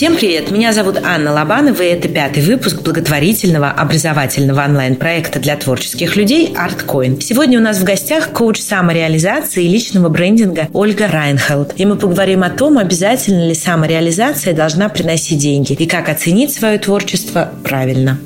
Всем 0.00 0.16
привет! 0.16 0.50
Меня 0.50 0.72
зовут 0.72 0.96
Анна 1.04 1.30
Лобанова, 1.30 1.82
и 1.82 1.88
это 1.88 2.08
пятый 2.08 2.42
выпуск 2.42 2.80
благотворительного 2.80 3.68
образовательного 3.68 4.64
онлайн-проекта 4.64 5.40
для 5.40 5.58
творческих 5.58 6.16
людей 6.16 6.54
ArtCoin. 6.56 7.20
Сегодня 7.20 7.58
у 7.58 7.62
нас 7.62 7.80
в 7.80 7.84
гостях 7.84 8.30
коуч 8.30 8.60
самореализации 8.60 9.62
и 9.62 9.68
личного 9.68 10.08
брендинга 10.08 10.68
Ольга 10.72 11.06
Райнхелд. 11.06 11.74
И 11.76 11.84
мы 11.84 11.96
поговорим 11.96 12.44
о 12.44 12.48
том, 12.48 12.78
обязательно 12.78 13.46
ли 13.46 13.52
самореализация 13.52 14.54
должна 14.54 14.88
приносить 14.88 15.36
деньги 15.36 15.74
и 15.74 15.86
как 15.86 16.08
оценить 16.08 16.54
свое 16.54 16.78
творчество 16.78 17.52
правильно. 17.62 18.18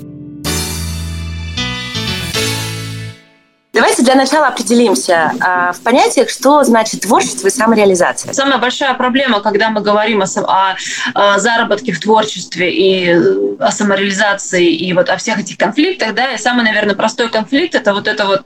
Для 4.04 4.14
начала 4.14 4.48
определимся 4.48 5.32
а, 5.40 5.72
в 5.72 5.80
понятиях, 5.80 6.28
что 6.28 6.62
значит 6.62 7.00
творчество 7.00 7.48
и 7.48 7.50
самореализация. 7.50 8.32
Самая 8.34 8.58
большая 8.58 8.92
проблема, 8.94 9.40
когда 9.40 9.70
мы 9.70 9.80
говорим 9.80 10.22
о, 10.22 10.26
о, 10.46 10.76
о 11.14 11.38
заработке 11.38 11.92
в 11.92 12.00
творчестве 12.00 12.70
и 12.70 13.08
э, 13.08 13.56
о 13.58 13.70
самореализации 13.72 14.70
и 14.70 14.92
вот 14.92 15.08
о 15.08 15.16
всех 15.16 15.38
этих 15.38 15.56
конфликтах, 15.56 16.14
да, 16.14 16.32
и 16.32 16.38
самый, 16.38 16.64
наверное, 16.64 16.94
простой 16.94 17.30
конфликт 17.30 17.74
это 17.74 17.94
вот 17.94 18.06
это 18.06 18.26
вот 18.26 18.44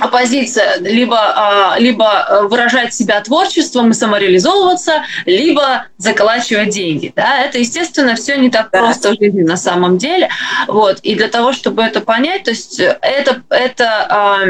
оппозиция 0.00 0.78
либо, 0.80 1.18
а, 1.18 1.78
либо 1.78 2.46
выражать 2.48 2.94
себя 2.94 3.20
творчеством 3.20 3.90
и 3.90 3.94
самореализовываться, 3.94 5.04
либо 5.24 5.86
заколачивать 5.98 6.70
деньги. 6.70 7.12
Да? 7.14 7.40
Это, 7.44 7.58
естественно, 7.58 8.14
все 8.14 8.36
не 8.36 8.50
так 8.50 8.70
да. 8.72 8.80
просто 8.80 9.10
в 9.14 9.18
жизни 9.18 9.42
на 9.42 9.56
самом 9.56 9.98
деле. 9.98 10.28
Вот. 10.66 11.00
И 11.00 11.14
для 11.14 11.28
того, 11.28 11.52
чтобы 11.52 11.82
это 11.82 12.00
понять, 12.00 12.44
то 12.44 12.50
есть 12.50 12.80
это, 12.80 13.42
это, 13.48 14.40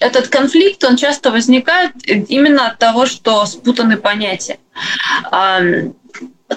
этот 0.00 0.28
конфликт, 0.28 0.82
он 0.84 0.96
часто 0.96 1.30
возникает 1.30 1.92
именно 2.06 2.68
от 2.68 2.78
того, 2.78 3.06
что 3.06 3.44
спутаны 3.46 3.96
понятия. 3.96 4.58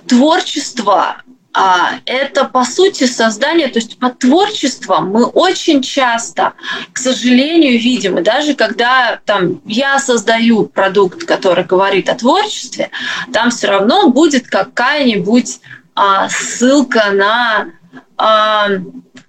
Творчество 0.07 1.21
а, 1.57 1.99
это, 2.05 2.43
по 2.43 2.65
сути, 2.65 3.05
создание, 3.05 3.69
то 3.69 3.79
есть 3.79 3.97
под 3.97 4.19
творчеством 4.19 5.09
мы 5.09 5.25
очень 5.25 5.81
часто, 5.81 6.53
к 6.91 6.97
сожалению, 6.97 7.79
видим, 7.79 8.19
и 8.19 8.21
даже 8.21 8.55
когда 8.55 9.21
там, 9.23 9.61
я 9.65 9.97
создаю 9.99 10.65
продукт, 10.65 11.23
который 11.23 11.63
говорит 11.63 12.09
о 12.09 12.15
творчестве, 12.15 12.91
там 13.31 13.51
все 13.51 13.67
равно 13.67 14.09
будет 14.09 14.47
какая-нибудь 14.47 15.61
а, 15.95 16.27
ссылка 16.27 17.11
на 17.11 17.67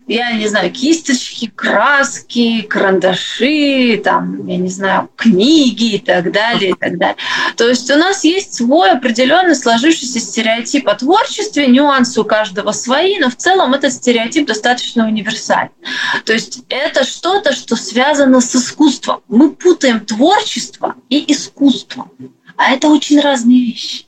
я 0.09 0.33
не 0.33 0.47
знаю, 0.47 0.71
кисточки, 0.71 1.51
краски, 1.55 2.63
карандаши, 2.63 4.01
там, 4.03 4.47
я 4.47 4.57
не 4.57 4.69
знаю, 4.69 5.11
книги 5.17 5.95
и 5.95 5.99
так 5.99 6.31
далее, 6.31 6.71
и 6.71 6.75
так 6.75 6.97
далее. 6.97 7.17
То 7.57 7.69
есть 7.69 7.91
у 7.91 7.97
нас 7.97 8.23
есть 8.23 8.55
свой 8.55 8.93
определенный 8.93 9.57
сложившийся 9.57 10.21
стереотип 10.21 10.89
о 10.89 10.95
творчестве, 10.95 11.67
нюансы 11.67 12.21
у 12.21 12.25
каждого 12.25 12.71
свои, 12.71 13.19
но 13.19 13.31
в 13.31 13.37
целом 13.37 13.75
этот 13.75 13.93
стереотип 13.93 14.47
достаточно 14.47 15.07
универсальный. 15.07 15.73
То 16.25 16.33
есть 16.33 16.61
это 16.69 17.05
что-то, 17.05 17.53
что 17.53 17.75
связано 17.75 18.41
с 18.41 18.55
искусством. 18.55 19.23
Мы 19.27 19.51
путаем 19.51 20.01
творчество 20.01 20.95
и 21.09 21.33
искусство. 21.33 22.09
А 22.57 22.73
это 22.73 22.89
очень 22.89 23.21
разные 23.21 23.67
вещи. 23.67 24.06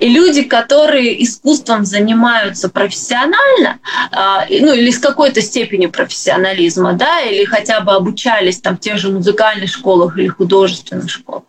И 0.00 0.08
люди, 0.08 0.42
которые 0.42 1.22
искусством 1.22 1.84
занимаются 1.84 2.68
профессионально, 2.68 3.78
а, 4.10 4.46
ну 4.48 4.72
или 4.72 4.90
с 4.90 4.98
какой-то 4.98 5.40
степенью 5.42 5.90
профессионализма, 5.92 6.94
да, 6.94 7.20
или 7.20 7.44
хотя 7.44 7.80
бы 7.80 7.92
обучались 7.92 8.60
там 8.60 8.76
в 8.76 8.80
тех 8.80 8.98
же 8.98 9.10
музыкальных 9.10 9.70
школах 9.70 10.18
или 10.18 10.26
художественных 10.26 11.08
школах, 11.08 11.44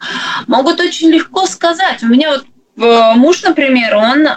могут 0.47 0.79
очень 0.79 1.09
легко 1.09 1.47
сказать. 1.47 2.03
У 2.03 2.07
меня 2.07 2.29
вот 2.29 2.45
э, 2.77 3.13
муж, 3.15 3.41
например, 3.41 3.95
он 3.95 4.27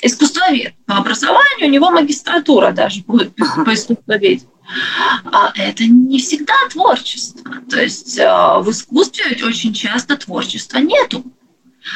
искусствовед 0.00 0.74
по 0.86 0.98
образованию, 0.98 1.66
у 1.66 1.70
него 1.70 1.90
магистратура 1.90 2.70
даже 2.70 3.02
будет 3.02 3.34
по 3.34 3.74
искусствоведению. 3.74 4.48
А 5.24 5.52
это 5.56 5.84
не 5.84 6.18
всегда 6.18 6.54
творчество. 6.70 7.54
То 7.70 7.80
есть 7.80 8.18
э, 8.18 8.24
в 8.60 8.70
искусстве 8.70 9.24
очень 9.42 9.72
часто 9.72 10.16
творчества 10.16 10.78
нету. 10.78 11.24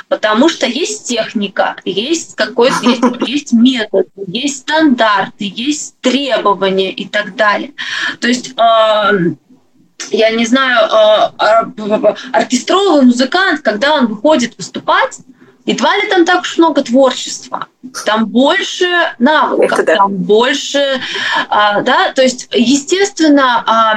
Потому 0.08 0.48
что 0.48 0.66
есть 0.66 1.08
техника, 1.08 1.76
есть 1.84 2.34
какой-то 2.36 2.82
есть, 2.82 3.02
есть 3.26 3.52
метод, 3.52 4.08
есть 4.26 4.58
стандарты, 4.60 5.52
есть 5.54 5.96
требования 6.00 6.92
и 6.92 7.06
так 7.06 7.36
далее. 7.36 7.72
То 8.20 8.28
есть 8.28 8.54
я 10.10 10.30
не 10.30 10.46
знаю, 10.46 10.88
э, 11.38 12.14
оркестровый 12.32 13.02
музыкант, 13.02 13.60
когда 13.60 13.94
он 13.94 14.06
выходит 14.06 14.56
выступать, 14.58 15.20
едва 15.66 15.96
ли 15.96 16.08
там 16.08 16.24
так 16.24 16.42
уж 16.42 16.58
много 16.58 16.82
творчества. 16.82 17.66
Там 18.06 18.26
больше 18.26 18.86
навыков, 19.18 19.84
да. 19.84 19.96
там 19.96 20.14
больше, 20.14 21.00
а, 21.48 21.80
да, 21.82 22.12
то 22.12 22.22
есть, 22.22 22.48
естественно, 22.52 23.64
а, 23.66 23.96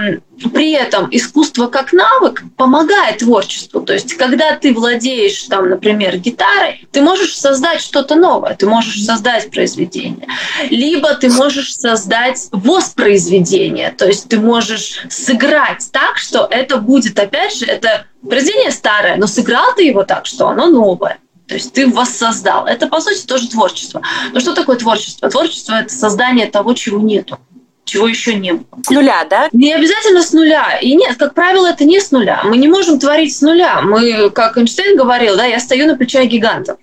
при 0.54 0.72
этом 0.72 1.08
искусство 1.12 1.68
как 1.68 1.94
навык 1.94 2.44
помогает 2.58 3.20
творчеству. 3.20 3.82
То 3.82 3.94
есть, 3.94 4.16
когда 4.16 4.56
ты 4.56 4.74
владеешь, 4.74 5.44
там, 5.44 5.70
например, 5.70 6.18
гитарой, 6.18 6.88
ты 6.92 7.02
можешь 7.02 7.38
создать 7.38 7.80
что-то 7.80 8.16
новое, 8.16 8.56
ты 8.56 8.66
можешь 8.66 9.04
создать 9.04 9.52
произведение. 9.52 10.28
Либо 10.70 11.14
ты 11.14 11.30
можешь 11.30 11.76
создать 11.76 12.48
воспроизведение, 12.52 13.92
то 13.92 14.08
есть 14.08 14.28
ты 14.28 14.40
можешь 14.40 15.06
сыграть 15.10 15.88
так, 15.92 16.18
что 16.18 16.48
это 16.50 16.78
будет, 16.78 17.20
опять 17.20 17.56
же, 17.56 17.66
это 17.66 18.08
произведение 18.28 18.72
старое, 18.72 19.16
но 19.18 19.28
сыграл 19.28 19.76
ты 19.76 19.84
его 19.84 20.04
так, 20.04 20.26
что 20.26 20.48
оно 20.48 20.68
новое. 20.68 21.20
То 21.48 21.54
есть 21.56 21.74
ты 21.74 21.88
воссоздал. 21.88 22.66
Это, 22.66 22.88
по 22.88 23.00
сути, 23.00 23.26
тоже 23.26 23.50
творчество. 23.50 24.02
Но 24.34 24.40
что 24.40 24.54
такое 24.54 24.78
творчество? 24.78 25.30
Творчество– 25.30 25.74
это 25.82 25.94
создание 25.94 26.48
того, 26.48 26.74
чего 26.74 27.00
нету 27.00 27.38
чего 27.86 28.08
еще 28.08 28.36
не 28.36 28.54
было. 28.54 28.66
С 28.84 28.90
нуля, 28.90 29.26
да? 29.30 29.48
Не 29.54 29.74
обязательно 29.74 30.22
с 30.22 30.34
нуля. 30.34 30.78
И 30.82 30.96
нет, 30.96 31.16
как 31.18 31.34
правило, 31.34 31.68
это 31.68 31.86
не 31.86 32.00
с 32.00 32.12
нуля. 32.12 32.42
Мы 32.44 32.58
не 32.58 32.68
можем 32.68 33.00
творить 33.00 33.36
с 33.36 33.42
нуля. 33.42 33.82
Мы, 33.82 34.30
как 34.32 34.58
Эйнштейн 34.58 34.98
говорил, 34.98 35.38
да, 35.38 35.46
я 35.46 35.60
стою 35.60 35.88
на 35.88 35.96
плечах 35.96 36.26
гигантов. 36.26 36.78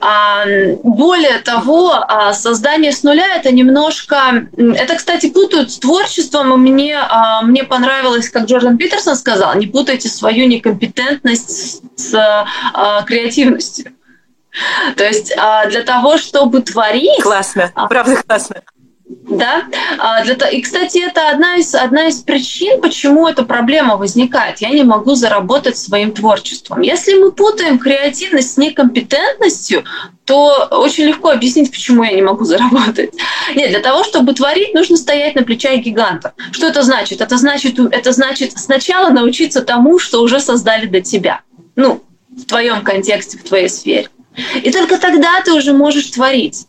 А, 0.00 0.44
более 0.82 1.38
того, 1.38 1.94
а, 1.94 2.32
создание 2.32 2.92
с 2.92 3.02
нуля 3.02 3.36
это 3.36 3.52
немножко... 3.52 4.48
Это, 4.56 4.96
кстати, 4.96 5.30
путают 5.30 5.70
с 5.70 5.78
творчеством. 5.78 6.52
И 6.54 6.56
мне, 6.56 6.98
а, 6.98 7.42
мне 7.42 7.64
понравилось, 7.64 8.28
как 8.28 8.44
Джордан 8.44 8.76
Питерсон 8.76 9.16
сказал, 9.16 9.54
не 9.56 9.66
путайте 9.66 10.08
свою 10.08 10.46
некомпетентность 10.46 11.82
с 11.96 12.46
креативностью. 13.06 13.92
То 14.96 15.04
есть 15.04 15.34
для 15.68 15.82
того, 15.82 16.16
чтобы 16.16 16.62
творить... 16.62 17.22
Классно, 17.22 17.72
правда 17.88 18.22
классно. 18.22 18.62
Да, 19.06 19.64
а, 19.98 20.24
и, 20.24 20.62
кстати, 20.62 20.98
это 20.98 21.28
одна 21.28 21.56
из, 21.56 21.74
одна 21.74 22.08
из 22.08 22.20
причин, 22.20 22.80
почему 22.80 23.28
эта 23.28 23.44
проблема 23.44 23.96
возникает. 23.96 24.60
Я 24.62 24.70
не 24.70 24.82
могу 24.82 25.14
заработать 25.14 25.76
своим 25.76 26.12
творчеством. 26.12 26.80
Если 26.80 27.14
мы 27.14 27.30
путаем 27.30 27.78
креативность 27.78 28.54
с 28.54 28.56
некомпетентностью, 28.56 29.84
то 30.24 30.68
очень 30.70 31.04
легко 31.04 31.30
объяснить, 31.30 31.70
почему 31.70 32.02
я 32.02 32.12
не 32.12 32.22
могу 32.22 32.44
заработать. 32.44 33.12
Нет, 33.54 33.70
для 33.70 33.80
того, 33.80 34.04
чтобы 34.04 34.32
творить, 34.32 34.72
нужно 34.72 34.96
стоять 34.96 35.34
на 35.34 35.42
плечах 35.42 35.80
гигантов. 35.80 36.32
Что 36.52 36.68
это 36.68 36.82
значит? 36.82 37.20
Это 37.20 37.36
значит, 37.36 37.78
это 37.78 38.12
значит 38.12 38.58
сначала 38.58 39.10
научиться 39.10 39.60
тому, 39.60 39.98
что 39.98 40.22
уже 40.22 40.40
создали 40.40 40.86
для 40.86 41.02
тебя. 41.02 41.42
Ну, 41.76 42.02
в 42.30 42.46
твоем 42.46 42.82
контексте, 42.82 43.36
в 43.36 43.44
твоей 43.44 43.68
сфере. 43.68 44.08
И 44.62 44.70
только 44.70 44.98
тогда 44.98 45.40
ты 45.42 45.52
уже 45.52 45.72
можешь 45.72 46.06
творить. 46.06 46.66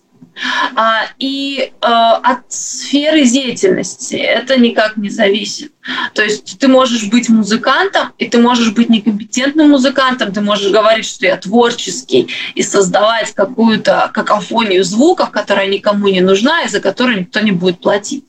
А, 0.76 1.08
и 1.18 1.72
а, 1.82 2.18
от 2.18 2.52
сферы 2.52 3.26
деятельности 3.26 4.16
это 4.16 4.58
никак 4.58 4.98
не 4.98 5.10
зависит. 5.10 5.72
То 6.14 6.24
есть 6.24 6.60
ты 6.60 6.68
можешь 6.68 7.06
быть 7.06 7.30
музыкантом, 7.30 8.14
и 8.18 8.28
ты 8.28 8.40
можешь 8.40 8.74
быть 8.74 8.90
некомпетентным 8.90 9.70
музыкантом, 9.70 10.34
ты 10.34 10.42
можешь 10.42 10.72
говорить, 10.72 11.06
что 11.06 11.26
я 11.26 11.38
творческий, 11.38 12.28
и 12.54 12.64
создавать 12.64 13.34
какую-то 13.34 14.12
какофонию 14.14 14.84
звуков, 14.84 15.32
которая 15.32 15.68
никому 15.68 16.08
не 16.08 16.22
нужна, 16.22 16.64
и 16.64 16.68
за 16.68 16.82
которую 16.82 17.20
никто 17.20 17.40
не 17.40 17.52
будет 17.52 17.80
платить. 17.80 18.26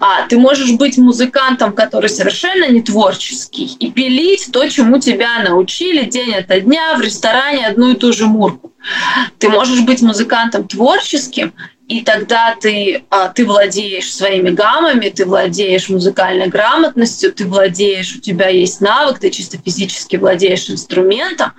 А 0.00 0.26
ты 0.28 0.38
можешь 0.38 0.72
быть 0.72 0.98
музыкантом, 0.98 1.72
который 1.72 2.10
совершенно 2.10 2.68
не 2.68 2.82
творческий, 2.82 3.76
и 3.80 3.90
пилить 3.90 4.50
то, 4.52 4.68
чему 4.68 4.98
тебя 4.98 5.42
научили 5.42 6.04
день 6.04 6.34
ото 6.34 6.60
дня 6.60 6.94
в 6.96 7.00
ресторане 7.00 7.66
одну 7.66 7.92
и 7.92 7.96
ту 7.96 8.12
же 8.12 8.26
мурку. 8.26 8.72
Ты 9.38 9.48
можешь 9.48 9.80
быть 9.80 10.02
музыкантом 10.02 10.68
творческим, 10.68 11.54
и 11.88 12.02
тогда 12.02 12.54
ты, 12.60 13.04
а, 13.08 13.28
ты 13.28 13.46
владеешь 13.46 14.12
своими 14.12 14.50
гаммами, 14.50 15.08
ты 15.08 15.24
владеешь 15.24 15.88
музыкальной 15.88 16.48
грамотностью, 16.48 17.32
ты 17.32 17.46
владеешь, 17.46 18.16
у 18.16 18.20
тебя 18.20 18.48
есть 18.48 18.82
навык, 18.82 19.18
ты 19.18 19.30
чисто 19.30 19.56
физически 19.56 20.16
владеешь 20.16 20.68
инструментом, 20.68 21.52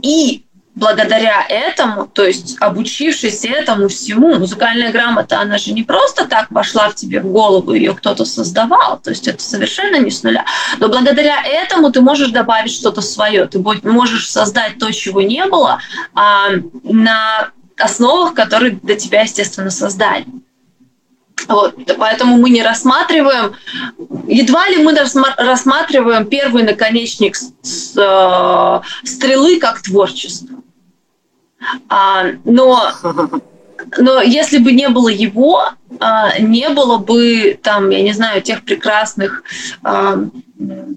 и 0.00 0.44
благодаря 0.74 1.44
этому, 1.48 2.06
то 2.06 2.24
есть 2.24 2.56
обучившись 2.60 3.44
этому 3.44 3.88
всему, 3.88 4.38
музыкальная 4.38 4.90
грамота, 4.90 5.40
она 5.40 5.58
же 5.58 5.72
не 5.72 5.82
просто 5.82 6.26
так 6.26 6.50
вошла 6.50 6.88
в 6.88 6.94
тебе 6.94 7.20
в 7.20 7.26
голову, 7.26 7.74
ее 7.74 7.94
кто-то 7.94 8.24
создавал, 8.24 8.98
то 8.98 9.10
есть 9.10 9.28
это 9.28 9.42
совершенно 9.42 9.96
не 9.96 10.10
с 10.10 10.22
нуля. 10.22 10.44
Но 10.78 10.88
благодаря 10.88 11.42
этому 11.44 11.90
ты 11.92 12.00
можешь 12.00 12.30
добавить 12.30 12.72
что-то 12.72 13.02
свое, 13.02 13.46
ты 13.46 13.58
можешь 13.58 14.30
создать 14.30 14.78
то, 14.78 14.90
чего 14.92 15.20
не 15.20 15.44
было, 15.46 15.78
а, 16.14 16.50
на 16.82 17.50
основах, 17.78 18.34
которые 18.34 18.72
для 18.82 18.96
тебя, 18.96 19.22
естественно, 19.22 19.70
создали. 19.70 20.26
Вот, 21.48 21.74
поэтому 21.98 22.36
мы 22.36 22.50
не 22.50 22.62
рассматриваем, 22.62 23.54
едва 24.28 24.68
ли 24.68 24.82
мы 24.82 24.94
рассматриваем 24.94 26.26
первый 26.26 26.62
наконечник 26.62 27.36
с, 27.36 27.52
с, 27.62 27.94
э, 27.96 28.80
стрелы 29.06 29.58
как 29.58 29.82
творчество. 29.82 30.58
А, 31.88 32.26
но, 32.44 32.92
но 33.98 34.20
если 34.20 34.58
бы 34.58 34.72
не 34.72 34.88
было 34.88 35.08
его, 35.08 35.72
а, 36.00 36.38
не 36.38 36.68
было 36.70 36.98
бы 36.98 37.58
там, 37.62 37.90
я 37.90 38.02
не 38.02 38.12
знаю, 38.12 38.42
тех 38.42 38.64
прекрасных 38.64 39.42
а, 39.82 40.18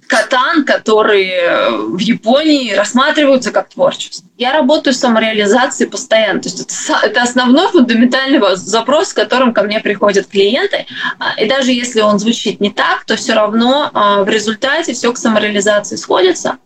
катан, 0.07 0.63
которые 0.63 1.69
в 1.69 1.99
Японии 1.99 2.73
рассматриваются 2.73 3.51
как 3.51 3.69
творчество. 3.69 4.27
Я 4.37 4.53
работаю 4.53 4.93
с 4.93 4.99
самореализацией 4.99 5.89
постоянно. 5.89 6.41
То 6.41 6.49
есть 6.49 6.61
это, 6.61 7.05
это 7.05 7.21
основной 7.23 7.67
фундаментальный 7.69 8.39
запрос, 8.55 9.09
с 9.09 9.13
которым 9.13 9.53
ко 9.53 9.63
мне 9.63 9.79
приходят 9.79 10.27
клиенты. 10.27 10.85
А, 11.19 11.39
и 11.39 11.47
даже 11.47 11.71
если 11.71 12.01
он 12.01 12.19
звучит 12.19 12.59
не 12.61 12.69
так, 12.69 13.05
то 13.05 13.15
все 13.15 13.33
равно 13.33 13.91
в 13.93 14.29
результате 14.29 14.93
все 14.93 15.11
к 15.11 15.17
самореализации 15.17 15.95
сходится. 15.95 16.57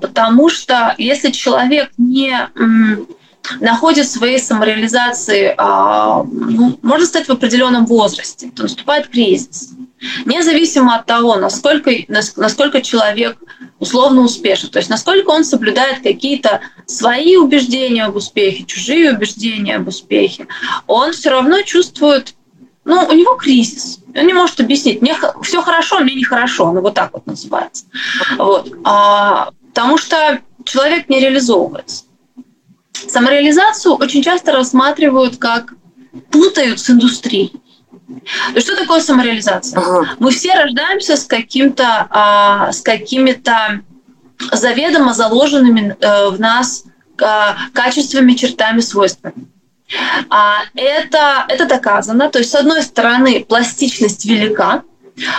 Потому 0.00 0.48
что 0.48 0.94
если 0.98 1.30
человек 1.30 1.90
не 1.96 2.48
находит 3.60 4.08
своей 4.08 4.38
самореализации, 4.38 5.54
а, 5.56 6.22
ну, 6.24 6.78
можно 6.82 7.06
сказать, 7.06 7.28
в 7.28 7.32
определенном 7.32 7.86
возрасте, 7.86 8.50
то 8.54 8.62
наступает 8.62 9.08
кризис. 9.08 9.70
Независимо 10.26 10.94
от 10.94 11.06
того, 11.06 11.36
насколько, 11.36 11.90
насколько 12.08 12.82
человек 12.82 13.38
условно 13.80 14.22
успешен, 14.22 14.68
то 14.70 14.78
есть 14.78 14.90
насколько 14.90 15.30
он 15.30 15.44
соблюдает 15.44 16.02
какие-то 16.02 16.60
свои 16.86 17.36
убеждения 17.36 18.04
об 18.04 18.16
успехе, 18.16 18.64
чужие 18.64 19.12
убеждения 19.12 19.76
об 19.76 19.88
успехе, 19.88 20.46
он 20.86 21.12
все 21.12 21.30
равно 21.30 21.62
чувствует, 21.62 22.34
ну, 22.84 23.06
у 23.08 23.12
него 23.12 23.34
кризис. 23.34 23.98
Он 24.14 24.26
не 24.26 24.32
может 24.32 24.60
объяснить, 24.60 25.02
мне 25.02 25.16
все 25.42 25.62
хорошо, 25.62 26.00
мне 26.00 26.14
нехорошо, 26.14 26.72
ну 26.72 26.80
вот 26.80 26.94
так 26.94 27.12
вот 27.12 27.26
называется. 27.26 27.84
Вот. 28.36 28.72
А, 28.84 29.50
потому 29.74 29.98
что 29.98 30.40
человек 30.64 31.08
не 31.08 31.20
реализовывается. 31.20 32.04
Самореализацию 32.92 33.94
очень 33.94 34.22
часто 34.22 34.52
рассматривают 34.52 35.36
как 35.36 35.74
путают 36.30 36.80
с 36.80 36.90
индустрией. 36.90 37.52
Что 38.56 38.76
такое 38.76 39.00
самореализация? 39.00 39.78
Ага. 39.78 40.10
Мы 40.18 40.30
все 40.30 40.54
рождаемся 40.54 41.16
с 41.16 41.24
каким-то, 41.24 42.06
а, 42.10 42.72
с 42.72 42.80
какими-то 42.80 43.82
заведомо 44.52 45.14
заложенными 45.14 45.96
э, 46.00 46.30
в 46.30 46.38
нас 46.40 46.84
а, 47.20 47.56
качествами, 47.72 48.34
чертами, 48.34 48.80
свойствами. 48.80 49.48
А 50.30 50.58
это, 50.74 51.44
это 51.48 51.66
доказано. 51.66 52.30
То 52.30 52.38
есть, 52.38 52.50
с 52.50 52.54
одной 52.54 52.82
стороны, 52.82 53.44
пластичность 53.44 54.24
велика, 54.26 54.82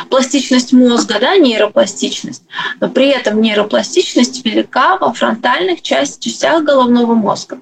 пластичность 0.10 0.74
мозга, 0.74 1.18
да, 1.20 1.38
нейропластичность, 1.38 2.44
но 2.80 2.90
при 2.90 3.08
этом 3.08 3.42
нейропластичность 3.42 4.46
велика 4.46 4.98
во 4.98 5.14
фронтальных 5.14 5.82
частях 5.82 6.64
головного 6.64 7.14
мозга. 7.14 7.60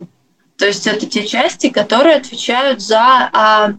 То 0.57 0.65
есть 0.65 0.87
это 0.87 1.05
те 1.05 1.25
части, 1.25 1.69
которые 1.69 2.15
отвечают 2.15 2.81
за 2.81 3.29
а, 3.31 3.73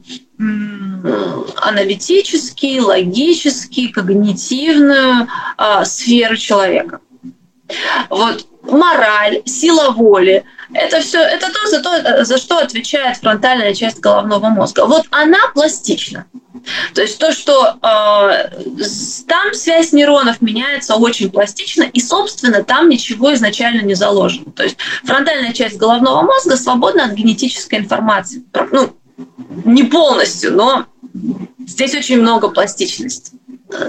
аналитический, 1.57 2.79
логический, 2.81 3.89
когнитивную 3.89 5.29
а, 5.57 5.85
сферу 5.85 6.37
человека. 6.37 7.01
Вот 8.09 8.48
мораль, 8.71 9.43
сила 9.45 9.91
воли, 9.91 10.45
это 10.73 11.01
все, 11.01 11.21
это 11.21 11.51
то 11.53 11.69
за, 11.69 11.83
то, 11.83 12.25
за 12.25 12.39
что 12.39 12.59
отвечает 12.59 13.17
фронтальная 13.17 13.75
часть 13.75 14.01
головного 14.01 14.49
мозга. 14.49 14.87
Вот 14.87 15.07
она 15.11 15.39
пластична. 15.55 16.27
То 16.93 17.03
есть 17.03 17.19
то, 17.19 17.33
что 17.33 17.79
э, 17.83 18.51
там 19.27 19.55
связь 19.55 19.93
нейронов 19.93 20.43
меняется 20.43 20.97
очень 20.97 21.31
пластично, 21.31 21.85
и, 21.85 22.01
собственно, 22.01 22.63
там 22.63 22.89
ничего 22.89 23.33
изначально 23.35 23.83
не 23.83 23.95
заложено. 23.95 24.51
То 24.53 24.65
есть 24.65 24.77
фронтальная 25.05 25.53
часть 25.53 25.79
головного 25.79 26.23
мозга 26.23 26.57
свободна 26.57 27.05
от 27.05 27.13
генетической 27.13 27.77
информации. 27.77 28.45
Ну, 28.73 28.97
не 29.65 29.85
полностью, 29.85 30.55
но 30.55 30.87
здесь 31.67 31.95
очень 31.95 32.21
много 32.21 32.49
пластичности 32.49 33.33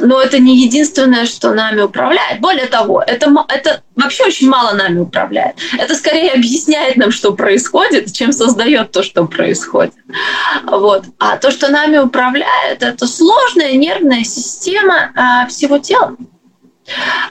но 0.01 0.21
это 0.21 0.39
не 0.39 0.61
единственное, 0.61 1.25
что 1.25 1.53
нами 1.53 1.81
управляет. 1.81 2.41
Более 2.41 2.65
того, 2.65 3.01
это, 3.05 3.33
это 3.47 3.81
вообще 3.95 4.25
очень 4.25 4.49
мало 4.49 4.73
нами 4.73 4.99
управляет. 4.99 5.55
Это 5.77 5.95
скорее 5.95 6.31
объясняет 6.31 6.97
нам, 6.97 7.11
что 7.11 7.33
происходит, 7.33 8.11
чем 8.11 8.31
создает 8.31 8.91
то, 8.91 9.03
что 9.03 9.25
происходит. 9.25 9.93
Вот. 10.65 11.05
А 11.17 11.37
то, 11.37 11.51
что 11.51 11.69
нами 11.69 11.97
управляет, 11.97 12.83
это 12.83 13.07
сложная 13.07 13.73
нервная 13.73 14.23
система 14.23 15.11
а, 15.15 15.47
всего 15.47 15.79
тела. 15.79 16.15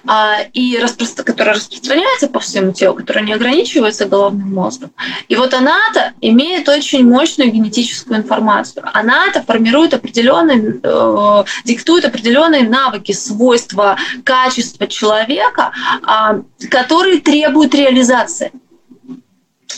А, 0.07 0.39
и 0.53 0.79
распро- 0.79 1.23
которая 1.23 1.55
распространяется 1.57 2.29
по 2.29 2.41
всему 2.41 2.73
телу, 2.73 2.95
которая 2.95 3.25
не 3.25 3.33
ограничивается 3.33 4.07
головным 4.07 4.55
мозгом. 4.55 4.91
И 5.29 5.37
вот 5.37 5.55
она-то 5.55 6.13
имеет 6.21 6.69
очень 6.69 7.09
мощную 7.09 7.51
генетическую 7.51 8.19
информацию. 8.19 8.85
Она-то 8.93 9.43
формирует 9.43 9.95
определенные, 9.95 10.81
э, 10.83 11.45
диктует 11.65 12.05
определенные 12.05 12.63
навыки, 12.69 13.13
свойства, 13.13 13.97
качества 14.25 14.87
человека, 14.87 15.73
э, 16.03 16.43
которые 16.71 17.21
требуют 17.21 17.75
реализации. 17.75 18.53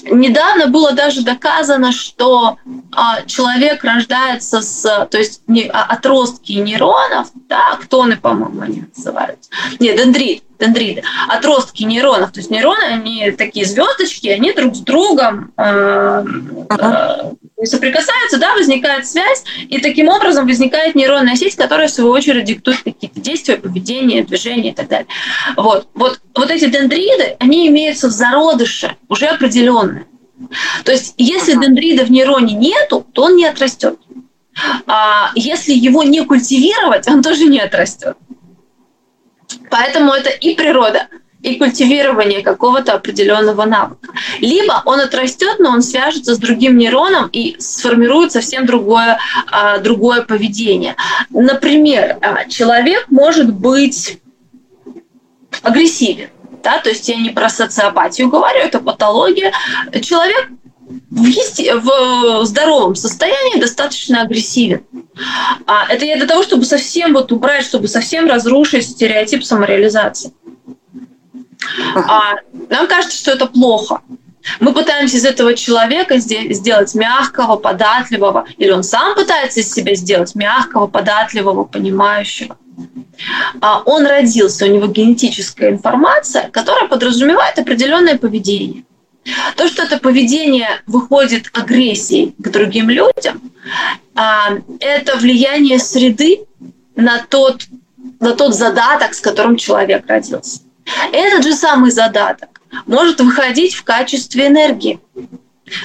Недавно 0.04 0.68
было 0.68 0.92
даже 0.92 1.22
доказано, 1.22 1.92
что 1.92 2.58
а, 2.92 3.22
человек 3.22 3.84
рождается 3.84 4.62
с, 4.62 4.82
то 5.10 5.18
есть 5.18 5.42
не, 5.46 5.68
а, 5.68 5.82
отростки 5.82 6.52
нейронов, 6.52 7.28
да, 7.48 7.72
актоны, 7.72 8.16
по-моему, 8.16 8.60
они 8.62 8.84
называются. 8.94 9.50
Нет, 9.78 9.96
дендрит, 9.96 10.44
дендриты. 10.60 11.02
Отростки 11.28 11.84
нейронов, 11.84 12.32
то 12.32 12.40
есть 12.40 12.50
нейроны, 12.50 12.84
они 12.84 13.32
такие 13.32 13.66
звездочки, 13.66 14.28
они 14.28 14.52
друг 14.52 14.76
с 14.76 14.80
другом 14.80 15.52
э, 15.56 16.24
э, 16.70 17.66
соприкасаются, 17.66 18.38
да, 18.38 18.54
возникает 18.54 19.06
связь, 19.06 19.44
и 19.68 19.80
таким 19.80 20.08
образом 20.08 20.46
возникает 20.46 20.94
нейронная 20.94 21.36
сеть, 21.36 21.56
которая, 21.56 21.88
в 21.88 21.90
свою 21.90 22.10
очередь, 22.10 22.44
диктует 22.44 22.82
какие-то 22.82 23.20
действия, 23.20 23.56
поведение, 23.56 24.22
движения 24.22 24.70
и 24.70 24.74
так 24.74 24.88
далее. 24.88 25.08
Вот, 25.56 25.88
вот, 25.94 26.20
вот 26.34 26.50
эти 26.50 26.66
дендриды, 26.66 27.36
они 27.40 27.68
имеются 27.68 28.08
в 28.08 28.12
зародыше, 28.12 28.96
уже 29.08 29.26
определенные. 29.26 30.06
То 30.84 30.92
есть, 30.92 31.14
если 31.16 31.52
дендрида 31.52 32.04
в 32.04 32.10
нейроне 32.10 32.54
нету, 32.54 33.06
то 33.12 33.24
он 33.24 33.36
не 33.36 33.46
отрастет. 33.46 33.98
А 34.86 35.30
если 35.34 35.72
его 35.72 36.02
не 36.02 36.24
культивировать, 36.24 37.08
он 37.08 37.22
тоже 37.22 37.46
не 37.46 37.60
отрастет. 37.60 38.16
Поэтому 39.70 40.12
это 40.12 40.30
и 40.30 40.54
природа, 40.54 41.08
и 41.42 41.56
культивирование 41.56 42.42
какого-то 42.42 42.94
определенного 42.94 43.64
навыка. 43.64 44.12
Либо 44.40 44.82
он 44.84 45.00
отрастет, 45.00 45.58
но 45.58 45.70
он 45.70 45.82
свяжется 45.82 46.34
с 46.34 46.38
другим 46.38 46.76
нейроном 46.76 47.28
и 47.32 47.56
сформирует 47.58 48.32
совсем 48.32 48.66
другое, 48.66 49.18
а, 49.50 49.78
другое 49.78 50.22
поведение. 50.22 50.96
Например, 51.30 52.18
а, 52.20 52.44
человек 52.48 53.06
может 53.08 53.52
быть 53.52 54.20
агрессивен. 55.62 56.28
Да, 56.62 56.78
то 56.78 56.90
есть 56.90 57.08
я 57.08 57.16
не 57.16 57.30
про 57.30 57.48
социопатию 57.48 58.28
говорю, 58.28 58.58
это 58.58 58.80
патология. 58.80 59.52
Человек 60.02 60.50
в, 61.10 61.24
есте... 61.24 61.74
в 61.74 62.44
здоровом 62.44 62.94
состоянии 62.94 63.60
достаточно 63.60 64.22
агрессивен. 64.22 64.84
А 65.66 65.86
это 65.88 66.04
я 66.04 66.16
для 66.16 66.26
того, 66.26 66.42
чтобы 66.42 66.64
совсем 66.64 67.12
вот 67.12 67.32
убрать, 67.32 67.64
чтобы 67.64 67.88
совсем 67.88 68.28
разрушить 68.28 68.84
стереотип 68.84 69.44
самореализации. 69.44 70.32
А 71.94 72.36
нам 72.68 72.86
кажется, 72.86 73.16
что 73.16 73.32
это 73.32 73.46
плохо. 73.46 74.00
Мы 74.58 74.72
пытаемся 74.72 75.18
из 75.18 75.24
этого 75.26 75.54
человека 75.54 76.16
сделать 76.18 76.94
мягкого, 76.94 77.56
податливого, 77.56 78.46
или 78.56 78.70
он 78.70 78.82
сам 78.82 79.14
пытается 79.14 79.60
из 79.60 79.70
себя 79.70 79.94
сделать 79.94 80.34
мягкого, 80.34 80.86
податливого, 80.86 81.64
понимающего. 81.64 82.56
А 83.60 83.82
он 83.84 84.06
родился, 84.06 84.64
у 84.64 84.68
него 84.68 84.86
генетическая 84.86 85.70
информация, 85.70 86.48
которая 86.50 86.88
подразумевает 86.88 87.58
определенное 87.58 88.16
поведение. 88.16 88.84
То, 89.56 89.68
что 89.68 89.82
это 89.82 89.98
поведение 89.98 90.82
выходит 90.86 91.50
агрессией 91.52 92.34
к 92.38 92.48
другим 92.48 92.88
людям, 92.88 93.52
а, 94.14 94.52
это 94.80 95.16
влияние 95.16 95.78
среды 95.78 96.40
на 96.96 97.22
тот, 97.22 97.64
на 98.18 98.34
тот 98.34 98.54
задаток, 98.54 99.14
с 99.14 99.20
которым 99.20 99.56
человек 99.56 100.06
родился. 100.06 100.60
Этот 101.12 101.44
же 101.44 101.54
самый 101.54 101.90
задаток 101.90 102.60
может 102.86 103.20
выходить 103.20 103.74
в 103.74 103.84
качестве 103.84 104.48
энергии. 104.48 105.00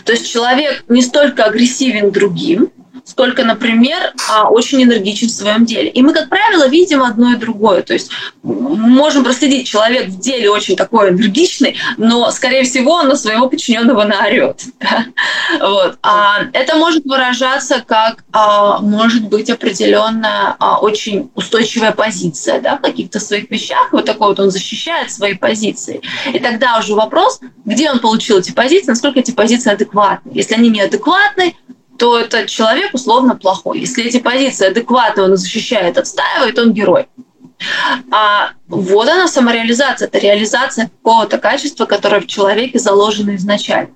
То 0.04 0.14
есть 0.14 0.30
человек 0.30 0.86
не 0.88 1.02
столько 1.02 1.46
агрессивен 1.46 2.12
другим, 2.12 2.72
сколько, 3.06 3.44
например, 3.44 4.14
а, 4.30 4.50
очень 4.50 4.84
энергичен 4.84 5.28
в 5.28 5.32
своем 5.32 5.66
деле. 5.66 5.90
И 5.90 6.02
мы, 6.02 6.12
как 6.12 6.28
правило, 6.28 6.68
видим 6.68 7.04
одно 7.04 7.34
и 7.34 7.36
другое. 7.36 7.84
То 7.84 7.94
есть 7.94 8.10
можем 8.42 9.24
проследить, 9.24 9.68
человек 9.68 10.08
в 10.08 10.20
деле 10.20 10.50
очень 10.50 10.76
такой 10.76 11.12
энергичный, 11.12 11.78
но, 11.98 12.32
скорее 12.32 12.64
всего, 12.64 12.94
он 12.94 13.08
на 13.08 13.16
своего 13.16 13.48
подчиненного 13.48 14.04
наорет. 14.04 14.64
Вот. 15.60 15.98
А 16.02 16.46
это 16.54 16.76
может 16.76 17.06
выражаться 17.06 17.84
как, 17.86 18.24
а, 18.32 18.80
может 18.80 19.28
быть, 19.30 19.50
определенная 19.50 20.56
очень 20.82 21.30
устойчивая 21.36 21.92
позиция 21.92 22.60
да, 22.60 22.78
в 22.78 22.82
каких-то 22.82 23.20
своих 23.20 23.50
вещах. 23.52 23.90
Вот 23.92 24.06
такой 24.06 24.30
вот 24.30 24.40
он 24.40 24.50
защищает 24.50 25.12
свои 25.12 25.36
позиции. 25.36 26.02
И 26.34 26.40
тогда 26.40 26.80
уже 26.80 26.96
вопрос, 26.96 27.40
где 27.64 27.92
он 27.92 28.00
получил 28.00 28.40
эти 28.40 28.52
позиции, 28.52 28.88
насколько 28.88 29.20
эти 29.20 29.32
позиции 29.32 29.72
адекватны. 29.72 30.32
Если 30.34 30.56
они 30.56 30.70
неадекватны, 30.70 31.56
то 31.98 32.20
этот 32.20 32.48
человек 32.48 32.94
условно 32.94 33.36
плохой. 33.36 33.80
Если 33.80 34.04
эти 34.04 34.20
позиции 34.20 34.68
адекватно 34.68 35.24
он 35.24 35.38
защищает, 35.38 35.98
отстаивает, 35.98 36.60
он 36.60 36.74
герой. 36.74 37.08
А 38.12 38.52
вот 38.68 39.08
она 39.08 39.28
самореализация, 39.28 40.08
это 40.08 40.18
реализация 40.18 40.90
какого-то 40.90 41.38
качества, 41.38 41.86
которое 41.86 42.22
в 42.22 42.28
человеке 42.28 42.80
заложено 42.80 43.36
изначально. 43.36 43.92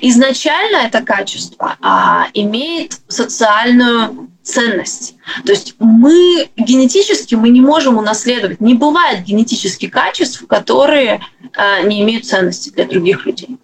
Изначально 0.00 0.86
это 0.86 1.02
качество 1.02 1.76
а, 1.80 2.28
имеет 2.32 3.00
социальную 3.08 4.30
ценность. 4.42 5.14
То 5.44 5.52
есть 5.52 5.74
мы 5.78 6.48
генетически 6.56 7.34
мы 7.34 7.50
не 7.50 7.60
можем 7.60 7.98
унаследовать. 7.98 8.60
Не 8.60 8.74
бывает 8.74 9.24
генетических 9.24 9.90
качеств, 9.90 10.46
которые 10.46 11.20
а, 11.54 11.82
не 11.82 12.02
имеют 12.02 12.26
ценности 12.26 12.70
для 12.70 12.86
других 12.86 13.26
людей 13.26 13.58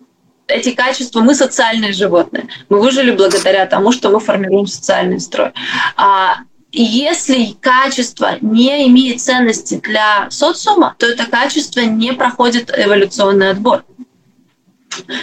эти 0.49 0.73
качества, 0.73 1.21
мы 1.21 1.35
социальные 1.35 1.93
животные. 1.93 2.49
Мы 2.69 2.81
выжили 2.81 3.11
благодаря 3.11 3.67
тому, 3.67 3.93
что 3.93 4.11
мы 4.11 4.19
формируем 4.19 4.67
социальный 4.67 5.21
строй. 5.21 5.52
А 5.97 6.38
если 6.73 7.57
качество 7.61 8.37
не 8.40 8.88
имеет 8.88 9.21
ценности 9.21 9.81
для 9.83 10.28
социума, 10.31 10.95
то 10.99 11.07
это 11.07 11.26
качество 11.26 11.81
не 11.81 12.12
проходит 12.12 12.71
эволюционный 12.76 13.50
отбор. 13.50 13.85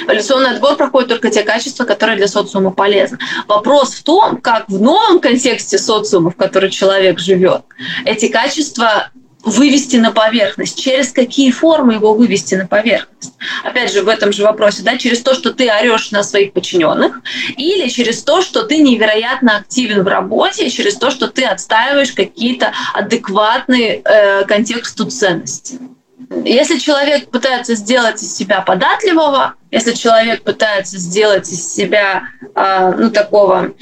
Эволюционный 0.05 0.51
отбор 0.51 0.77
проходит 0.77 1.09
только 1.09 1.29
те 1.29 1.43
качества, 1.43 1.83
которые 1.85 2.17
для 2.17 2.27
социума 2.27 2.71
полезны. 2.71 3.17
Вопрос 3.47 3.95
в 3.95 4.03
том, 4.03 4.37
как 4.37 4.69
в 4.69 4.81
новом 4.81 5.19
контексте 5.19 5.77
социума, 5.77 6.31
в 6.31 6.35
котором 6.35 6.69
человек 6.69 7.19
живет, 7.19 7.63
эти 8.05 8.27
качества 8.27 9.09
вывести 9.45 9.97
на 9.97 10.11
поверхность, 10.11 10.81
через 10.81 11.11
какие 11.11 11.51
формы 11.51 11.93
его 11.93 12.13
вывести 12.15 12.55
на 12.55 12.67
поверхность. 12.67 13.33
Опять 13.63 13.93
же, 13.93 14.01
в 14.01 14.09
этом 14.09 14.33
же 14.33 14.43
вопросе, 14.43 14.81
да, 14.81 14.97
через 14.97 15.21
то, 15.21 15.35
что 15.35 15.53
ты 15.53 15.69
орешь 15.69 16.11
на 16.11 16.23
своих 16.23 16.51
подчиненных, 16.51 17.21
или 17.55 17.87
через 17.87 18.23
то, 18.23 18.41
что 18.41 18.63
ты 18.63 18.79
невероятно 18.79 19.57
активен 19.57 20.03
в 20.03 20.07
работе, 20.07 20.69
через 20.69 20.95
то, 20.95 21.11
что 21.11 21.27
ты 21.27 21.45
отстаиваешь 21.45 22.11
какие-то 22.11 22.73
адекватные 22.93 24.01
э, 24.03 24.45
контексту 24.45 25.05
ценности. 25.05 25.79
Если 26.43 26.79
человек 26.79 27.29
пытается 27.29 27.75
сделать 27.75 28.23
из 28.23 28.35
себя 28.35 28.61
податливого, 28.61 29.53
если 29.71 29.93
человек 29.93 30.43
пытается 30.43 30.97
сделать 30.97 31.51
из 31.51 31.73
себя 31.73 32.23
э, 32.55 32.93
ну, 32.97 33.09
такого 33.11 33.73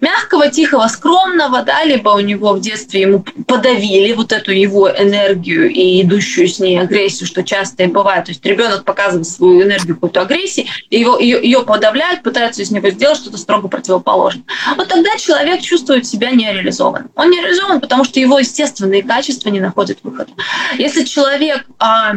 мягкого, 0.00 0.50
тихого, 0.50 0.88
скромного, 0.88 1.62
да, 1.62 1.84
либо 1.84 2.10
у 2.10 2.20
него 2.20 2.52
в 2.52 2.60
детстве 2.60 3.02
ему 3.02 3.24
подавили 3.46 4.12
вот 4.12 4.32
эту 4.32 4.52
его 4.52 4.90
энергию 4.90 5.70
и 5.70 6.02
идущую 6.02 6.48
с 6.48 6.58
ней 6.58 6.80
агрессию, 6.80 7.26
что 7.26 7.42
часто 7.42 7.84
и 7.84 7.86
бывает. 7.86 8.24
То 8.24 8.32
есть 8.32 8.44
ребенок 8.44 8.84
показывает 8.84 9.26
свою 9.26 9.62
энергию 9.62 9.94
какую-то 9.94 10.22
агрессии, 10.22 10.66
его, 10.90 11.18
ее, 11.18 11.62
подавляют, 11.62 12.22
пытаются 12.22 12.62
из 12.62 12.70
него 12.70 12.90
сделать 12.90 13.18
что-то 13.18 13.36
строго 13.36 13.68
противоположное. 13.68 14.44
Вот 14.76 14.88
тогда 14.88 15.16
человек 15.16 15.60
чувствует 15.60 16.06
себя 16.06 16.30
нереализованным. 16.30 17.10
Он 17.14 17.30
не 17.30 17.40
реализован, 17.40 17.80
потому 17.80 18.04
что 18.04 18.20
его 18.20 18.38
естественные 18.38 19.02
качества 19.02 19.50
не 19.50 19.60
находят 19.60 19.98
выхода. 20.02 20.32
Если 20.76 21.04
человек 21.04 21.66
а, 21.78 22.14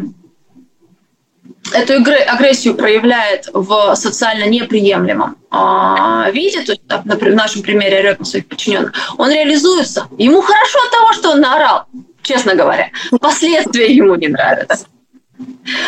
эту 1.72 1.93
агрессию 1.93 2.75
проявляет 2.75 3.48
в 3.53 3.96
социально 3.96 4.46
неприемлемом 4.46 5.38
а, 5.50 6.29
виде, 6.32 6.62
то 6.62 6.74
есть, 6.74 6.84
например, 7.05 7.34
в 7.34 7.38
нашем 7.38 7.62
примере 7.62 8.00
орет 8.00 8.20
на 8.20 8.25
своих 8.25 8.48
подчиненных, 8.48 8.93
он 9.17 9.32
реализуется. 9.32 10.08
Ему 10.17 10.41
хорошо 10.41 10.79
от 10.86 10.91
того, 10.91 11.13
что 11.13 11.32
он 11.32 11.41
наорал, 11.41 11.86
честно 12.22 12.55
говоря. 12.55 12.89
Последствия 13.20 13.93
ему 13.93 14.15
не 14.15 14.27
нравятся. 14.27 14.86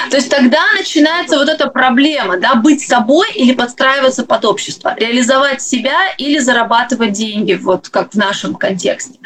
То 0.09 0.17
есть 0.17 0.29
тогда 0.29 0.59
начинается 0.75 1.37
вот 1.37 1.49
эта 1.49 1.67
проблема, 1.67 2.37
да, 2.37 2.55
быть 2.55 2.81
собой 2.81 3.31
или 3.33 3.53
подстраиваться 3.53 4.25
под 4.25 4.43
общество, 4.45 4.95
реализовать 4.97 5.61
себя 5.61 6.11
или 6.17 6.39
зарабатывать 6.39 7.11
деньги, 7.11 7.53
вот 7.53 7.89
как 7.89 8.13
в 8.13 8.17
нашем 8.17 8.55
контексте 8.55 9.19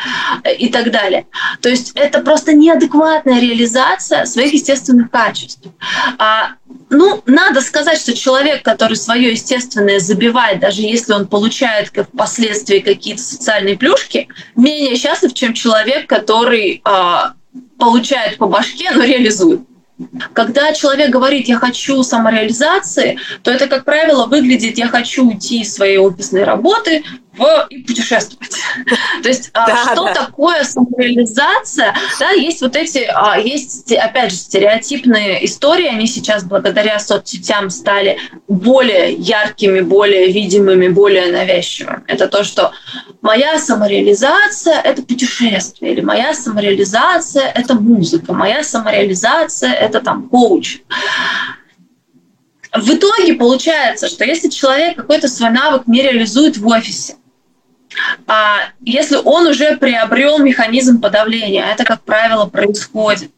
и 0.58 0.70
так 0.70 0.92
далее. 0.92 1.28
То 1.62 1.70
есть 1.70 1.92
это 1.96 2.20
просто 2.20 2.54
неадекватная 2.54 3.40
реализация 3.40 4.26
своих 4.26 4.54
естественных 4.54 5.10
качеств. 5.10 5.62
А, 6.18 6.52
ну, 6.90 7.22
надо 7.26 7.62
сказать, 7.62 8.00
что 8.00 8.14
человек, 8.14 8.64
который 8.64 8.98
свое 8.98 9.32
естественное 9.32 10.00
забивает, 10.00 10.60
даже 10.60 10.82
если 10.82 11.14
он 11.14 11.28
получает 11.28 11.92
как 11.92 12.10
впоследствии 12.10 12.80
какие-то 12.80 13.22
социальные 13.22 13.78
плюшки, 13.78 14.28
менее 14.56 14.96
счастлив, 14.98 15.34
чем 15.34 15.54
человек, 15.54 16.08
который 16.08 16.82
а, 16.84 17.34
получает 17.78 18.38
по 18.38 18.48
башке, 18.48 18.92
но 18.92 19.04
реализует. 19.04 19.62
Когда 20.34 20.74
человек 20.74 21.10
говорит 21.10 21.48
«я 21.48 21.58
хочу 21.58 22.03
самореализации», 22.03 23.20
то 23.44 23.51
это, 23.51 23.68
как 23.68 23.84
правило, 23.84 24.27
выглядит 24.27 24.77
«я 24.77 24.88
хочу 24.88 25.27
уйти 25.27 25.62
из 25.62 25.74
своей 25.74 25.98
офисной 25.98 26.46
работы 26.46 27.03
в... 27.39 27.67
и 27.69 27.84
путешествовать». 27.84 28.51
То 29.24 29.29
есть 29.29 29.50
а, 29.53 29.67
да, 29.67 29.93
что 29.93 30.03
да. 30.05 30.13
такое 30.13 30.63
самореализация? 30.63 31.96
Да, 32.19 32.31
есть 32.31 32.62
вот 32.62 32.75
эти, 32.75 33.10
а, 33.13 33.39
есть, 33.39 33.91
опять 33.91 34.31
же, 34.31 34.38
стереотипные 34.38 35.46
истории, 35.46 35.88
они 35.88 36.08
сейчас 36.08 36.43
благодаря 36.43 37.00
соцсетям 37.00 37.69
стали 37.69 38.19
более 38.48 39.13
яркими, 39.13 39.81
более 39.81 40.31
видимыми, 40.31 40.88
более 40.88 41.31
навязчивыми. 41.31 42.03
Это 42.08 42.27
то, 42.27 42.43
что 42.43 42.72
моя 43.22 43.58
самореализация– 43.58 44.79
это 44.84 45.01
путешествие, 45.01 45.93
или 45.93 46.01
моя 46.01 46.34
самореализация– 46.34 47.48
это 47.55 47.75
музыка, 47.75 48.34
моя 48.34 48.63
самореализация– 48.63 49.72
это 49.74 50.00
там 50.01 50.29
коуч. 50.29 50.81
В 52.75 52.93
итоге 52.93 53.34
получается, 53.34 54.08
что 54.08 54.24
если 54.24 54.50
человек 54.50 54.96
какой-то 54.96 55.27
свой 55.27 55.50
навык 55.50 55.88
не 55.88 56.03
реализует 56.03 56.58
в 56.58 56.67
офисе, 56.67 57.15
если 58.81 59.17
он 59.17 59.48
уже 59.48 59.77
приобрел 59.77 60.38
механизм 60.39 61.01
подавления, 61.01 61.65
это, 61.65 61.84
как 61.84 62.01
правило, 62.03 62.46
происходит, 62.46 63.31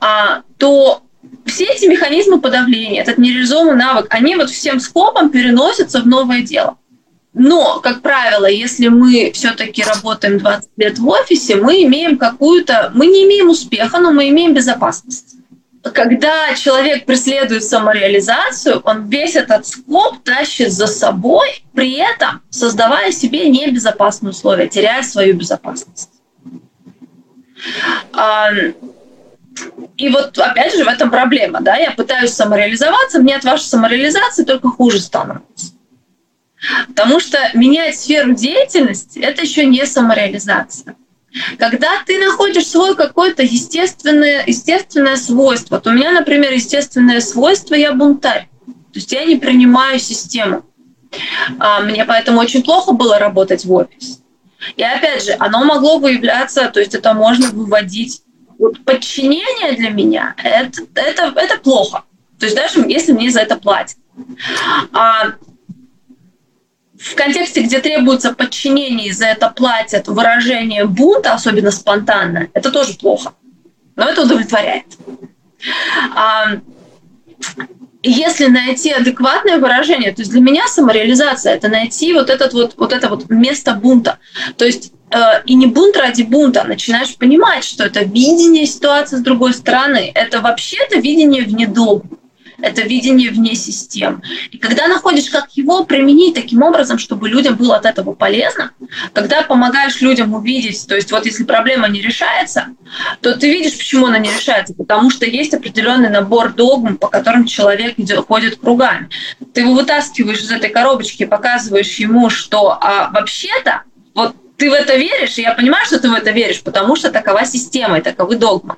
а, 0.00 0.42
то 0.58 1.02
все 1.46 1.64
эти 1.64 1.86
механизмы 1.86 2.40
подавления, 2.40 3.00
этот 3.00 3.18
нереализованный 3.18 3.76
навык, 3.76 4.06
они 4.10 4.36
вот 4.36 4.50
всем 4.50 4.80
скопом 4.80 5.30
переносятся 5.30 6.00
в 6.00 6.06
новое 6.06 6.42
дело. 6.42 6.76
Но, 7.34 7.80
как 7.80 8.02
правило, 8.02 8.44
если 8.44 8.88
мы 8.88 9.30
все-таки 9.32 9.82
работаем 9.82 10.38
20 10.38 10.70
лет 10.76 10.98
в 10.98 11.08
офисе, 11.08 11.56
мы 11.56 11.82
имеем 11.84 12.18
какую-то, 12.18 12.92
мы 12.94 13.06
не 13.06 13.24
имеем 13.24 13.48
успеха, 13.48 13.98
но 13.98 14.12
мы 14.12 14.28
имеем 14.28 14.52
безопасность. 14.52 15.36
Когда 15.82 16.54
человек 16.54 17.06
преследует 17.06 17.64
самореализацию, 17.64 18.80
он 18.84 19.08
весь 19.08 19.34
этот 19.34 19.66
скоп 19.66 20.22
тащит 20.22 20.72
за 20.72 20.86
собой, 20.86 21.64
при 21.74 21.94
этом 21.94 22.40
создавая 22.50 23.10
себе 23.10 23.48
небезопасные 23.48 24.30
условия, 24.30 24.68
теряя 24.68 25.02
свою 25.02 25.34
безопасность. 25.34 26.10
И 29.96 30.08
вот 30.08 30.38
опять 30.38 30.74
же 30.76 30.84
в 30.84 30.88
этом 30.88 31.10
проблема, 31.10 31.60
да, 31.60 31.76
я 31.76 31.90
пытаюсь 31.90 32.32
самореализоваться, 32.32 33.18
мне 33.18 33.36
от 33.36 33.44
вашей 33.44 33.64
самореализации 33.64 34.44
только 34.44 34.68
хуже 34.68 35.00
становится. 35.00 35.72
Потому 36.88 37.18
что 37.18 37.38
менять 37.54 37.98
сферу 37.98 38.34
деятельности– 38.34 39.18
это 39.22 39.42
еще 39.42 39.66
не 39.66 39.84
самореализация. 39.84 40.94
Когда 41.58 42.02
ты 42.04 42.18
находишь 42.18 42.66
свое 42.66 42.94
какое-то 42.94 43.42
естественное, 43.42 44.44
естественное 44.46 45.16
свойство, 45.16 45.80
то 45.80 45.90
у 45.90 45.92
меня, 45.92 46.12
например, 46.12 46.52
естественное 46.52 47.20
свойство– 47.20 47.74
я 47.76 47.92
бунтарь. 47.92 48.48
То 48.66 48.98
есть 48.98 49.12
я 49.12 49.24
не 49.24 49.36
принимаю 49.36 49.98
систему. 49.98 50.64
А, 51.58 51.80
мне 51.80 52.04
поэтому 52.04 52.40
очень 52.40 52.62
плохо 52.62 52.92
было 52.92 53.18
работать 53.18 53.64
в 53.64 53.72
офисе. 53.72 54.18
И 54.76 54.82
опять 54.82 55.24
же, 55.24 55.34
оно 55.38 55.64
могло 55.64 55.98
выявляться, 55.98 56.68
то 56.68 56.80
есть 56.80 56.94
это 56.94 57.14
можно 57.14 57.50
выводить. 57.50 58.22
Вот 58.58 58.84
подчинение 58.84 59.72
для 59.72 59.90
меня 59.90 60.34
это, 60.42 60.82
это, 60.94 61.32
это 61.34 61.58
плохо. 61.58 62.04
То 62.38 62.46
есть 62.46 62.56
даже 62.56 62.80
если 62.88 63.12
мне 63.12 63.30
за 63.30 63.40
это 63.40 63.56
платят. 63.56 63.96
А 64.92 65.32
в 67.02 67.14
контексте, 67.16 67.62
где 67.62 67.80
требуется 67.80 68.32
подчинение, 68.32 69.08
и 69.08 69.12
за 69.12 69.26
это 69.26 69.48
платят 69.48 70.06
выражение 70.06 70.86
бунта, 70.86 71.34
особенно 71.34 71.70
спонтанно, 71.70 72.48
это 72.54 72.70
тоже 72.70 72.94
плохо. 72.94 73.32
Но 73.96 74.08
это 74.08 74.22
удовлетворяет. 74.22 74.86
А, 76.14 76.58
если 78.02 78.46
найти 78.46 78.90
адекватное 78.90 79.58
выражение, 79.58 80.12
то 80.12 80.22
есть 80.22 80.30
для 80.30 80.40
меня 80.40 80.66
самореализация 80.66 81.54
это 81.54 81.68
найти 81.68 82.12
вот 82.12 82.30
этот 82.30 82.52
вот 82.52 82.74
вот 82.76 82.92
это 82.92 83.08
вот 83.08 83.28
место 83.30 83.74
бунта, 83.74 84.18
то 84.56 84.64
есть 84.64 84.92
э, 85.10 85.42
и 85.46 85.54
не 85.54 85.66
бунт 85.66 85.96
ради 85.96 86.22
бунта, 86.22 86.64
начинаешь 86.64 87.14
понимать, 87.16 87.64
что 87.64 87.84
это 87.84 88.02
видение 88.02 88.66
ситуации 88.66 89.16
с 89.16 89.20
другой 89.20 89.54
стороны, 89.54 90.10
это 90.14 90.40
вообще-то 90.40 90.98
видение 90.98 91.44
вне 91.44 91.66
догмы 91.66 92.18
это 92.62 92.82
видение 92.82 93.30
вне 93.30 93.54
систем. 93.54 94.22
И 94.50 94.56
когда 94.56 94.86
находишь, 94.88 95.28
как 95.28 95.50
его 95.52 95.84
применить 95.84 96.34
таким 96.34 96.62
образом, 96.62 96.98
чтобы 96.98 97.28
людям 97.28 97.56
было 97.56 97.76
от 97.76 97.84
этого 97.84 98.14
полезно, 98.14 98.70
когда 99.12 99.42
помогаешь 99.42 100.00
людям 100.00 100.32
увидеть, 100.32 100.86
то 100.86 100.94
есть 100.94 101.10
вот 101.10 101.26
если 101.26 101.44
проблема 101.44 101.88
не 101.88 102.00
решается, 102.00 102.68
то 103.20 103.36
ты 103.36 103.50
видишь, 103.50 103.76
почему 103.76 104.06
она 104.06 104.18
не 104.18 104.30
решается, 104.30 104.74
потому 104.74 105.10
что 105.10 105.26
есть 105.26 105.52
определенный 105.52 106.08
набор 106.08 106.52
догм, 106.52 106.96
по 106.96 107.08
которым 107.08 107.46
человек 107.46 107.96
ходит 108.28 108.56
кругами. 108.56 109.08
Ты 109.52 109.62
его 109.62 109.74
вытаскиваешь 109.74 110.40
из 110.40 110.50
этой 110.50 110.70
коробочки, 110.70 111.26
показываешь 111.26 111.96
ему, 111.96 112.30
что 112.30 112.78
а, 112.80 113.10
вообще-то 113.10 113.82
вот 114.14 114.36
ты 114.56 114.70
в 114.70 114.74
это 114.74 114.94
веришь, 114.94 115.38
и 115.38 115.42
я 115.42 115.54
понимаю, 115.54 115.84
что 115.86 115.98
ты 115.98 116.08
в 116.08 116.14
это 116.14 116.30
веришь, 116.30 116.62
потому 116.62 116.94
что 116.94 117.10
такова 117.10 117.44
система 117.44 117.98
и 117.98 118.02
таковы 118.02 118.36
догмы. 118.36 118.76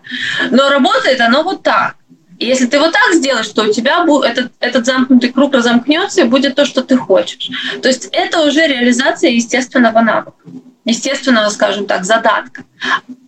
Но 0.50 0.70
работает 0.70 1.20
оно 1.20 1.42
вот 1.42 1.62
так. 1.62 1.96
Если 2.38 2.66
ты 2.66 2.78
вот 2.78 2.92
так 2.92 3.14
сделаешь, 3.14 3.48
то 3.48 3.62
у 3.62 3.72
тебя 3.72 4.04
этот, 4.26 4.52
этот 4.60 4.86
замкнутый 4.86 5.30
круг 5.30 5.54
разомкнется 5.54 6.22
и 6.22 6.24
будет 6.24 6.54
то, 6.54 6.64
что 6.64 6.82
ты 6.82 6.96
хочешь. 6.96 7.50
То 7.80 7.88
есть 7.88 8.08
это 8.12 8.42
уже 8.42 8.66
реализация 8.66 9.30
естественного 9.30 10.00
навыка, 10.00 10.36
естественного, 10.84 11.48
скажем 11.50 11.86
так, 11.86 12.04
задатка. 12.04 12.64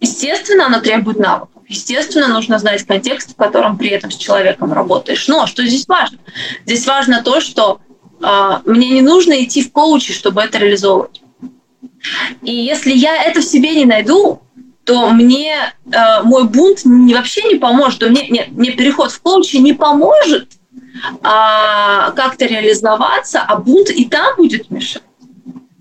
Естественно, 0.00 0.66
оно 0.66 0.80
требует 0.80 1.18
навыков. 1.18 1.62
Естественно, 1.68 2.28
нужно 2.28 2.58
знать 2.58 2.84
контекст, 2.84 3.32
в 3.32 3.36
котором 3.36 3.76
при 3.76 3.90
этом 3.90 4.10
с 4.10 4.16
человеком 4.16 4.72
работаешь. 4.72 5.26
Но 5.28 5.46
что 5.46 5.64
здесь 5.66 5.86
важно? 5.88 6.18
Здесь 6.64 6.86
важно 6.86 7.22
то, 7.22 7.40
что 7.40 7.80
э, 8.22 8.50
мне 8.64 8.90
не 8.90 9.02
нужно 9.02 9.42
идти 9.42 9.62
в 9.62 9.72
коучи, 9.72 10.12
чтобы 10.12 10.42
это 10.42 10.58
реализовывать. 10.58 11.22
И 12.42 12.52
если 12.52 12.92
я 12.92 13.25
это 13.25 13.40
в 13.40 13.44
себе 13.44 13.75
не 13.75 13.84
найду, 13.84 14.42
то 14.87 15.11
мне 15.11 15.75
э, 15.90 16.23
мой 16.23 16.45
бунт 16.45 16.85
не, 16.85 17.14
вообще 17.14 17.43
не 17.43 17.57
поможет, 17.57 17.99
то 17.99 18.09
мне, 18.09 18.28
нет, 18.28 18.52
мне 18.52 18.71
переход 18.71 19.11
в 19.11 19.21
коучи 19.21 19.57
не 19.57 19.73
поможет 19.73 20.52
а, 21.23 22.12
как-то 22.12 22.47
реализоваться, 22.47 23.43
а 23.43 23.57
бунт 23.57 23.90
и 23.90 24.05
там 24.07 24.37
будет 24.37 24.71
мешать. 24.71 25.02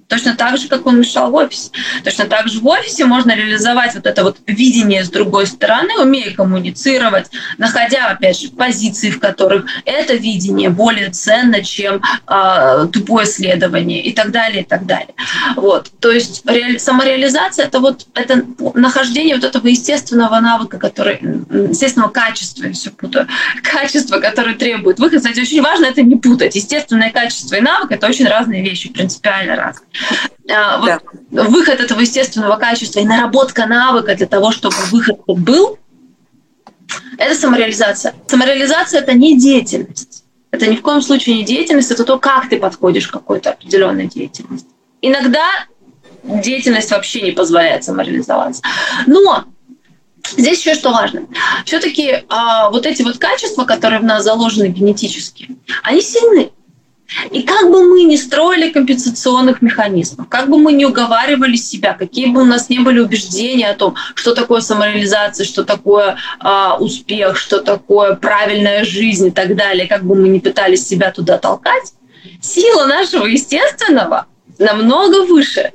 Точно 0.08 0.36
так 0.36 0.58
же, 0.58 0.68
как 0.68 0.86
он 0.86 1.00
мешал 1.00 1.32
в 1.32 1.36
офисе. 1.36 1.72
Точно 2.04 2.26
так 2.26 2.48
же 2.48 2.60
в 2.60 2.68
офисе 2.68 3.06
можно 3.06 3.36
реализовать 3.36 3.96
вот 3.96 4.06
это 4.06 4.24
вот 4.24 4.38
видение 4.46 5.04
с 5.04 5.10
другой 5.10 5.48
стороны, 5.48 5.98
умея 6.00 6.32
коммуницировать, 6.32 7.28
находя, 7.58 8.08
опять 8.10 8.40
же, 8.40 8.50
позиции, 8.50 9.10
в 9.10 9.20
которых 9.20 9.66
это 9.84 10.14
видение 10.14 10.70
более 10.70 11.10
ценно, 11.10 11.64
чем 11.64 12.04
э, 12.28 12.88
тупое 12.94 13.26
следование 13.26 14.02
и 14.02 14.14
так 14.14 14.32
далее, 14.32 14.62
и 14.62 14.66
так 14.66 14.86
далее. 14.86 15.16
Вот. 15.56 15.90
То 16.00 16.12
есть 16.12 16.46
реали- 16.46 16.78
самореализация– 16.78 17.66
это 17.68 17.80
вот 17.80 18.06
это 18.14 18.46
нахождение 18.76 19.36
вот 19.36 19.44
этого 19.44 19.68
естественного 19.68 20.40
навыка, 20.40 20.78
который, 20.78 21.20
естественного 21.70 22.12
качества, 22.12 22.66
я 22.66 22.74
все 22.74 22.92
путаю, 22.92 23.28
качества, 23.64 24.20
которое 24.20 24.54
требует 24.54 25.00
выход. 25.00 25.20
Кстати, 25.20 25.40
очень 25.40 25.64
важно 25.64 25.86
это 25.86 26.04
не 26.04 26.16
путать. 26.16 26.56
Естественное 26.56 27.12
качество 27.12 27.56
и 27.56 27.62
навык– 27.62 27.88
это 27.92 28.06
очень 28.06 28.28
разные 28.28 28.62
вещи, 28.62 28.90
принципиально 28.90 29.56
разные. 29.56 29.88
А, 30.52 30.80
вот 30.80 31.02
да. 31.32 31.44
Выход 31.44 31.80
этого 31.80 32.02
естественного 32.02 32.58
качества 32.58 33.00
и 33.00 33.06
наработка 33.06 33.66
навыка 33.66 34.16
для 34.16 34.28
того, 34.28 34.52
чтобы 34.52 34.76
выход 34.92 35.22
был, 35.26 35.80
это 37.18 37.36
самореализация. 37.36 38.14
Самореализация– 38.28 39.00
это 39.02 39.14
не 39.14 39.38
деятельность. 39.38 40.24
Это 40.52 40.68
ни 40.68 40.76
в 40.76 40.82
коем 40.82 41.02
случае 41.02 41.38
не 41.38 41.44
деятельность, 41.44 41.92
это 41.92 42.04
то, 42.04 42.18
как 42.18 42.50
ты 42.50 42.58
подходишь 42.58 43.08
к 43.08 43.14
какой-то 43.14 43.52
определенной 43.52 44.08
деятельности. 44.08 44.70
Иногда 45.02 45.44
деятельность 46.24 46.92
вообще 46.92 47.22
не 47.22 47.32
позволяет 47.32 47.84
самореализоваться. 47.84 48.62
Но 49.08 49.46
Здесь 50.38 50.60
еще 50.60 50.74
что 50.74 50.92
важно. 50.92 51.28
Все-таки 51.66 52.24
а, 52.30 52.72
вот 52.72 52.86
эти 52.88 53.04
вот 53.04 53.20
качества, 53.20 53.64
которые 53.64 54.00
в 54.00 54.04
нас 54.04 54.24
заложены 54.24 54.68
генетически, 54.68 55.56
они 55.84 56.02
сильны. 56.02 56.52
И 57.32 57.44
как 57.44 57.70
бы 57.70 57.88
мы 57.88 58.04
ни 58.04 58.16
строили 58.16 58.72
компенсационных 58.72 59.62
механизмов, 59.62 60.28
как 60.28 60.50
бы 60.50 60.58
мы 60.58 60.74
ни 60.74 60.86
уговаривали 60.86 61.56
себя, 61.56 61.94
какие 61.94 62.28
бы 62.28 62.42
у 62.42 62.46
нас 62.46 62.70
не 62.70 62.80
были 62.80 63.00
убеждения 63.00 63.70
о 63.70 63.76
том, 63.76 63.96
что 64.16 64.34
такое 64.34 64.62
самореализация, 64.62 65.46
что 65.46 65.64
такое 65.64 66.18
э, 66.44 66.72
успех, 66.80 67.38
что 67.38 67.62
такое 67.62 68.16
правильная 68.16 68.84
жизнь 68.84 69.28
и 69.28 69.32
так 69.32 69.56
далее, 69.56 69.88
как 69.88 70.04
бы 70.04 70.16
мы 70.16 70.30
ни 70.30 70.40
пытались 70.40 70.88
себя 70.88 71.12
туда 71.12 71.38
толкать, 71.38 71.94
сила 72.42 72.86
нашего 72.86 73.26
естественного 73.26 74.26
намного 74.58 75.26
выше. 75.26 75.74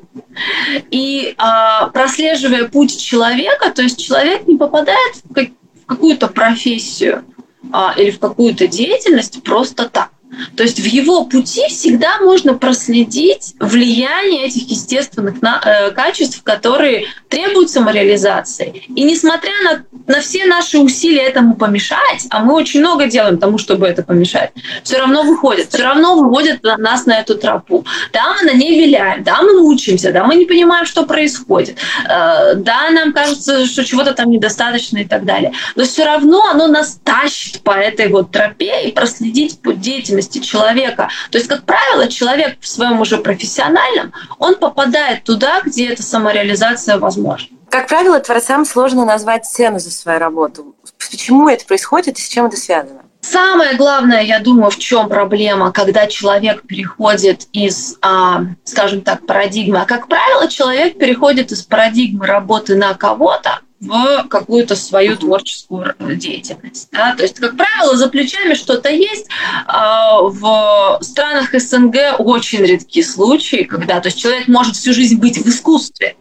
И 0.90 1.36
э, 1.36 1.90
прослеживая 1.92 2.66
путь 2.66 3.00
человека, 3.00 3.70
то 3.70 3.82
есть 3.82 4.04
человек 4.04 4.48
не 4.48 4.56
попадает 4.56 5.14
в, 5.24 5.32
в 5.32 5.86
какую-то 5.86 6.26
профессию 6.26 7.24
э, 7.72 7.78
или 7.98 8.10
в 8.10 8.18
какую-то 8.18 8.66
деятельность 8.66 9.42
просто 9.44 9.88
так 9.88 10.10
то 10.56 10.62
есть 10.62 10.78
в 10.78 10.84
его 10.84 11.24
пути 11.24 11.62
всегда 11.68 12.20
можно 12.20 12.54
проследить 12.54 13.54
влияние 13.58 14.46
этих 14.46 14.70
естественных 14.70 15.42
на, 15.42 15.60
э, 15.64 15.90
качеств, 15.90 16.42
которые 16.42 17.06
требуют 17.28 17.70
самореализации. 17.70 18.84
И 18.94 19.02
несмотря 19.02 19.52
на, 19.64 19.84
на 20.06 20.20
все 20.20 20.46
наши 20.46 20.78
усилия 20.78 21.22
этому 21.22 21.56
помешать, 21.56 22.26
а 22.30 22.40
мы 22.40 22.54
очень 22.54 22.80
много 22.80 23.06
делаем 23.06 23.38
тому, 23.38 23.58
чтобы 23.58 23.86
это 23.86 24.02
помешать, 24.02 24.50
все 24.82 24.98
равно 24.98 25.22
выходит, 25.22 25.68
все 25.72 25.82
равно 25.82 26.16
выводят 26.16 26.62
нас 26.62 27.06
на 27.06 27.18
эту 27.18 27.36
тропу. 27.36 27.84
Да, 28.12 28.34
мы 28.34 28.52
на 28.52 28.56
ней 28.56 28.80
виляем, 28.80 29.22
да, 29.22 29.42
мы 29.42 29.60
мучаемся, 29.60 30.12
да, 30.12 30.24
мы 30.24 30.36
не 30.36 30.44
понимаем, 30.44 30.86
что 30.86 31.04
происходит, 31.04 31.76
э, 32.04 32.54
да, 32.54 32.90
нам 32.90 33.12
кажется, 33.12 33.66
что 33.66 33.84
чего-то 33.84 34.12
там 34.14 34.30
недостаточно 34.30 34.98
и 34.98 35.04
так 35.04 35.24
далее. 35.24 35.52
Но 35.76 35.84
все 35.84 36.04
равно 36.04 36.44
оно 36.50 36.66
нас 36.66 37.00
тащит 37.02 37.62
по 37.62 37.72
этой 37.72 38.08
вот 38.08 38.30
тропе 38.30 38.88
и 38.88 38.92
проследить 38.92 39.60
путь 39.60 39.80
деятельности 40.20 40.38
человека. 40.38 41.08
То 41.30 41.38
есть, 41.38 41.48
как 41.48 41.64
правило, 41.64 42.08
человек 42.08 42.58
в 42.60 42.68
своем 42.68 43.00
уже 43.00 43.18
профессиональном, 43.18 44.12
он 44.38 44.56
попадает 44.56 45.24
туда, 45.24 45.60
где 45.64 45.88
эта 45.88 46.02
самореализация 46.02 46.98
возможна. 46.98 47.56
Как 47.70 47.88
правило, 47.88 48.18
творцам 48.20 48.64
сложно 48.64 49.04
назвать 49.04 49.46
цену 49.46 49.78
за 49.78 49.90
свою 49.90 50.18
работу. 50.18 50.74
Почему 51.10 51.48
это 51.48 51.64
происходит 51.64 52.18
и 52.18 52.22
с 52.22 52.28
чем 52.28 52.46
это 52.46 52.56
связано? 52.56 53.02
Самое 53.20 53.76
главное, 53.76 54.22
я 54.22 54.40
думаю, 54.40 54.70
в 54.70 54.78
чем 54.78 55.08
проблема, 55.08 55.72
когда 55.72 56.06
человек 56.06 56.62
переходит 56.62 57.46
из, 57.52 57.96
а, 58.00 58.42
скажем 58.64 59.02
так, 59.02 59.26
парадигмы. 59.26 59.80
А 59.80 59.84
как 59.84 60.08
правило, 60.08 60.48
человек 60.48 60.98
переходит 60.98 61.52
из 61.52 61.62
парадигмы 61.62 62.26
работы 62.26 62.76
на 62.76 62.94
кого-то 62.94 63.60
в 63.80 64.24
какую-то 64.28 64.76
свою 64.76 65.16
творческую 65.16 65.94
деятельность. 66.16 66.88
Да? 66.92 67.14
То 67.16 67.22
есть, 67.22 67.40
как 67.40 67.56
правило, 67.56 67.96
за 67.96 68.08
плечами 68.08 68.54
что-то 68.54 68.90
есть. 68.90 69.26
А 69.66 70.20
в 70.20 70.98
странах 71.00 71.50
СНГ 71.52 72.18
очень 72.18 72.60
редкие 72.60 73.04
случаи, 73.04 73.64
когда 73.64 74.00
то 74.00 74.08
есть 74.08 74.20
человек 74.20 74.48
может 74.48 74.76
всю 74.76 74.92
жизнь 74.92 75.18
быть 75.18 75.38
в 75.38 75.48
искусстве, 75.48 76.16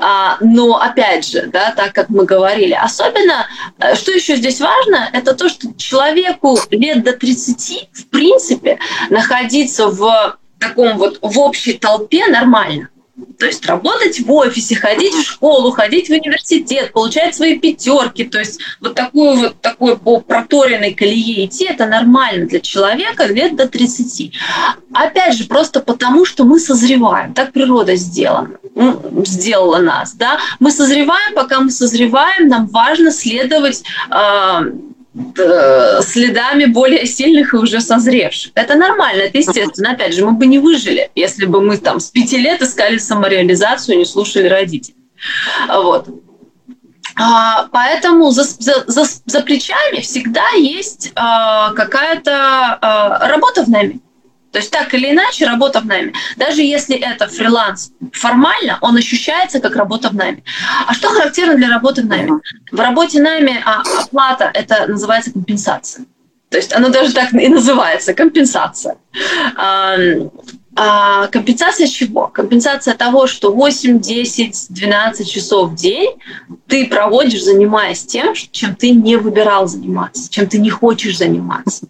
а, 0.00 0.38
но 0.40 0.80
опять 0.80 1.26
же, 1.26 1.48
да, 1.52 1.72
так 1.72 1.92
как 1.92 2.08
мы 2.08 2.24
говорили, 2.24 2.72
особенно, 2.72 3.46
э, 3.78 3.94
что 3.94 4.12
еще 4.12 4.36
здесь 4.36 4.60
важно, 4.60 5.10
это 5.12 5.34
то, 5.34 5.48
что 5.48 5.68
человеку 5.76 6.58
лет 6.70 7.04
до 7.04 7.12
30, 7.12 7.90
в 7.92 8.06
принципе, 8.06 8.78
находиться 9.10 9.88
в 9.88 10.38
таком 10.58 10.96
вот 10.96 11.18
в 11.20 11.38
общей 11.38 11.74
толпе 11.74 12.26
нормально. 12.28 12.88
То 13.38 13.46
есть 13.46 13.66
работать 13.66 14.20
в 14.20 14.30
офисе, 14.32 14.76
ходить 14.76 15.14
в 15.14 15.22
школу, 15.22 15.70
ходить 15.70 16.08
в 16.08 16.12
университет, 16.12 16.92
получать 16.92 17.34
свои 17.34 17.58
пятерки, 17.58 18.24
то 18.24 18.38
есть 18.38 18.60
вот 18.80 18.94
такую 18.94 19.36
вот 19.36 19.60
такой 19.60 19.98
по 19.98 20.20
проторенной 20.20 20.94
колее 20.94 21.46
идти, 21.46 21.64
это 21.64 21.86
нормально 21.86 22.46
для 22.46 22.60
человека 22.60 23.26
лет 23.26 23.56
до 23.56 23.68
30. 23.68 24.32
Опять 24.92 25.34
же, 25.34 25.44
просто 25.44 25.80
потому, 25.80 26.24
что 26.24 26.44
мы 26.44 26.58
созреваем, 26.60 27.34
так 27.34 27.52
природа 27.52 27.96
сделана, 27.96 28.50
сделала 29.24 29.78
нас, 29.78 30.14
да, 30.14 30.38
мы 30.58 30.70
созреваем, 30.70 31.34
пока 31.34 31.60
мы 31.60 31.70
созреваем, 31.70 32.48
нам 32.48 32.66
важно 32.66 33.10
следовать 33.10 33.82
э, 34.10 34.60
Э, 35.12 36.00
следами 36.02 36.66
более 36.66 37.04
сильных 37.04 37.52
и 37.52 37.56
уже 37.56 37.80
созревших. 37.80 38.52
Это 38.54 38.76
нормально, 38.76 39.22
это 39.22 39.38
естественно. 39.38 39.90
Опять 39.90 40.14
же, 40.14 40.24
мы 40.24 40.32
бы 40.32 40.46
не 40.46 40.60
выжили, 40.60 41.10
если 41.16 41.46
бы 41.46 41.60
мы 41.60 41.78
там 41.78 41.98
с 41.98 42.10
пяти 42.10 42.38
лет 42.38 42.62
искали 42.62 42.98
самореализацию, 42.98 43.98
не 43.98 44.04
слушали 44.04 44.46
родителей. 44.46 44.96
Вот. 45.68 46.08
А, 47.16 47.66
поэтому 47.72 48.30
за, 48.30 48.44
за, 48.44 48.84
за, 48.86 49.04
за 49.26 49.40
плечами 49.40 50.00
всегда 50.00 50.48
есть 50.56 51.10
а, 51.16 51.72
какая-то 51.72 52.78
а, 52.80 53.28
работа 53.28 53.64
в 53.64 53.68
найме. 53.68 53.98
То 54.52 54.58
есть 54.58 54.70
так 54.70 54.92
или 54.94 55.10
иначе 55.10 55.46
работа 55.46 55.80
в 55.80 55.86
найме. 55.86 56.12
Даже 56.36 56.62
если 56.62 56.96
это 56.96 57.28
фриланс 57.28 57.92
формально, 58.12 58.78
он 58.80 58.96
ощущается 58.96 59.60
как 59.60 59.76
работа 59.76 60.08
в 60.08 60.14
найме. 60.14 60.42
А 60.86 60.94
что 60.94 61.08
характерно 61.10 61.54
для 61.54 61.68
работы 61.68 62.02
в 62.02 62.06
найме? 62.06 62.40
В 62.72 62.80
работе 62.80 63.20
в 63.20 63.22
найме 63.22 63.62
а, 63.64 63.82
оплата– 64.02 64.50
это 64.54 64.86
называется 64.86 65.32
компенсация. 65.32 66.04
То 66.48 66.56
есть 66.56 66.72
оно 66.72 66.88
даже 66.88 67.12
так 67.12 67.32
и 67.32 67.48
называется 67.48 68.12
компенсация. 68.12 68.96
А 70.82 71.26
компенсация 71.26 71.86
чего? 71.86 72.28
Компенсация 72.28 72.94
того, 72.94 73.26
что 73.26 73.52
8, 73.52 74.00
10, 74.00 74.68
12 74.70 75.30
часов 75.30 75.72
в 75.72 75.74
день 75.74 76.12
ты 76.68 76.86
проводишь, 76.86 77.42
занимаясь 77.42 78.02
тем, 78.06 78.32
чем 78.34 78.74
ты 78.74 78.92
не 78.92 79.16
выбирал 79.16 79.66
заниматься, 79.68 80.32
чем 80.32 80.46
ты 80.46 80.56
не 80.56 80.70
хочешь 80.70 81.18
заниматься. 81.18 81.86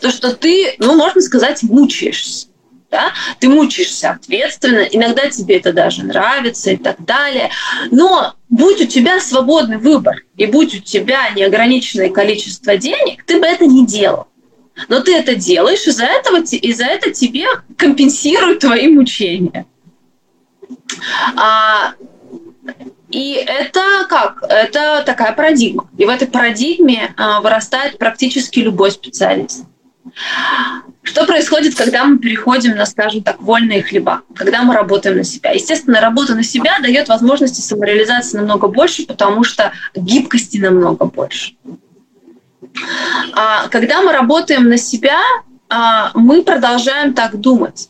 То, 0.00 0.10
что 0.10 0.34
ты, 0.34 0.74
ну, 0.78 0.96
можно 0.96 1.20
сказать, 1.20 1.62
мучаешься. 1.64 2.46
Да? 2.90 3.12
Ты 3.40 3.50
мучаешься 3.50 4.12
ответственно, 4.12 4.88
иногда 4.90 5.28
тебе 5.28 5.58
это 5.58 5.74
даже 5.74 6.02
нравится 6.02 6.70
и 6.70 6.78
так 6.78 7.04
далее. 7.04 7.50
Но 7.90 8.32
будь 8.48 8.80
у 8.80 8.86
тебя 8.86 9.20
свободный 9.20 9.76
выбор 9.76 10.24
и 10.38 10.46
будь 10.46 10.74
у 10.74 10.78
тебя 10.78 11.28
неограниченное 11.36 12.08
количество 12.08 12.78
денег, 12.78 13.22
ты 13.26 13.38
бы 13.38 13.44
это 13.44 13.66
не 13.66 13.84
делал. 13.84 14.28
Но 14.88 15.00
ты 15.00 15.14
это 15.14 15.34
делаешь, 15.34 15.86
и 15.86 15.90
за, 15.90 16.04
этого, 16.04 16.38
и 16.38 16.72
за 16.72 16.84
это 16.84 17.12
тебе 17.12 17.46
компенсируют 17.76 18.60
твои 18.60 18.88
мучения. 18.88 19.66
А, 21.36 21.94
и 23.10 23.32
это 23.34 24.06
как? 24.08 24.42
Это 24.48 25.02
такая 25.06 25.32
парадигма. 25.32 25.88
И 25.96 26.04
в 26.04 26.08
этой 26.08 26.26
парадигме 26.26 27.14
а, 27.16 27.40
вырастает 27.40 27.98
практически 27.98 28.60
любой 28.60 28.90
специалист. 28.90 29.64
Что 31.02 31.26
происходит, 31.26 31.74
когда 31.74 32.04
мы 32.04 32.18
переходим 32.18 32.76
на, 32.76 32.86
скажем 32.86 33.22
так, 33.22 33.40
вольные 33.40 33.82
хлеба, 33.82 34.22
когда 34.34 34.62
мы 34.62 34.74
работаем 34.74 35.18
на 35.18 35.24
себя? 35.24 35.50
Естественно, 35.50 36.00
работа 36.00 36.34
на 36.34 36.42
себя 36.42 36.78
дает 36.80 37.08
возможности 37.08 37.60
самореализации 37.60 38.38
намного 38.38 38.68
больше, 38.68 39.06
потому 39.06 39.44
что 39.44 39.72
гибкости 39.94 40.58
намного 40.58 41.04
больше. 41.04 41.54
А, 43.32 43.68
когда 43.68 44.02
мы 44.02 44.12
работаем 44.12 44.68
на 44.68 44.76
себя, 44.76 45.20
а, 45.68 46.10
мы 46.14 46.42
продолжаем 46.42 47.14
так 47.14 47.40
думать. 47.40 47.88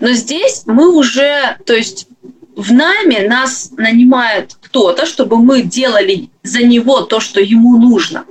Но 0.00 0.10
здесь 0.10 0.62
мы 0.66 0.94
уже, 0.94 1.56
то 1.66 1.74
есть 1.74 2.08
в 2.56 2.72
нами 2.72 3.26
нас 3.26 3.70
нанимает 3.76 4.56
кто-то, 4.60 5.06
чтобы 5.06 5.38
мы 5.38 5.62
делали 5.62 6.30
за 6.42 6.62
него 6.62 7.02
то, 7.02 7.20
что 7.20 7.40
ему 7.40 7.78
нужно. 7.78 8.24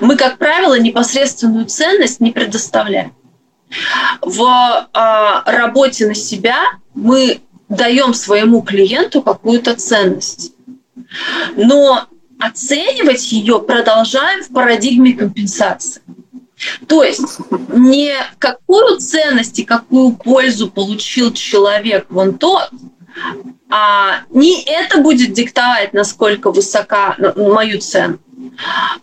Мы, 0.00 0.16
как 0.16 0.38
правило, 0.38 0.78
непосредственную 0.78 1.66
ценность 1.66 2.20
не 2.20 2.32
предоставляем. 2.32 3.14
В 4.20 4.42
э, 4.42 5.50
работе 5.50 6.06
на 6.06 6.14
себя 6.14 6.58
мы 6.94 7.40
даем 7.68 8.14
своему 8.14 8.62
клиенту 8.62 9.22
какую-то 9.22 9.74
ценность. 9.74 10.52
Но 11.56 12.06
оценивать 12.38 13.32
ее 13.32 13.60
продолжаем 13.60 14.42
в 14.42 14.48
парадигме 14.48 15.14
компенсации. 15.14 16.02
То 16.86 17.02
есть 17.02 17.38
не 17.68 18.14
какую 18.38 18.98
ценность 18.98 19.58
и 19.58 19.64
какую 19.64 20.12
пользу 20.12 20.70
получил 20.70 21.32
человек 21.32 22.06
вон 22.10 22.38
тот, 22.38 22.70
а 23.70 24.22
не 24.30 24.62
это 24.64 25.00
будет 25.00 25.32
диктовать, 25.32 25.92
насколько 25.92 26.50
высока 26.50 27.16
мою 27.36 27.80
цену, 27.80 28.18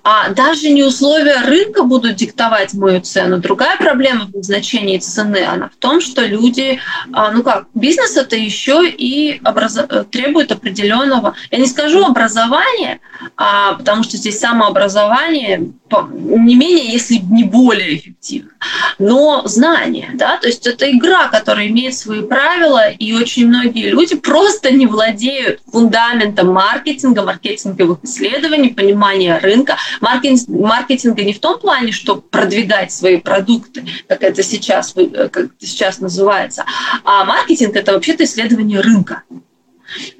а 0.03 0.29
даже 0.29 0.69
не 0.69 0.83
условия 0.83 1.41
рынка 1.41 1.83
будут 1.83 2.15
диктовать 2.15 2.73
мою 2.73 3.01
цену. 3.01 3.37
Другая 3.37 3.77
проблема 3.77 4.25
в 4.25 4.35
назначении 4.35 4.97
цены, 4.97 5.45
она 5.45 5.69
в 5.69 5.75
том, 5.75 6.01
что 6.01 6.25
люди, 6.25 6.79
а, 7.13 7.31
ну 7.31 7.43
как, 7.43 7.67
бизнес 7.73 8.17
это 8.17 8.35
еще 8.35 8.87
и 8.89 9.41
образ... 9.45 9.77
требует 10.11 10.51
определенного, 10.51 11.35
я 11.51 11.57
не 11.57 11.67
скажу 11.67 12.03
образования, 12.03 12.99
а, 13.35 13.73
потому 13.73 14.03
что 14.03 14.17
здесь 14.17 14.39
самообразование 14.39 15.71
не 16.11 16.55
менее, 16.55 16.91
если 16.91 17.15
не 17.15 17.43
более 17.43 17.95
эффективно, 17.95 18.51
но 18.99 19.43
знание, 19.45 20.11
да, 20.13 20.37
то 20.37 20.47
есть 20.47 20.65
это 20.67 20.89
игра, 20.91 21.27
которая 21.27 21.67
имеет 21.67 21.95
свои 21.95 22.21
правила, 22.21 22.89
и 22.89 23.13
очень 23.13 23.47
многие 23.47 23.89
люди 23.89 24.15
просто 24.15 24.71
не 24.71 24.87
владеют 24.87 25.61
фундаментом 25.71 26.53
маркетинга, 26.53 27.23
маркетинговых 27.23 27.99
исследований, 28.03 28.69
понимания 28.69 29.37
рынка. 29.39 29.77
Маркетинг, 29.99 30.47
маркетинга 30.47 31.23
не 31.23 31.33
в 31.33 31.39
том 31.39 31.59
плане, 31.59 31.91
чтобы 31.91 32.21
продвигать 32.21 32.91
свои 32.91 33.17
продукты, 33.17 33.85
как 34.07 34.23
это 34.23 34.43
сейчас, 34.43 34.93
как 34.93 35.37
это 35.37 35.51
сейчас 35.59 35.99
называется, 35.99 36.65
а 37.03 37.25
маркетинг– 37.25 37.75
это 37.75 37.93
вообще-то 37.93 38.23
исследование 38.23 38.79
рынка. 38.79 39.23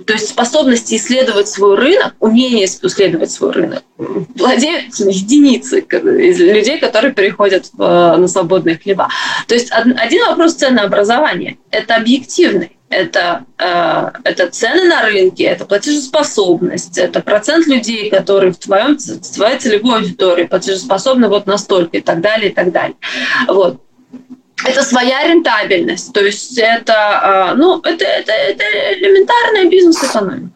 То 0.05 0.13
есть 0.13 0.29
способности 0.29 0.95
исследовать 0.95 1.47
свой 1.47 1.75
рынок, 1.75 2.13
умение 2.19 2.65
исследовать 2.65 3.31
свой 3.31 3.51
рынок 3.51 3.83
владеют 3.97 4.95
единицы 4.95 5.79
из 5.79 6.39
людей, 6.39 6.79
которые 6.79 7.13
переходят 7.13 7.69
в, 7.73 8.17
на 8.17 8.27
свободные 8.27 8.77
хлеба. 8.77 9.09
То 9.47 9.55
есть 9.55 9.71
один 9.71 10.25
вопрос 10.25 10.53
ценообразования– 10.55 11.57
это 11.71 11.95
объективный. 11.95 12.77
Это, 12.89 13.45
э, 13.57 14.09
это 14.25 14.49
цены 14.49 14.83
на 14.83 15.03
рынке, 15.03 15.45
это 15.45 15.63
платежеспособность, 15.63 16.97
это 16.97 17.21
процент 17.21 17.65
людей, 17.65 18.09
которые 18.09 18.51
в, 18.51 18.57
твоем, 18.57 18.97
в 18.97 19.33
твоей 19.33 19.59
целевой 19.59 19.99
аудитории 19.99 20.43
платежеспособны 20.43 21.29
вот 21.29 21.45
настолько 21.45 21.99
и 21.99 22.01
так 22.01 22.19
далее, 22.19 22.51
и 22.51 22.53
так 22.53 22.73
далее. 22.73 22.97
Вот 23.47 23.81
это 24.63 24.83
своя 24.83 25.27
рентабельность. 25.27 26.13
То 26.13 26.23
есть 26.23 26.57
это, 26.57 26.93
а, 27.49 27.55
ну, 27.55 27.79
это, 27.79 28.05
это, 28.05 28.31
это 28.31 28.63
элементарная 28.93 29.65
бизнес-экономика. 29.65 30.51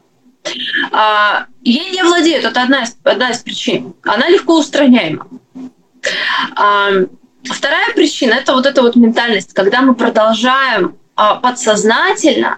А, 0.91 1.45
ей 1.63 1.91
не 1.91 2.03
владеют, 2.03 2.45
это 2.45 2.61
одна 2.61 2.83
из, 2.83 2.95
одна 3.03 3.31
из 3.31 3.39
причин. 3.39 3.95
Она 4.03 4.29
легко 4.29 4.59
устраняема. 4.59 5.27
А, 6.55 6.89
вторая 7.43 7.93
причина– 7.93 8.33
это 8.35 8.53
вот 8.53 8.65
эта 8.65 8.81
вот 8.81 8.95
ментальность, 8.95 9.53
когда 9.53 9.81
мы 9.81 9.95
продолжаем 9.95 10.97
подсознательно 11.15 12.57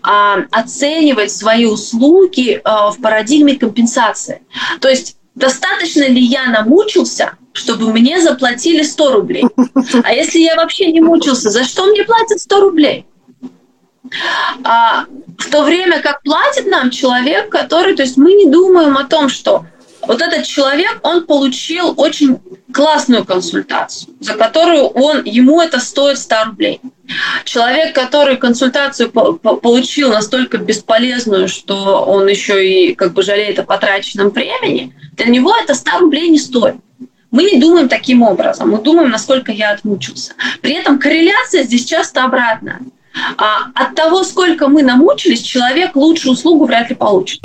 оценивать 0.00 1.30
свои 1.30 1.66
услуги 1.66 2.58
в 2.64 2.96
парадигме 3.02 3.56
компенсации. 3.56 4.40
То 4.80 4.88
есть 4.88 5.18
достаточно 5.34 6.08
ли 6.08 6.22
я 6.22 6.46
намучился, 6.46 7.36
чтобы 7.52 7.92
мне 7.92 8.20
заплатили 8.20 8.82
100 8.82 9.12
рублей. 9.12 9.44
А 10.04 10.12
если 10.12 10.38
я 10.38 10.56
вообще 10.56 10.92
не 10.92 11.00
мучился, 11.00 11.50
за 11.50 11.64
что 11.64 11.86
мне 11.86 12.04
платят 12.04 12.40
100 12.40 12.60
рублей? 12.60 13.06
А, 14.64 15.04
в 15.38 15.50
то 15.50 15.62
время 15.62 16.00
как 16.00 16.22
платит 16.22 16.66
нам 16.66 16.90
человек, 16.90 17.50
который, 17.50 17.94
то 17.94 18.02
есть 18.02 18.16
мы 18.16 18.34
не 18.34 18.50
думаем 18.50 18.96
о 18.96 19.04
том, 19.04 19.28
что 19.28 19.64
вот 20.02 20.22
этот 20.22 20.44
человек, 20.44 21.00
он 21.02 21.26
получил 21.26 21.94
очень 21.96 22.38
классную 22.72 23.24
консультацию, 23.24 24.14
за 24.20 24.34
которую 24.34 24.86
он, 24.86 25.24
ему 25.24 25.60
это 25.60 25.78
стоит 25.78 26.18
100 26.18 26.44
рублей. 26.46 26.80
Человек, 27.44 27.94
который 27.94 28.36
консультацию 28.36 29.10
получил 29.10 30.10
настолько 30.10 30.58
бесполезную, 30.58 31.48
что 31.48 32.04
он 32.04 32.26
еще 32.28 32.66
и 32.66 32.94
как 32.94 33.12
бы 33.12 33.22
жалеет 33.22 33.58
о 33.58 33.64
потраченном 33.64 34.30
времени, 34.30 34.94
для 35.12 35.26
него 35.26 35.54
это 35.54 35.74
100 35.74 35.98
рублей 35.98 36.28
не 36.30 36.38
стоит. 36.38 36.76
Мы 37.30 37.44
не 37.44 37.60
думаем 37.60 37.88
таким 37.88 38.22
образом, 38.22 38.70
мы 38.70 38.78
думаем, 38.78 39.10
насколько 39.10 39.52
я 39.52 39.70
отмучился. 39.72 40.32
При 40.62 40.74
этом 40.74 40.98
корреляция 40.98 41.62
здесь 41.62 41.84
часто 41.84 42.24
обратная. 42.24 42.80
А 43.36 43.66
от 43.74 43.94
того, 43.94 44.24
сколько 44.24 44.68
мы 44.68 44.82
намучились, 44.82 45.42
человек 45.42 45.94
лучшую 45.94 46.32
услугу 46.32 46.64
вряд 46.66 46.90
ли 46.90 46.96
получит. 46.96 47.40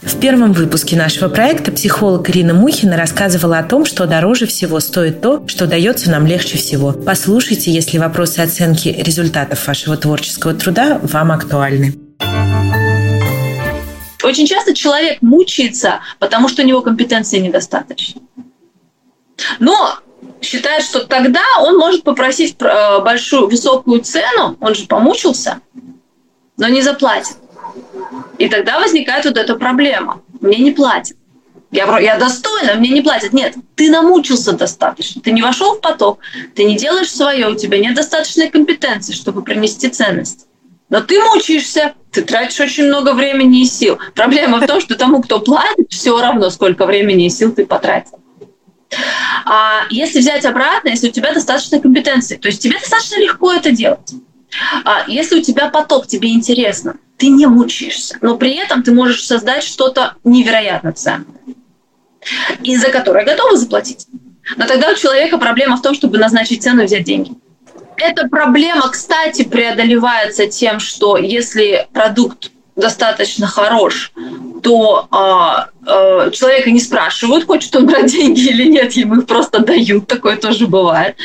В 0.00 0.20
первом 0.20 0.52
выпуске 0.52 0.96
нашего 0.96 1.28
проекта 1.28 1.72
психолог 1.72 2.28
Ирина 2.30 2.54
Мухина 2.54 2.96
рассказывала 2.96 3.58
о 3.58 3.62
том, 3.62 3.84
что 3.84 4.06
дороже 4.06 4.46
всего 4.46 4.80
стоит 4.80 5.20
то, 5.20 5.46
что 5.48 5.66
дается 5.66 6.10
нам 6.10 6.26
легче 6.26 6.56
всего. 6.56 6.92
Послушайте, 6.92 7.70
если 7.70 7.98
вопросы 7.98 8.40
оценки 8.40 8.88
результатов 8.88 9.66
вашего 9.66 9.96
творческого 9.96 10.54
труда 10.54 10.98
вам 11.02 11.32
актуальны. 11.32 12.03
Очень 14.24 14.46
часто 14.46 14.74
человек 14.74 15.20
мучается, 15.20 16.00
потому 16.18 16.48
что 16.48 16.62
у 16.62 16.64
него 16.64 16.80
компетенции 16.80 17.38
недостаточно. 17.38 18.22
Но 19.58 19.98
считает, 20.40 20.82
что 20.82 21.00
тогда 21.04 21.42
он 21.60 21.76
может 21.76 22.04
попросить 22.04 22.56
э, 22.60 23.00
большую, 23.00 23.48
высокую 23.48 24.00
цену, 24.00 24.56
он 24.60 24.74
же 24.74 24.86
помучился, 24.86 25.60
но 26.56 26.68
не 26.68 26.82
заплатит. 26.82 27.36
И 28.38 28.48
тогда 28.48 28.78
возникает 28.78 29.24
вот 29.24 29.36
эта 29.36 29.56
проблема. 29.56 30.22
Мне 30.40 30.58
не 30.58 30.70
платят. 30.70 31.16
Я, 31.70 31.98
я 31.98 32.16
достойна, 32.16 32.74
мне 32.74 32.90
не 32.90 33.02
платят. 33.02 33.32
Нет, 33.32 33.54
ты 33.74 33.90
намучился 33.90 34.52
достаточно. 34.52 35.20
Ты 35.20 35.32
не 35.32 35.42
вошел 35.42 35.74
в 35.74 35.80
поток, 35.80 36.20
ты 36.54 36.64
не 36.64 36.76
делаешь 36.76 37.10
свое, 37.10 37.48
у 37.48 37.56
тебя 37.56 37.78
нет 37.78 37.94
достаточной 37.94 38.48
компетенции, 38.48 39.12
чтобы 39.12 39.42
принести 39.42 39.88
ценность. 39.88 40.46
Но 40.94 41.00
ты 41.00 41.20
мучаешься, 41.20 41.94
ты 42.12 42.22
тратишь 42.22 42.60
очень 42.60 42.84
много 42.84 43.14
времени 43.14 43.62
и 43.62 43.64
сил. 43.64 43.98
Проблема 44.14 44.60
в 44.60 44.66
том, 44.68 44.80
что 44.80 44.94
тому, 44.94 45.20
кто 45.22 45.40
платит, 45.40 45.90
все 45.90 46.16
равно, 46.20 46.50
сколько 46.50 46.86
времени 46.86 47.26
и 47.26 47.30
сил 47.30 47.52
ты 47.52 47.66
потратил. 47.66 48.20
А 49.44 49.86
если 49.90 50.20
взять 50.20 50.44
обратно, 50.44 50.90
если 50.90 51.08
у 51.08 51.10
тебя 51.10 51.34
достаточно 51.34 51.80
компетенции, 51.80 52.36
то 52.36 52.46
есть 52.46 52.62
тебе 52.62 52.78
достаточно 52.78 53.16
легко 53.16 53.52
это 53.52 53.72
делать. 53.72 54.08
А 54.84 55.02
если 55.08 55.40
у 55.40 55.42
тебя 55.42 55.68
поток, 55.68 56.06
тебе 56.06 56.32
интересно, 56.32 56.94
ты 57.16 57.26
не 57.26 57.46
мучаешься, 57.46 58.16
но 58.20 58.36
при 58.36 58.54
этом 58.54 58.84
ты 58.84 58.92
можешь 58.92 59.26
создать 59.26 59.64
что-то 59.64 60.14
невероятно 60.22 60.92
ценное. 60.92 61.40
и 62.62 62.76
за 62.76 62.90
которые 62.90 63.26
готовы 63.26 63.56
заплатить. 63.56 64.06
Но 64.56 64.64
тогда 64.64 64.92
у 64.92 64.94
человека 64.94 65.38
проблема 65.38 65.76
в 65.76 65.82
том, 65.82 65.92
чтобы 65.92 66.18
назначить 66.18 66.62
цену 66.62 66.82
и 66.82 66.86
взять 66.86 67.02
деньги. 67.02 67.32
Эта 67.96 68.28
проблема, 68.28 68.88
кстати, 68.90 69.44
преодолевается 69.44 70.46
тем, 70.46 70.80
что 70.80 71.16
если 71.16 71.86
продукт 71.92 72.50
достаточно 72.76 73.46
хорош, 73.46 74.12
то 74.62 75.06
а, 75.10 75.68
а, 75.86 76.30
человека 76.30 76.70
не 76.70 76.80
спрашивают, 76.80 77.46
хочет 77.46 77.74
он 77.76 77.86
брать 77.86 78.10
деньги 78.10 78.40
или 78.40 78.68
нет, 78.68 78.92
ему 78.94 79.20
их 79.20 79.26
просто 79.26 79.60
дают, 79.60 80.06
такое 80.06 80.36
тоже 80.36 80.66
бывает. 80.66 81.16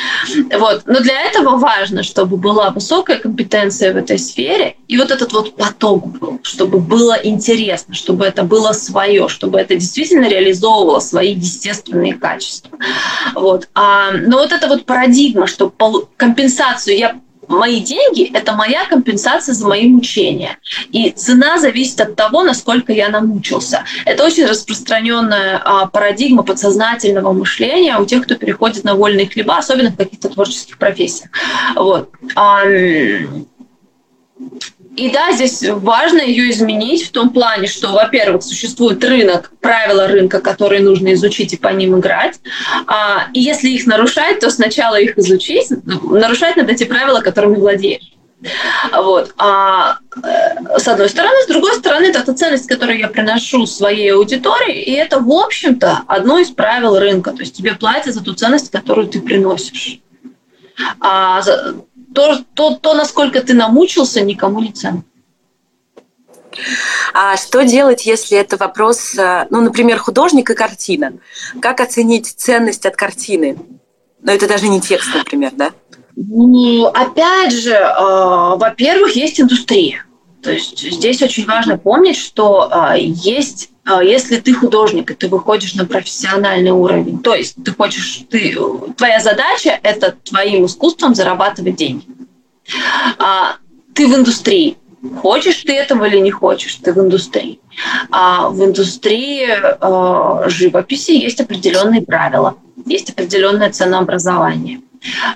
Вот. 0.57 0.83
Но 0.85 0.99
для 0.99 1.21
этого 1.21 1.57
важно, 1.57 2.03
чтобы 2.03 2.37
была 2.37 2.69
высокая 2.69 3.17
компетенция 3.17 3.93
в 3.93 3.97
этой 3.97 4.19
сфере, 4.19 4.75
и 4.87 4.97
вот 4.97 5.09
этот 5.09 5.33
вот 5.33 5.55
поток 5.55 6.05
был, 6.07 6.39
чтобы 6.43 6.79
было 6.79 7.17
интересно, 7.23 7.95
чтобы 7.95 8.25
это 8.25 8.43
было 8.43 8.73
свое, 8.73 9.27
чтобы 9.27 9.59
это 9.59 9.75
действительно 9.75 10.27
реализовывало 10.27 10.99
свои 10.99 11.33
естественные 11.33 12.13
качества. 12.13 12.77
Вот. 13.33 13.69
А, 13.73 14.11
но 14.11 14.37
вот 14.37 14.51
эта 14.51 14.67
вот 14.67 14.85
парадигма, 14.85 15.47
что 15.47 15.73
компенсацию 16.17 16.97
я 16.97 17.15
мои 17.49 17.81
деньги– 17.81 18.31
это 18.33 18.53
моя 18.53 18.85
компенсация 18.85 19.53
за 19.53 19.67
мои 19.67 19.87
мучения. 19.87 20.57
И 20.91 21.11
цена 21.11 21.59
зависит 21.59 21.99
от 21.99 22.15
того, 22.15 22.43
насколько 22.43 22.93
я 22.93 23.09
намучился. 23.09 23.83
Это 24.05 24.23
очень 24.23 24.45
распространенная 24.45 25.61
а, 25.63 25.87
парадигма 25.87 26.43
подсознательного 26.43 27.33
мышления 27.33 27.97
у 27.97 28.05
тех, 28.05 28.23
кто 28.23 28.35
переходит 28.35 28.83
на 28.83 28.95
вольные 28.95 29.27
хлеба, 29.27 29.57
особенно 29.57 29.91
в 29.91 29.97
каких-то 29.97 30.29
творческих 30.29 30.77
профессиях. 30.77 31.29
Вот. 31.75 32.11
И 34.99 35.09
да, 35.09 35.31
здесь 35.31 35.63
важно 35.63 36.19
ее 36.19 36.51
изменить 36.51 37.07
в 37.07 37.11
том 37.11 37.29
плане, 37.29 37.67
что, 37.67 37.93
во-первых, 37.93 38.43
существует 38.43 39.01
рынок, 39.01 39.51
правила 39.61 40.07
рынка, 40.07 40.41
которые 40.41 40.81
нужно 40.81 41.13
изучить 41.13 41.53
и 41.53 41.57
по 41.57 41.69
ним 41.69 41.97
играть. 41.97 42.41
А, 42.85 43.27
и 43.33 43.39
если 43.39 43.69
их 43.69 43.87
нарушать, 43.87 44.41
то 44.41 44.49
сначала 44.51 44.99
их 44.99 45.17
изучить, 45.17 45.67
нарушать 45.85 46.57
надо 46.57 46.75
те 46.75 46.85
правила, 46.85 47.21
которыми 47.21 47.55
владеешь. 47.55 48.11
Вот. 48.91 49.33
А 49.37 49.99
э, 50.21 50.77
с 50.77 50.87
одной 50.87 51.07
стороны, 51.07 51.43
с 51.43 51.47
другой 51.47 51.75
стороны, 51.75 52.05
это 52.07 52.33
ценность, 52.33 52.67
которую 52.67 52.99
я 52.99 53.07
приношу 53.07 53.65
своей 53.65 54.13
аудитории, 54.13 54.81
и 54.81 54.91
это, 54.91 55.19
в 55.19 55.31
общем-то, 55.31 56.01
одно 56.07 56.39
из 56.39 56.49
правил 56.49 56.99
рынка. 56.99 57.31
То 57.31 57.39
есть 57.39 57.55
тебе 57.55 57.73
платят 57.73 58.13
за 58.13 58.21
ту 58.21 58.33
ценность, 58.33 58.69
которую 58.69 59.07
ты 59.07 59.21
приносишь. 59.21 60.01
А 60.99 61.41
то, 62.19 62.43
то, 62.53 62.75
то, 62.75 62.93
насколько 62.93 63.41
ты 63.41 63.53
намучился, 63.53 64.19
никому 64.19 64.59
не 64.59 64.73
ценно. 64.73 65.03
А 67.13 67.37
что 67.37 67.63
делать, 67.63 68.05
если 68.05 68.37
это 68.37 68.57
вопрос, 68.57 69.17
э, 69.17 69.47
ну, 69.49 69.61
например, 69.61 69.99
художник 69.99 70.49
и 70.49 70.53
картина? 70.53 71.13
Как 71.61 71.79
оценить 71.79 72.27
ценность 72.27 72.85
от 72.85 72.97
картины? 72.97 73.57
Но 74.21 74.33
это 74.33 74.47
даже 74.47 74.67
не 74.67 74.81
текст, 74.81 75.15
например, 75.15 75.51
да? 75.55 75.71
Ну, 76.17 76.87
опять 76.87 77.53
же, 77.53 77.71
э, 77.71 77.95
во-первых, 77.97 79.15
есть 79.15 79.39
индустрия. 79.39 80.03
То 80.41 80.51
есть 80.51 80.79
здесь 80.79 81.21
очень 81.21 81.45
важно 81.45 81.77
помнить, 81.77 82.17
что 82.17 82.69
э, 82.71 82.99
есть 82.99 83.69
а, 83.89 84.03
если 84.03 84.37
ты 84.37 84.53
художник, 84.53 85.09
и 85.09 85.15
ты 85.15 85.27
выходишь 85.27 85.73
на 85.73 85.85
профессиональный 85.85 86.71
уровень, 86.71 87.19
то 87.19 87.33
есть 87.33 87.55
ты 87.63 87.73
хочешь, 87.73 88.21
ты, 88.29 88.55
твоя 88.95 89.19
задача– 89.19 89.79
это 89.83 90.15
твоим 90.23 90.65
искусством 90.65 91.15
зарабатывать 91.15 91.75
деньги. 91.75 92.05
А, 93.17 93.55
ты 93.95 94.07
в 94.07 94.15
индустрии. 94.15 94.77
Хочешь 95.21 95.63
ты 95.63 95.73
этого 95.73 96.05
или 96.05 96.19
не 96.19 96.29
хочешь, 96.29 96.75
ты 96.75 96.93
в 96.93 96.99
индустрии. 96.99 97.59
А 98.11 98.49
в 98.49 98.63
индустрии 98.63 99.47
э, 99.47 100.49
живописи 100.49 101.11
есть 101.11 101.39
определенные 101.39 102.01
правила, 102.01 102.57
есть 102.85 103.09
определенное 103.09 103.71
ценообразование. 103.71 104.81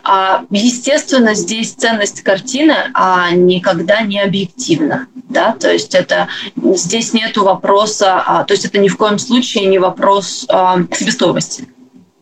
А, 0.04 0.44
естественно, 0.50 1.34
здесь 1.34 1.72
ценность 1.74 2.22
картины 2.22 2.76
а, 2.94 3.32
никогда 3.32 4.02
не 4.02 4.20
объективна. 4.20 5.08
Да? 5.30 5.56
То 5.60 5.72
есть 5.72 5.96
это, 5.96 6.28
здесь 6.56 7.14
нет 7.14 7.38
вопроса, 7.38 8.22
а, 8.26 8.44
то 8.44 8.54
есть 8.54 8.66
это 8.66 8.78
ни 8.80 8.88
в 8.88 8.98
коем 8.98 9.20
случае 9.20 9.66
не 9.66 9.80
вопрос 9.80 10.46
а, 10.50 10.80
себестоимости 10.92 11.68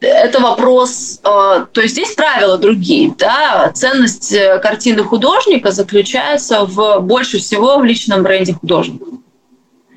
это 0.01 0.39
вопрос, 0.39 1.19
то 1.21 1.69
есть 1.75 1.93
здесь 1.93 2.15
правила 2.15 2.57
другие, 2.57 3.13
да, 3.19 3.71
ценность 3.71 4.33
э, 4.33 4.57
картины 4.57 5.03
художника 5.03 5.71
заключается 5.71 6.65
в 6.65 7.01
больше 7.01 7.37
всего 7.37 7.77
в 7.77 7.83
личном 7.83 8.23
бренде 8.23 8.53
художника 8.53 9.05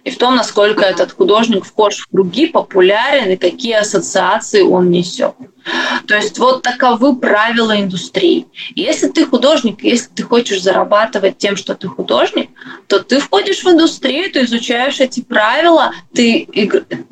и 0.05 0.11
в 0.11 0.19
том, 0.19 0.37
насколько 0.37 0.85
этот 0.85 1.12
художник 1.12 1.64
вхож 1.64 1.97
в 1.97 2.09
круги, 2.09 2.47
популярен 2.47 3.31
и 3.31 3.37
какие 3.37 3.73
ассоциации 3.73 4.61
он 4.61 4.90
несет. 4.90 5.35
То 6.07 6.14
есть 6.14 6.38
вот 6.38 6.62
таковы 6.62 7.17
правила 7.17 7.81
индустрии. 7.81 8.47
Если 8.75 9.09
ты 9.09 9.25
художник, 9.25 9.83
если 9.83 10.11
ты 10.14 10.23
хочешь 10.23 10.62
зарабатывать 10.62 11.38
тем, 11.38 11.57
что 11.57 11.75
ты 11.75 11.88
художник, 11.88 12.51
то 12.87 13.01
ты 13.01 13.19
входишь 13.19 13.64
в 13.64 13.71
индустрию, 13.71 14.31
ты 14.31 14.45
изучаешь 14.45 15.01
эти 15.01 15.21
правила, 15.21 15.93
ты, 16.12 16.47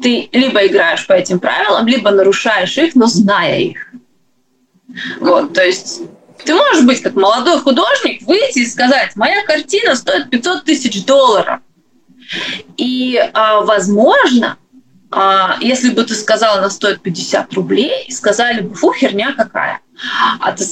ты 0.02 0.28
либо 0.30 0.66
играешь 0.66 1.06
по 1.06 1.14
этим 1.14 1.40
правилам, 1.40 1.86
либо 1.86 2.10
нарушаешь 2.10 2.76
их, 2.76 2.94
но 2.94 3.06
зная 3.06 3.58
их. 3.58 3.86
Вот, 5.18 5.54
то 5.54 5.64
есть 5.64 6.02
ты 6.44 6.54
можешь 6.54 6.84
быть 6.84 7.00
как 7.00 7.14
молодой 7.14 7.58
художник, 7.60 8.20
выйти 8.26 8.58
и 8.58 8.66
сказать, 8.66 9.16
моя 9.16 9.42
картина 9.46 9.94
стоит 9.94 10.28
500 10.28 10.64
тысяч 10.64 11.06
долларов. 11.06 11.60
И, 12.76 13.18
а, 13.34 13.60
возможно, 13.62 14.56
а, 15.14 15.56
если 15.60 15.90
бы 15.90 16.04
ты 16.04 16.14
сказала, 16.14 16.58
она 16.58 16.70
стоит 16.70 17.02
50 17.02 17.52
рублей, 17.54 18.10
сказали 18.10 18.62
бы, 18.62 18.74
фу, 18.74 18.92
херня 18.92 19.34
какая. 19.36 19.80
А 20.40 20.52
ты, 20.52 20.64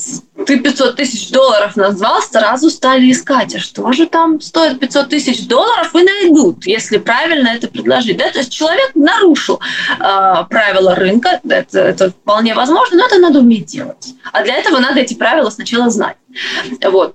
ты 0.47 0.59
500 0.59 0.97
тысяч 0.97 1.31
долларов 1.31 1.77
назвал, 1.77 2.23
сразу 2.23 2.71
стали 2.71 3.13
искать, 3.13 3.55
а 3.55 3.61
что 3.61 3.93
же 3.93 4.07
там 4.07 4.41
стоит 4.41 4.81
500 4.81 5.09
тысяч 5.11 5.47
долларов, 5.47 5.95
и 5.95 6.03
найдут, 6.03 6.67
если 6.67 6.97
правильно 6.97 7.49
это 7.49 7.69
предложить. 7.69 8.17
Да? 8.17 8.31
То 8.31 8.39
есть 8.39 8.51
человек 8.51 8.93
нарушил 8.95 9.61
э, 9.99 10.45
правила 10.49 10.95
рынка, 10.95 11.41
это, 11.49 11.79
это 11.79 12.11
вполне 12.11 12.55
возможно, 12.55 12.97
но 12.97 13.07
это 13.07 13.19
надо 13.19 13.41
уметь 13.41 13.67
делать. 13.67 14.15
А 14.33 14.43
для 14.43 14.57
этого 14.57 14.79
надо 14.79 15.01
эти 15.01 15.15
правила 15.15 15.51
сначала 15.51 15.91
знать. 15.91 16.17
Вот. 16.83 17.15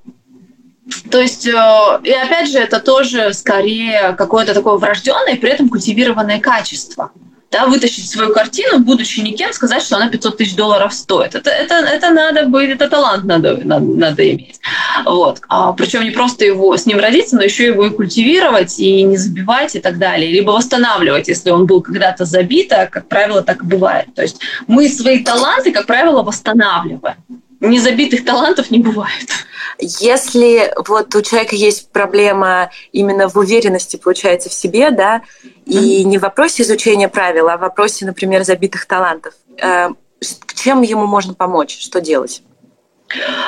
То 1.10 1.20
есть, 1.20 1.48
э, 1.48 2.00
и 2.04 2.12
опять 2.12 2.50
же, 2.50 2.60
это 2.60 2.80
тоже 2.80 3.34
скорее 3.34 4.14
какое-то 4.18 4.54
такое 4.54 4.76
врожденное, 4.76 5.36
при 5.36 5.50
этом 5.50 5.70
культивированное 5.70 6.40
качество. 6.40 7.12
Да, 7.52 7.68
вытащить 7.68 8.10
свою 8.10 8.34
картину, 8.34 8.80
будучи 8.80 9.22
никем, 9.22 9.54
сказать, 9.54 9.82
что 9.82 9.96
она 9.96 10.10
500 10.10 10.38
тысяч 10.38 10.56
долларов 10.56 10.94
стоит. 10.94 11.36
Это, 11.36 11.50
это, 11.52 11.76
это 11.76 12.10
надо 12.10 12.48
быть, 12.48 12.70
это 12.70 12.90
талант 12.90 13.24
надо, 13.24 13.62
надо, 13.64 13.86
надо 13.86 14.30
иметь. 14.32 14.60
Вот. 15.06 15.42
А, 15.48 15.72
причем 15.72 16.04
не 16.04 16.12
просто 16.12 16.44
его 16.44 16.76
с 16.76 16.86
ним 16.86 17.00
родиться, 17.00 17.38
но 17.38 17.44
еще 17.44 17.68
его 17.68 17.86
и 17.86 17.92
культивировать, 17.92 18.78
и 18.80 19.04
не 19.04 19.16
забивать 19.16 19.76
и 19.76 19.80
так 19.80 20.00
далее. 20.00 20.32
Либо 20.32 20.52
восстанавливать, 20.52 21.30
если 21.30 21.52
он 21.52 21.66
был 21.66 21.82
когда-то 21.82 22.26
забит, 22.26 22.74
а, 22.74 22.88
как 22.88 23.08
правило, 23.08 23.42
так 23.42 23.64
и 23.64 23.66
бывает. 23.66 24.14
То 24.16 24.24
есть 24.24 24.42
мы 24.68 24.90
свои 24.90 25.24
таланты, 25.24 25.72
как 25.72 25.86
правило, 25.86 26.24
восстанавливаем. 26.24 27.16
Незабитых 27.70 28.26
талантов 28.26 28.72
не 28.72 28.80
бывает. 28.80 29.30
Если 29.78 30.74
вот 30.88 31.14
у 31.16 31.22
человека 31.22 31.56
есть 31.56 31.92
проблема 31.92 32.72
именно 32.92 33.28
в 33.28 33.36
уверенности, 33.36 33.98
получается, 33.98 34.50
в 34.50 34.54
себе, 34.54 34.92
да, 34.92 35.22
и 35.66 36.04
не 36.06 36.18
в 36.18 36.22
вопросе 36.22 36.64
изучения 36.64 37.10
правил, 37.10 37.50
а 37.50 37.58
в 37.58 37.62
вопросе, 37.62 38.06
например, 38.06 38.44
забитых 38.44 38.86
талантов, 38.86 39.34
э, 39.58 39.90
чем 40.56 40.82
ему 40.82 41.06
можно 41.06 41.34
помочь, 41.34 41.78
что 41.80 42.00
делать? 42.00 42.42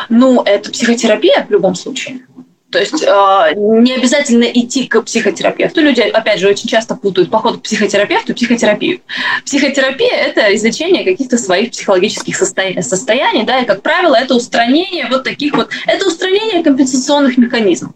Ну, 0.10 0.42
это 0.44 0.72
психотерапия 0.72 1.46
в 1.48 1.52
любом 1.52 1.76
случае. 1.76 2.27
То 2.72 2.80
есть 2.80 3.02
э, 3.02 3.54
не 3.56 3.94
обязательно 3.94 4.44
идти 4.44 4.88
к 4.88 5.02
психотерапевту. 5.02 5.80
Люди, 5.80 6.02
опять 6.02 6.40
же, 6.40 6.50
очень 6.50 6.68
часто 6.68 6.96
путают 6.96 7.30
поход 7.30 7.60
к 7.60 7.62
психотерапевту 7.62 8.34
и 8.34 8.36
психотерапию. 8.36 9.00
Психотерапия– 9.46 10.14
это 10.14 10.54
изучение 10.56 11.06
каких-то 11.06 11.38
своих 11.38 11.72
психологических 11.72 12.36
состояний, 12.36 12.84
состояний, 12.84 13.44
да, 13.44 13.60
и, 13.60 13.66
как 13.66 13.82
правило, 13.82 14.16
это 14.16 14.36
устранение 14.36 15.08
вот 15.10 15.24
таких 15.24 15.54
вот, 15.54 15.70
это 15.86 16.06
устранение 16.08 16.62
компенсационных 16.62 17.38
механизмов. 17.38 17.94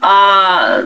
А 0.00 0.84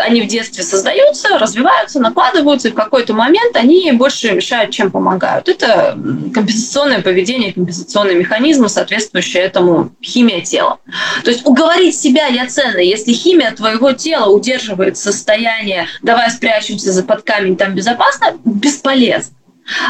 они 0.00 0.22
в 0.22 0.26
детстве 0.26 0.64
создаются, 0.64 1.38
развиваются, 1.38 2.00
накладываются, 2.00 2.68
и 2.68 2.70
в 2.72 2.74
какой-то 2.74 3.14
момент 3.14 3.56
они 3.56 3.90
больше 3.92 4.32
мешают, 4.32 4.70
чем 4.70 4.90
помогают. 4.90 5.48
Это 5.48 5.98
компенсационное 6.34 7.02
поведение, 7.02 7.52
компенсационные 7.52 8.16
механизмы, 8.16 8.68
соответствующие 8.68 9.42
этому 9.42 9.92
химия 10.02 10.40
тела. 10.40 10.78
То 11.24 11.30
есть 11.30 11.46
уговорить 11.46 11.96
себя 11.96 12.26
я 12.26 12.46
ценный, 12.46 12.86
если 12.86 13.12
химия 13.12 13.52
твоего 13.52 13.92
тела 13.92 14.30
удерживает 14.30 14.96
состояние 14.96 15.86
«давай 16.02 16.30
спрячемся 16.30 16.92
за 16.92 17.02
под 17.02 17.22
камень, 17.22 17.56
там 17.56 17.74
безопасно», 17.74 18.32
бесполезно. 18.44 19.34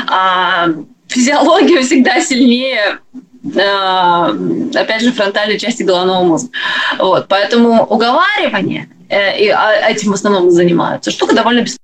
А 0.08 0.68
физиология 1.08 1.80
всегда 1.82 2.20
сильнее 2.20 2.98
а, 3.56 4.34
опять 4.74 5.02
же, 5.02 5.12
фронтальной 5.12 5.58
части 5.58 5.82
головного 5.82 6.24
мозга. 6.24 6.50
Вот, 6.98 7.26
поэтому 7.28 7.84
уговаривание– 7.84 8.88
Э, 8.99 8.99
и 9.10 9.48
а, 9.48 9.90
этим 9.90 10.12
в 10.12 10.14
основном 10.14 10.50
занимаются. 10.50 11.10
Штука 11.10 11.34
довольно 11.34 11.62
бесполезная. 11.62 11.80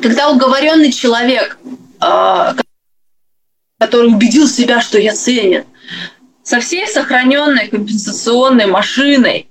Когда 0.00 0.30
уговоренный 0.30 0.92
человек, 0.92 1.58
а, 2.00 2.54
который 3.78 4.12
убедил 4.12 4.46
себя, 4.48 4.80
что 4.80 4.98
я 4.98 5.14
ценен, 5.14 5.64
со 6.42 6.60
всей 6.60 6.86
сохраненной 6.86 7.68
компенсационной 7.68 8.66
машиной 8.66 9.48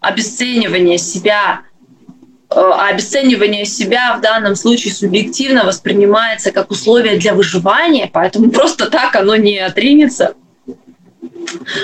обесценивания 0.00 0.98
себя, 0.98 1.62
а 2.50 2.88
обесценивание 2.88 3.64
себя 3.64 4.14
в 4.16 4.20
данном 4.20 4.54
случае 4.54 4.92
субъективно 4.92 5.64
воспринимается 5.64 6.52
как 6.52 6.70
условие 6.70 7.18
для 7.18 7.34
выживания, 7.34 8.08
поэтому 8.12 8.50
просто 8.52 8.90
так 8.90 9.16
оно 9.16 9.34
не 9.36 9.58
отринется. 9.58 10.34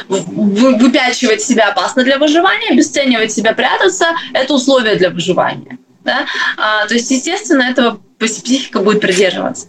Выпячивать 0.09 1.43
себя 1.43 1.69
опасно 1.69 2.03
для 2.03 2.19
выживания, 2.19 2.71
обесценивать 2.71 3.33
себя, 3.33 3.53
прятаться– 3.53 4.07
это 4.33 4.55
условие 4.55 4.97
для 4.97 5.11
выживания. 5.11 5.79
Да? 6.05 6.27
А, 6.57 6.87
то 6.87 6.95
есть, 6.95 7.11
естественно, 7.11 7.63
этого 7.63 8.01
психика 8.19 8.81
будет 8.81 9.01
придерживаться. 9.01 9.69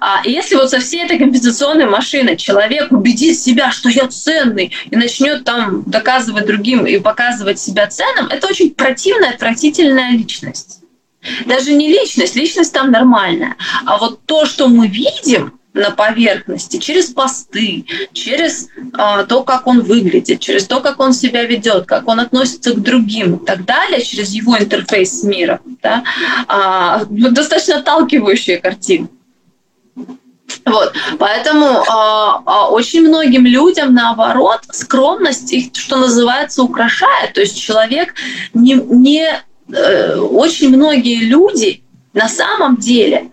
А 0.00 0.22
если 0.24 0.54
вот 0.54 0.70
со 0.70 0.78
всей 0.78 1.04
этой 1.04 1.18
компенсационной 1.18 1.86
машиной 1.86 2.36
человек 2.36 2.92
убедит 2.92 3.38
себя, 3.38 3.72
что 3.72 3.88
я 3.88 4.06
ценный, 4.06 4.72
и 4.90 4.96
начнет 4.96 5.44
там 5.44 5.82
доказывать 5.86 6.46
другим 6.46 6.86
и 6.86 6.98
показывать 6.98 7.58
себя 7.58 7.86
ценным, 7.88 8.26
это 8.26 8.46
очень 8.46 8.74
противная, 8.74 9.30
отвратительная 9.30 10.12
личность. 10.12 10.80
Даже 11.46 11.72
не 11.72 11.88
личность, 11.88 12.36
личность 12.36 12.72
там 12.72 12.92
нормальная. 12.92 13.56
А 13.84 13.98
вот 13.98 14.24
то, 14.26 14.46
что 14.46 14.68
мы 14.68 14.86
видим, 14.86 15.58
на 15.76 15.90
поверхности, 15.90 16.78
через 16.78 17.06
посты, 17.06 17.84
через 18.12 18.68
э, 18.76 19.26
то, 19.28 19.42
как 19.42 19.66
он 19.66 19.82
выглядит, 19.82 20.40
через 20.40 20.66
то, 20.66 20.80
как 20.80 21.00
он 21.00 21.12
себя 21.12 21.44
ведет, 21.44 21.86
как 21.86 22.08
он 22.08 22.18
относится 22.20 22.72
к 22.72 22.82
другим 22.82 23.36
и 23.36 23.44
так 23.44 23.64
далее, 23.64 24.02
через 24.02 24.30
его 24.30 24.58
интерфейс 24.58 25.20
с 25.20 25.22
миром. 25.22 25.60
Да, 25.82 26.02
э, 26.48 27.06
достаточно 27.08 27.76
отталкивающая 27.76 28.58
картина. 28.58 29.08
Вот, 30.64 30.94
поэтому 31.18 31.66
э, 31.66 31.82
э, 32.46 32.50
очень 32.70 33.06
многим 33.06 33.44
людям, 33.44 33.94
наоборот, 33.94 34.60
скромность 34.70 35.52
их, 35.52 35.70
что 35.74 35.96
называется, 35.96 36.62
украшает. 36.62 37.34
То 37.34 37.40
есть 37.40 37.60
человек 37.60 38.14
не, 38.54 38.74
не 38.74 39.28
э, 39.72 40.16
очень 40.16 40.70
многие 40.70 41.24
люди 41.24 41.82
на 42.14 42.28
самом 42.28 42.76
деле 42.76 43.30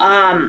э, 0.00 0.40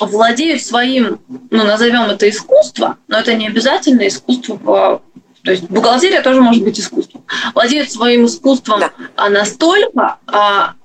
владеют 0.00 0.62
своим, 0.62 1.20
ну 1.50 1.64
назовем 1.64 2.02
это 2.10 2.28
искусство, 2.28 2.96
но 3.08 3.18
это 3.18 3.34
не 3.34 3.46
обязательно 3.48 4.06
искусство 4.06 5.00
то 5.48 5.52
есть 5.52 5.64
бухгалтерия 5.64 6.22
тоже 6.22 6.40
может 6.40 6.62
быть 6.62 6.78
искусством. 6.78 7.24
Владеют 7.54 7.90
своим 7.90 8.26
искусством 8.26 8.80
да. 8.80 9.28
настолько, 9.30 10.18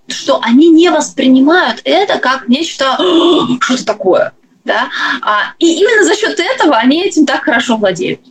что 0.08 0.40
они 0.42 0.70
не 0.70 0.90
воспринимают 0.90 1.82
это 1.84 2.20
как 2.20 2.48
нечто 2.48 2.98
что-то 3.60 3.86
такое. 3.86 4.32
Да? 4.64 4.88
А, 5.22 5.54
и 5.60 5.80
именно 5.80 6.06
за 6.06 6.16
счет 6.16 6.40
этого 6.40 6.78
они 6.78 7.04
этим 7.04 7.26
так 7.26 7.44
хорошо 7.44 7.76
владеют. 7.76 8.22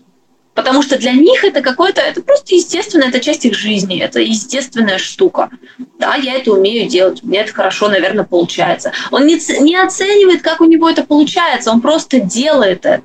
Потому 0.54 0.82
что 0.82 0.98
для 0.98 1.12
них 1.12 1.44
это 1.44 1.62
какое-то, 1.62 2.02
это 2.02 2.22
просто 2.22 2.54
естественно, 2.54 3.04
это 3.04 3.20
часть 3.20 3.46
их 3.46 3.54
жизни, 3.54 3.98
это 4.00 4.20
естественная 4.20 4.98
штука. 4.98 5.50
Да, 5.98 6.14
я 6.14 6.34
это 6.34 6.52
умею 6.52 6.88
делать, 6.88 7.22
меня 7.22 7.42
это 7.42 7.54
хорошо, 7.54 7.88
наверное, 7.88 8.24
получается. 8.24 8.92
Он 9.10 9.26
не, 9.26 9.36
не 9.62 9.76
оценивает, 9.76 10.42
как 10.42 10.60
у 10.60 10.64
него 10.64 10.90
это 10.90 11.04
получается, 11.04 11.70
он 11.70 11.80
просто 11.80 12.20
делает 12.20 12.84
это. 12.84 13.02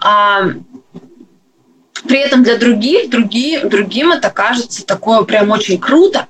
А, 0.00 0.50
при 2.06 2.18
этом 2.18 2.42
для 2.42 2.56
других, 2.56 3.10
другие, 3.10 3.64
другим 3.64 4.12
это 4.12 4.30
кажется 4.30 4.84
такое 4.84 5.22
прям 5.22 5.50
очень 5.50 5.78
круто. 5.78 6.26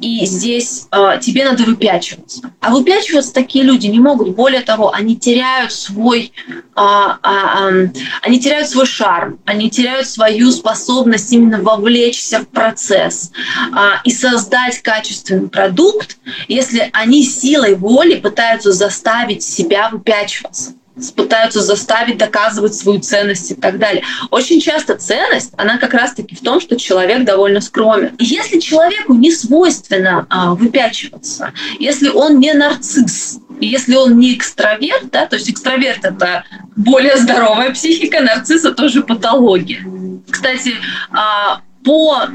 И 0.00 0.26
здесь 0.26 0.86
э, 0.90 1.18
тебе 1.20 1.44
надо 1.44 1.64
выпячиваться. 1.64 2.52
А 2.60 2.70
выпячиваться 2.70 3.32
такие 3.32 3.64
люди 3.64 3.86
не 3.86 3.98
могут. 3.98 4.30
Более 4.30 4.60
того, 4.60 4.92
они 4.92 5.16
теряют 5.16 5.72
свой, 5.72 6.32
э, 6.48 6.80
э, 6.80 7.28
э, 7.30 7.88
они 8.22 8.40
теряют 8.40 8.68
свой 8.68 8.86
шарм, 8.86 9.38
они 9.46 9.70
теряют 9.70 10.08
свою 10.08 10.50
способность 10.50 11.32
именно 11.32 11.62
вовлечься 11.62 12.40
в 12.40 12.48
процесс 12.48 13.32
э, 13.72 13.78
и 14.04 14.10
создать 14.10 14.80
качественный 14.82 15.48
продукт, 15.48 16.18
если 16.48 16.90
они 16.92 17.22
силой 17.22 17.74
воли 17.74 18.16
пытаются 18.16 18.72
заставить 18.72 19.42
себя 19.42 19.88
выпячиваться 19.90 20.74
пытаются 21.16 21.60
заставить 21.60 22.18
доказывать 22.18 22.74
свою 22.74 23.00
ценность 23.00 23.50
и 23.50 23.54
так 23.54 23.78
далее. 23.78 24.04
Очень 24.30 24.60
часто 24.60 24.96
ценность, 24.96 25.52
она 25.56 25.78
как 25.78 25.92
раз-таки 25.92 26.36
в 26.36 26.40
том, 26.40 26.60
что 26.60 26.76
человек 26.76 27.24
довольно 27.24 27.60
скромен. 27.60 28.14
И 28.18 28.24
если 28.24 28.60
человеку 28.60 29.14
не 29.14 29.32
свойственно 29.32 30.26
а, 30.28 30.54
выпячиваться, 30.54 31.52
если 31.80 32.08
он 32.08 32.38
не 32.38 32.52
нарцисс, 32.52 33.40
если 33.60 33.96
он 33.96 34.18
не 34.18 34.34
экстраверт, 34.34 35.10
да, 35.10 35.26
то 35.26 35.36
есть 35.36 35.50
экстраверт 35.50 36.04
это 36.04 36.44
более 36.76 37.16
здоровая 37.16 37.72
психика, 37.72 38.20
нарцисс 38.20 38.64
это 38.64 38.74
тоже 38.74 39.02
патология. 39.02 39.84
Кстати, 40.30 40.74
а, 41.10 41.60
по 41.84 42.28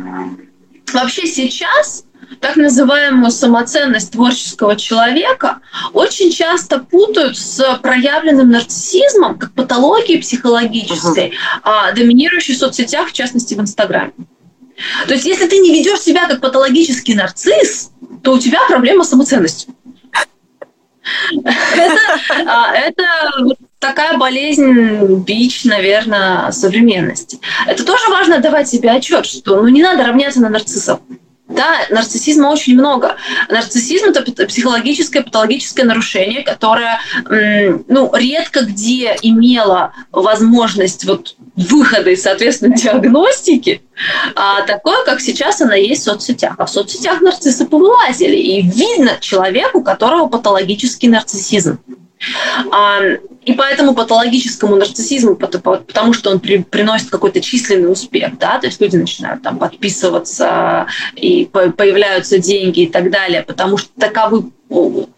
вообще 0.94 1.28
сейчас 1.28 2.04
так 2.40 2.56
называемую 2.56 3.32
самоценность 3.32 4.12
творческого 4.12 4.76
человека 4.76 5.60
очень 5.94 6.32
часто 6.32 6.80
путают 6.80 7.38
с 7.38 7.80
проявленным 7.82 8.52
нарциссизмом, 8.52 9.38
как 9.38 9.54
патологией 9.54 10.22
психологической, 10.22 11.34
uh-huh. 11.64 11.94
доминирующей 11.96 12.56
в 12.56 12.58
соцсетях, 12.58 13.10
в 13.10 13.14
частности 13.14 13.56
в 13.56 13.60
Инстаграме. 13.60 14.14
То 15.08 15.14
есть, 15.14 15.26
если 15.26 15.48
ты 15.48 15.58
не 15.58 15.72
ведешь 15.74 16.00
себя 16.00 16.28
как 16.28 16.42
патологический 16.42 17.16
нарцисс, 17.16 17.92
то 18.24 18.34
у 18.34 18.40
тебя 18.40 18.60
проблема 18.68 19.04
с 19.04 19.10
самоценностью. 19.10 19.74
Это, 21.44 22.00
а, 22.46 22.74
это 22.76 23.04
такая 23.80 24.18
болезнь 24.18 25.24
бич, 25.24 25.66
наверное, 25.66 26.52
современности. 26.52 27.40
Это 27.66 27.84
тоже 27.84 28.10
важно 28.10 28.40
давать 28.40 28.70
себе 28.70 28.92
отчет, 28.92 29.26
что 29.26 29.62
ну, 29.62 29.68
не 29.70 29.82
надо 29.82 30.04
равняться 30.04 30.40
на 30.40 30.50
нарциссов. 30.50 31.00
Да, 31.50 31.80
нарциссизма 31.90 32.48
очень 32.48 32.76
много. 32.76 33.16
Нарциссизм– 33.50 34.06
это 34.16 34.46
психологическое, 34.46 35.22
патологическое 35.22 35.84
нарушение, 35.84 36.44
которое 36.44 37.00
ну, 37.88 38.16
редко 38.16 38.62
где 38.62 39.18
имело 39.24 39.94
возможность 40.12 41.06
вот 41.06 41.36
выхода 41.56 42.12
и, 42.12 42.16
соответственно, 42.16 42.76
диагностики, 42.78 43.82
а 44.36 44.62
такое, 44.62 45.04
как 45.06 45.20
сейчас 45.22 45.62
она 45.62 45.76
есть 45.76 46.02
в 46.02 46.06
соцсетях. 46.06 46.54
А 46.58 46.66
в 46.66 46.70
соцсетях 46.70 47.22
нарциссы 47.22 47.66
повылазили, 47.66 48.38
и 48.38 48.62
видно 48.62 49.18
человеку, 49.20 49.80
у 49.80 49.84
которого 49.84 50.28
патологический 50.28 51.10
нарциссизм. 51.10 51.80
И 53.46 53.54
поэтому 53.54 53.96
патологическому 53.96 54.76
нарциссизму, 54.76 55.36
потому 55.36 56.14
что 56.14 56.32
он 56.32 56.40
при, 56.40 56.58
приносит 56.58 57.10
какой-то 57.10 57.40
численный 57.40 57.92
успех, 57.92 58.38
да, 58.38 58.60
то 58.60 58.68
есть 58.68 58.82
люди 58.82 58.98
начинают 58.98 59.42
там 59.42 59.58
подписываться, 59.58 60.88
и 61.16 61.46
появляются 61.46 62.38
деньги 62.38 62.82
и 62.82 62.88
так 62.88 63.10
далее, 63.10 63.42
потому 63.44 63.78
что 63.78 63.90
таковы 63.98 64.52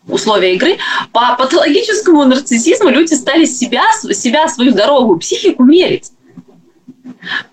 условия 0.08 0.56
игры. 0.56 0.78
По 1.12 1.36
патологическому 1.36 2.24
нарциссизму 2.26 2.90
люди 2.90 3.16
стали 3.16 3.46
себя, 3.46 3.84
себя 4.14 4.48
свою 4.48 4.72
здоровую 4.72 5.18
психику 5.18 5.64
мерить 5.64 6.12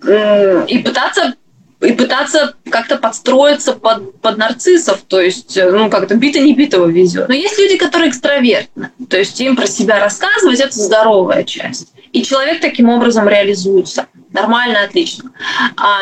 и 0.05 0.79
пытаться 0.79 1.35
и 1.81 1.93
пытаться 1.93 2.55
как-то 2.71 2.97
подстроиться 2.97 3.73
под, 3.73 4.21
под 4.21 4.37
нарциссов, 4.37 5.03
то 5.07 5.21
есть, 5.21 5.57
э, 5.57 5.71
ну, 5.71 5.89
как-то 5.89 6.17
бито 6.17 6.41
не 6.41 6.55
битого 6.55 6.87
везет. 6.87 7.29
Но 7.29 7.35
есть 7.35 7.59
люди, 7.59 7.77
которые 7.77 8.11
экстравертны, 8.11 8.91
то 9.09 9.17
есть 9.17 9.41
им 9.41 9.55
про 9.55 9.67
себя 9.67 10.01
рассказывать– 10.01 10.61
это 10.61 10.77
здоровая 10.77 11.45
часть. 11.45 11.93
И 12.13 12.23
человек 12.23 12.61
таким 12.61 12.89
образом 12.89 13.29
реализуется. 13.29 14.07
Нормально, 14.33 14.83
отлично. 14.83 15.31
А, 15.77 16.01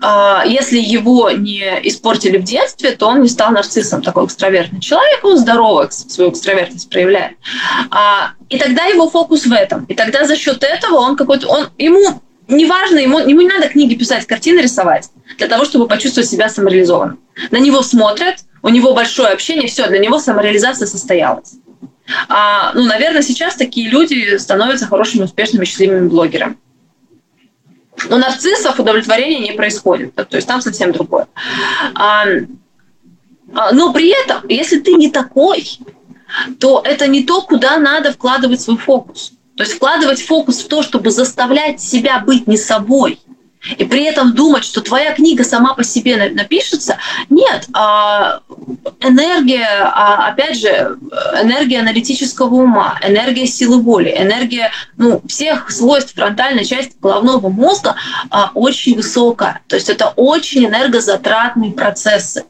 а, 0.00 0.44
если 0.46 0.78
его 0.78 1.30
не 1.30 1.64
испортили 1.82 2.38
в 2.38 2.44
детстве, 2.44 2.92
то 2.92 3.08
он 3.08 3.22
не 3.22 3.28
стал 3.28 3.52
нарциссом, 3.52 4.02
такой 4.02 4.24
экстравертный 4.24 4.80
человек, 4.80 5.24
он 5.24 5.36
здорово 5.36 5.88
свою 5.90 6.30
экстравертность 6.30 6.88
проявляет. 6.88 7.36
А, 7.90 8.32
и 8.48 8.58
тогда 8.58 8.84
его 8.84 9.10
фокус 9.10 9.44
в 9.44 9.52
этом. 9.52 9.84
И 9.84 9.94
тогда 9.94 10.24
за 10.24 10.36
счет 10.36 10.64
этого 10.64 10.96
он 10.96 11.16
какой-то, 11.16 11.48
он, 11.48 11.68
ему 11.78 12.22
неважно, 12.56 12.98
ему, 12.98 13.18
ему 13.18 13.40
не 13.40 13.48
надо 13.48 13.68
книги 13.68 13.94
писать, 13.94 14.26
картины 14.26 14.60
рисовать 14.60 15.10
для 15.38 15.48
того, 15.48 15.64
чтобы 15.64 15.88
почувствовать 15.88 16.28
себя 16.28 16.48
самореализованным. 16.48 17.20
На 17.50 17.58
него 17.58 17.82
смотрят, 17.82 18.36
у 18.62 18.68
него 18.68 18.94
большое 18.94 19.28
общение, 19.28 19.68
все, 19.68 19.88
для 19.88 19.98
него 19.98 20.18
самореализация 20.18 20.86
состоялась. 20.86 21.54
А, 22.28 22.72
ну, 22.74 22.84
наверное, 22.84 23.22
сейчас 23.22 23.54
такие 23.54 23.88
люди 23.88 24.36
становятся 24.36 24.86
хорошими, 24.86 25.24
успешными, 25.24 25.64
счастливыми 25.64 26.08
блогерами. 26.08 26.56
У 28.10 28.16
нарциссов 28.16 28.78
удовлетворения 28.80 29.38
не 29.38 29.52
происходит, 29.52 30.14
то 30.14 30.26
есть 30.32 30.48
там 30.48 30.60
совсем 30.60 30.92
другое. 30.92 31.26
А, 31.94 32.24
а, 33.54 33.72
но 33.72 33.92
при 33.92 34.08
этом, 34.08 34.48
если 34.48 34.80
ты 34.80 34.92
не 34.92 35.10
такой, 35.10 35.78
то 36.58 36.80
это 36.84 37.06
не 37.06 37.24
то, 37.24 37.42
куда 37.42 37.78
надо 37.78 38.12
вкладывать 38.12 38.60
свой 38.60 38.78
фокус. 38.78 39.32
То 39.56 39.64
есть 39.64 39.74
вкладывать 39.74 40.22
фокус 40.22 40.62
в 40.62 40.68
то, 40.68 40.82
чтобы 40.82 41.10
заставлять 41.10 41.80
себя 41.80 42.18
быть 42.20 42.46
не 42.46 42.56
собой, 42.56 43.18
и 43.78 43.84
при 43.84 44.04
этом 44.04 44.34
думать, 44.34 44.64
что 44.64 44.80
твоя 44.80 45.12
книга 45.12 45.44
сама 45.44 45.74
по 45.74 45.84
себе 45.84 46.16
напишется, 46.30 46.98
нет, 47.30 47.66
а, 47.72 48.40
энергия, 49.00 49.68
а, 49.84 50.28
опять 50.28 50.58
же, 50.58 50.98
энергия 51.40 51.78
аналитического 51.78 52.52
ума, 52.54 52.98
энергия 53.02 53.46
силы 53.46 53.80
воли, 53.80 54.12
энергия 54.16 54.72
ну, 54.96 55.22
всех 55.28 55.70
свойств 55.70 56.14
фронтальной 56.14 56.64
части 56.64 56.94
головного 57.00 57.48
мозга 57.48 57.94
а, 58.30 58.50
очень 58.54 58.96
высокая. 58.96 59.60
То 59.68 59.76
есть 59.76 59.88
это 59.88 60.08
очень 60.16 60.66
энергозатратные 60.66 61.70
процессы. 61.70 62.44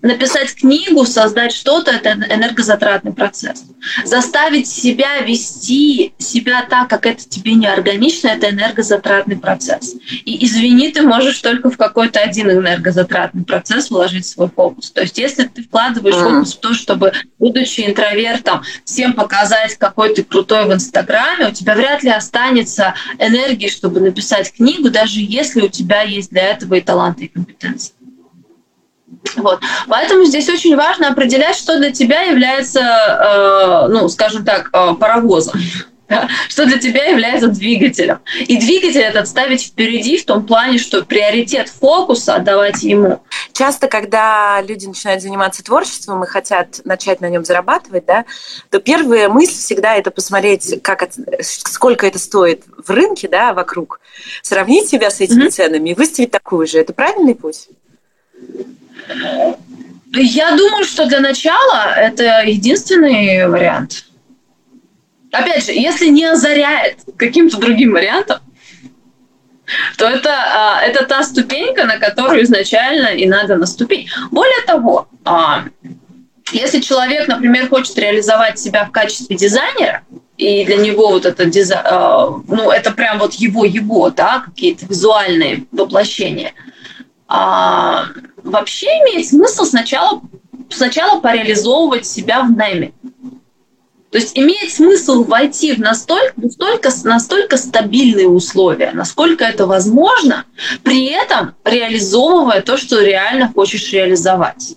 Написать 0.00 0.54
книгу, 0.54 1.04
создать 1.04 1.52
что-то– 1.52 1.90
это 1.92 2.12
энергозатратный 2.12 3.12
процесс. 3.12 3.64
Заставить 4.04 4.66
себя 4.66 5.20
вести 5.20 6.14
себя 6.18 6.66
так, 6.68 6.88
как 6.88 7.06
это 7.06 7.28
тебе 7.28 7.54
не 7.54 7.66
органично, 7.66 8.28
это 8.28 8.50
энергозатратный 8.50 9.36
процесс. 9.36 9.94
И 10.24 10.44
извини, 10.44 10.90
ты 10.90 11.02
можешь 11.02 11.40
только 11.40 11.70
в 11.70 11.76
какой-то 11.76 12.20
один 12.20 12.50
энергозатратный 12.50 13.44
процесс 13.44 13.90
вложить 13.90 14.26
свой 14.26 14.48
фокус. 14.48 14.90
То 14.90 15.02
есть 15.02 15.18
если 15.18 15.44
ты 15.44 15.62
вкладываешь 15.62 16.14
mm-hmm. 16.14 16.36
фокус 16.36 16.54
в 16.54 16.60
то, 16.60 16.74
чтобы, 16.74 17.12
будучи 17.38 17.82
интровертом, 17.82 18.62
всем 18.84 19.12
показать, 19.12 19.76
какой 19.76 20.14
ты 20.14 20.24
крутой 20.24 20.64
в 20.66 20.72
Инстаграме, 20.72 21.48
у 21.48 21.52
тебя 21.52 21.74
вряд 21.74 22.02
ли 22.02 22.10
останется 22.10 22.94
энергии, 23.18 23.68
чтобы 23.68 24.00
написать 24.00 24.52
книгу, 24.52 24.90
даже 24.90 25.20
если 25.20 25.60
у 25.60 25.68
тебя 25.68 26.02
есть 26.02 26.30
для 26.30 26.48
этого 26.48 26.74
и 26.74 26.80
таланты, 26.80 27.26
и 27.26 27.28
компетенции. 27.28 27.92
Вот. 29.36 29.60
Поэтому 29.88 30.24
здесь 30.24 30.48
очень 30.48 30.76
важно 30.76 31.08
определять, 31.08 31.56
что 31.56 31.78
для 31.78 31.90
тебя 31.90 32.22
является, 32.22 32.80
э, 32.80 33.88
ну, 33.88 34.08
скажем 34.08 34.44
так, 34.44 34.70
э, 34.72 34.94
паровозом 34.94 35.60
что 36.48 36.66
для 36.66 36.78
тебя 36.78 37.06
является 37.06 37.48
двигателем. 37.48 38.20
И 38.40 38.58
двигатель 38.58 39.00
этот 39.00 39.28
ставить 39.28 39.62
впереди 39.62 40.18
в 40.18 40.24
том 40.24 40.46
плане, 40.46 40.78
что 40.78 41.04
приоритет 41.04 41.68
фокуса 41.68 42.34
отдавать 42.34 42.82
ему. 42.82 43.22
Часто, 43.52 43.88
когда 43.88 44.60
люди 44.62 44.86
начинают 44.86 45.22
заниматься 45.22 45.62
творчеством 45.62 46.24
и 46.24 46.26
хотят 46.26 46.80
начать 46.84 47.20
на 47.20 47.28
нем 47.28 47.44
зарабатывать, 47.44 48.06
да, 48.06 48.24
то 48.70 48.78
первая 48.80 49.28
мысль 49.28 49.54
всегда 49.54 49.96
это 49.96 50.10
посмотреть, 50.10 50.82
как 50.82 51.02
это, 51.02 51.42
сколько 51.42 52.06
это 52.06 52.18
стоит 52.18 52.64
в 52.84 52.90
рынке, 52.90 53.28
да, 53.28 53.52
вокруг, 53.52 54.00
сравнить 54.42 54.88
себя 54.88 55.10
с 55.10 55.20
этими 55.20 55.46
mm-hmm. 55.46 55.50
ценами 55.50 55.90
и 55.90 55.94
выставить 55.94 56.30
такую 56.30 56.66
же. 56.66 56.78
Это 56.78 56.92
правильный 56.92 57.34
путь? 57.34 57.68
Я 60.14 60.56
думаю, 60.56 60.84
что 60.84 61.06
для 61.06 61.20
начала 61.20 61.94
это 61.96 62.42
единственный 62.44 63.46
вариант. 63.48 64.04
Опять 65.30 65.64
же, 65.64 65.72
если 65.72 66.08
не 66.08 66.26
озаряет 66.26 66.98
каким-то 67.16 67.56
другим 67.56 67.92
вариантом, 67.92 68.40
то 69.96 70.06
это, 70.06 70.30
а, 70.30 70.82
это 70.82 71.06
та 71.06 71.22
ступенька, 71.22 71.84
на 71.84 71.98
которую 71.98 72.42
изначально 72.42 73.08
и 73.08 73.26
надо 73.26 73.56
наступить. 73.56 74.10
Более 74.30 74.60
того, 74.66 75.08
а, 75.24 75.64
если 76.52 76.80
человек, 76.80 77.28
например, 77.28 77.70
хочет 77.70 77.96
реализовать 77.98 78.58
себя 78.58 78.84
в 78.84 78.90
качестве 78.90 79.36
дизайнера, 79.36 80.02
и 80.36 80.66
для 80.66 80.76
него 80.76 81.08
вот 81.08 81.24
это 81.24 81.46
дизайн, 81.46 81.80
а, 81.86 82.28
ну, 82.46 82.70
это 82.70 82.90
прям 82.90 83.18
вот 83.18 83.32
его-его, 83.34 84.10
да, 84.10 84.40
какие-то 84.40 84.84
визуальные 84.84 85.64
воплощения– 85.72 86.52
вообще 88.44 88.86
имеет 88.86 89.26
смысл 89.26 89.64
сначала, 89.64 90.22
сначала 90.70 91.20
пореализовывать 91.20 92.06
себя 92.06 92.42
в 92.42 92.50
найме. 92.50 92.92
То 94.10 94.18
есть 94.18 94.38
имеет 94.38 94.70
смысл 94.70 95.24
войти 95.24 95.72
в 95.72 95.78
настолько, 95.78 96.34
настолько, 96.36 96.90
настолько 97.04 97.56
стабильные 97.56 98.28
условия, 98.28 98.92
насколько 98.92 99.42
это 99.42 99.66
возможно, 99.66 100.44
при 100.82 101.06
этом 101.06 101.54
реализовывая 101.64 102.60
то, 102.60 102.76
что 102.76 103.00
реально 103.00 103.50
хочешь 103.54 103.90
реализовать 103.90 104.76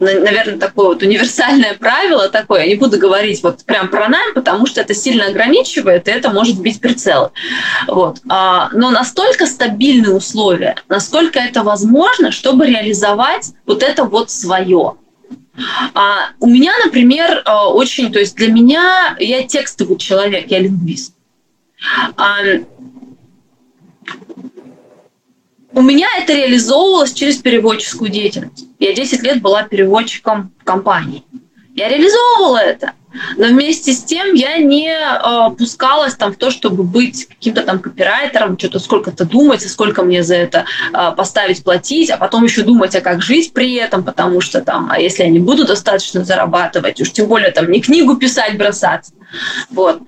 наверное, 0.00 0.58
такое 0.58 0.88
вот 0.88 1.02
универсальное 1.02 1.74
правило 1.74 2.28
такое. 2.28 2.62
Я 2.62 2.68
не 2.68 2.74
буду 2.74 2.98
говорить 2.98 3.42
вот 3.42 3.64
прям 3.64 3.88
про 3.88 4.08
найм, 4.08 4.34
потому 4.34 4.66
что 4.66 4.80
это 4.80 4.94
сильно 4.94 5.26
ограничивает, 5.26 6.08
и 6.08 6.10
это 6.10 6.30
может 6.30 6.60
быть 6.60 6.80
прицел. 6.80 7.32
Вот. 7.86 8.18
А, 8.28 8.70
но 8.72 8.90
настолько 8.90 9.46
стабильные 9.46 10.14
условия, 10.14 10.76
насколько 10.88 11.38
это 11.38 11.62
возможно, 11.62 12.30
чтобы 12.30 12.66
реализовать 12.66 13.52
вот 13.66 13.82
это 13.82 14.04
вот 14.04 14.30
свое. 14.30 14.96
А, 15.94 16.30
у 16.40 16.46
меня, 16.46 16.72
например, 16.84 17.42
а, 17.44 17.68
очень, 17.68 18.10
то 18.10 18.18
есть 18.18 18.34
для 18.36 18.50
меня, 18.50 19.16
я 19.18 19.46
текстовый 19.46 19.98
человек, 19.98 20.50
я 20.50 20.60
лингвист. 20.60 21.14
У 25.72 25.82
меня 25.82 26.08
это 26.18 26.32
реализовывалось 26.32 27.12
через 27.12 27.36
переводческую 27.36 28.10
деятельность. 28.10 28.66
Я 28.78 28.92
10 28.92 29.22
лет 29.22 29.40
была 29.40 29.62
переводчиком 29.62 30.52
в 30.60 30.64
компании. 30.64 31.24
Я 31.74 31.88
реализовывала 31.88 32.58
это. 32.58 32.92
Но 33.36 33.46
вместе 33.46 33.92
с 33.92 34.04
тем 34.04 34.34
я 34.34 34.58
не 34.58 34.88
э, 34.88 35.50
пускалась 35.56 36.14
там 36.14 36.32
в 36.32 36.36
то, 36.36 36.50
чтобы 36.50 36.84
быть 36.84 37.26
каким-то 37.26 37.62
там 37.62 37.80
копирайтером, 37.80 38.56
что-то 38.56 38.78
сколько-то 38.78 39.24
думать, 39.24 39.68
сколько 39.68 40.02
мне 40.02 40.22
за 40.22 40.36
это 40.36 40.64
э, 40.92 41.12
поставить, 41.16 41.64
платить, 41.64 42.10
а 42.10 42.16
потом 42.16 42.44
еще 42.44 42.62
думать, 42.62 42.94
а 42.94 43.00
как 43.00 43.20
жить 43.20 43.52
при 43.52 43.74
этом, 43.74 44.04
потому 44.04 44.40
что 44.40 44.60
там, 44.60 44.90
а 44.92 45.00
если 45.00 45.24
я 45.24 45.28
не 45.28 45.40
буду 45.40 45.66
достаточно 45.66 46.24
зарабатывать, 46.24 47.00
уж 47.00 47.10
тем 47.10 47.26
более 47.26 47.50
там 47.50 47.70
не 47.70 47.80
книгу 47.80 48.16
писать, 48.16 48.56
бросаться. 48.56 49.12
Вот. 49.70 50.02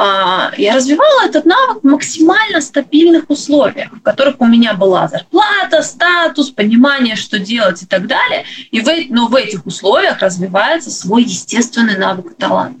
А, 0.00 0.52
я 0.56 0.76
развивала 0.76 1.26
этот 1.26 1.44
навык 1.44 1.82
в 1.82 1.84
максимально 1.84 2.60
стабильных 2.60 3.28
условиях, 3.30 3.92
в 3.92 4.00
которых 4.00 4.40
у 4.40 4.46
меня 4.46 4.74
была 4.74 5.08
зарплата, 5.08 5.82
статус, 5.82 6.50
понимание, 6.50 7.16
что 7.16 7.40
делать 7.40 7.82
и 7.82 7.86
так 7.86 8.06
далее. 8.06 8.44
И 8.70 8.80
в, 8.80 8.88
но 9.10 9.26
в 9.26 9.34
этих 9.34 9.66
условиях 9.66 10.20
развивается 10.20 10.92
свой 10.92 11.24
естественный 11.24 11.98
навык 11.98 12.30
и 12.30 12.34
талант. 12.34 12.78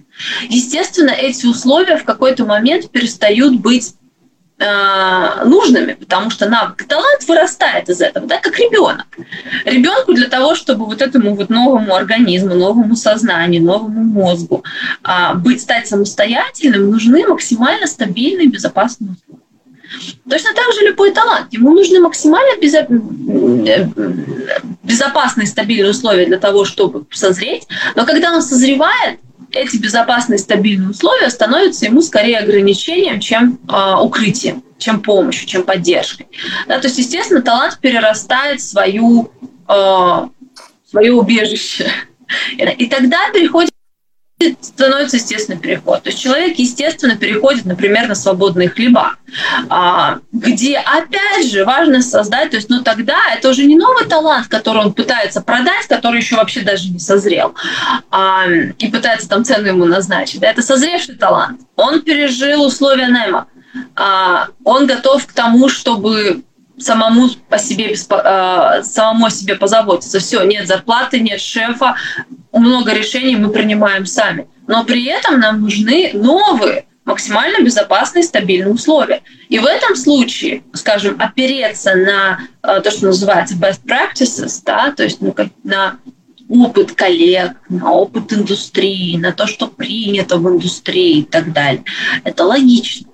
Естественно, 0.48 1.10
эти 1.10 1.46
условия 1.46 1.96
в 1.96 2.04
какой-то 2.04 2.44
момент 2.44 2.88
перестают 2.90 3.56
быть 3.56 3.94
Э, 4.60 5.44
нужными, 5.44 5.92
потому 5.92 6.30
что 6.30 6.48
навык 6.48 6.82
талант 6.88 7.22
вырастает 7.28 7.88
из 7.88 8.00
этого, 8.00 8.26
да, 8.26 8.38
как 8.38 8.58
ребенок. 8.58 9.06
Ребенку 9.64 10.14
для 10.14 10.26
того, 10.26 10.56
чтобы 10.56 10.84
вот 10.84 11.00
этому 11.00 11.36
вот 11.36 11.48
новому 11.48 11.94
организму, 11.94 12.56
новому 12.56 12.96
сознанию, 12.96 13.62
новому 13.62 14.02
мозгу 14.02 14.64
а, 15.04 15.34
быть, 15.34 15.60
стать 15.60 15.86
самостоятельным, 15.86 16.90
нужны 16.90 17.24
максимально 17.28 17.86
стабильные, 17.86 18.48
безопасные 18.48 19.12
условия. 19.12 19.42
Точно 20.28 20.50
так 20.52 20.74
же 20.74 20.86
любой 20.86 21.12
талант. 21.12 21.52
Ему 21.52 21.70
нужны 21.70 22.00
максимально 22.00 22.60
безопасные, 24.82 25.46
стабильные 25.46 25.92
условия 25.92 26.26
для 26.26 26.38
того, 26.38 26.64
чтобы 26.64 27.06
созреть. 27.12 27.68
Но 27.94 28.04
когда 28.04 28.32
он 28.32 28.42
созревает, 28.42 29.20
эти 29.52 29.76
безопасные 29.76 30.38
стабильные 30.38 30.90
условия 30.90 31.30
становятся 31.30 31.86
ему 31.86 32.02
скорее 32.02 32.38
ограничением, 32.38 33.20
чем 33.20 33.58
э, 33.68 33.94
укрытием, 34.00 34.62
чем 34.78 35.00
помощью, 35.00 35.46
чем 35.48 35.62
поддержкой. 35.64 36.26
Да, 36.66 36.78
то 36.78 36.86
есть, 36.86 36.98
естественно, 36.98 37.42
талант 37.42 37.78
перерастает 37.80 38.60
свою, 38.60 39.30
э, 39.68 40.28
свое 40.90 41.12
убежище. 41.12 41.90
И 42.56 42.86
тогда 42.86 43.30
переходит 43.32 43.70
становится 44.60 45.16
естественный 45.16 45.58
переход. 45.58 46.02
То 46.02 46.10
есть 46.10 46.20
человек, 46.20 46.58
естественно, 46.58 47.16
переходит, 47.16 47.64
например, 47.64 48.06
на 48.06 48.14
свободные 48.14 48.68
хлеба, 48.68 49.16
а, 49.68 50.18
где, 50.32 50.78
опять 50.78 51.50
же, 51.50 51.64
важно 51.64 52.02
создать, 52.02 52.50
то 52.50 52.56
есть, 52.56 52.70
ну, 52.70 52.82
тогда 52.82 53.18
это 53.36 53.48
уже 53.48 53.64
не 53.64 53.76
новый 53.76 54.06
талант, 54.06 54.46
который 54.46 54.82
он 54.82 54.92
пытается 54.92 55.40
продать, 55.40 55.86
который 55.88 56.20
еще 56.20 56.36
вообще 56.36 56.60
даже 56.60 56.88
не 56.90 57.00
созрел, 57.00 57.54
а, 58.10 58.46
и 58.46 58.88
пытается 58.88 59.28
там 59.28 59.44
цену 59.44 59.66
ему 59.66 59.84
назначить. 59.84 60.42
Это 60.42 60.62
созревший 60.62 61.16
талант. 61.16 61.60
Он 61.74 62.00
пережил 62.02 62.64
условия 62.64 63.08
найма. 63.08 63.48
А, 63.96 64.48
он 64.64 64.86
готов 64.86 65.26
к 65.26 65.32
тому, 65.32 65.68
чтобы 65.68 66.42
самому 66.78 67.28
по 67.48 67.58
себе, 67.58 67.92
э, 67.94 68.82
самому 68.82 69.26
о 69.26 69.30
себе 69.30 69.54
позаботиться. 69.54 70.18
Все, 70.18 70.42
нет 70.44 70.66
зарплаты, 70.66 71.20
нет 71.20 71.40
шефа, 71.40 71.96
много 72.52 72.92
решений 72.92 73.36
мы 73.36 73.50
принимаем 73.50 74.06
сами. 74.06 74.48
Но 74.66 74.84
при 74.84 75.04
этом 75.06 75.40
нам 75.40 75.62
нужны 75.62 76.10
новые, 76.14 76.86
максимально 77.04 77.64
безопасные, 77.64 78.22
стабильные 78.22 78.72
условия. 78.72 79.22
И 79.48 79.58
в 79.58 79.64
этом 79.64 79.96
случае, 79.96 80.62
скажем, 80.74 81.16
опереться 81.18 81.94
на 81.94 82.40
э, 82.62 82.80
то, 82.80 82.90
что 82.90 83.06
называется 83.06 83.54
best 83.54 83.80
practices, 83.86 84.60
да, 84.64 84.92
то 84.92 85.04
есть 85.04 85.20
ну, 85.20 85.34
на 85.64 85.98
опыт 86.48 86.92
коллег, 86.92 87.52
на 87.68 87.92
опыт 87.92 88.32
индустрии, 88.32 89.16
на 89.16 89.32
то, 89.32 89.46
что 89.46 89.68
принято 89.68 90.38
в 90.38 90.48
индустрии 90.48 91.20
и 91.20 91.24
так 91.24 91.52
далее. 91.52 91.84
Это 92.24 92.44
логично. 92.44 93.07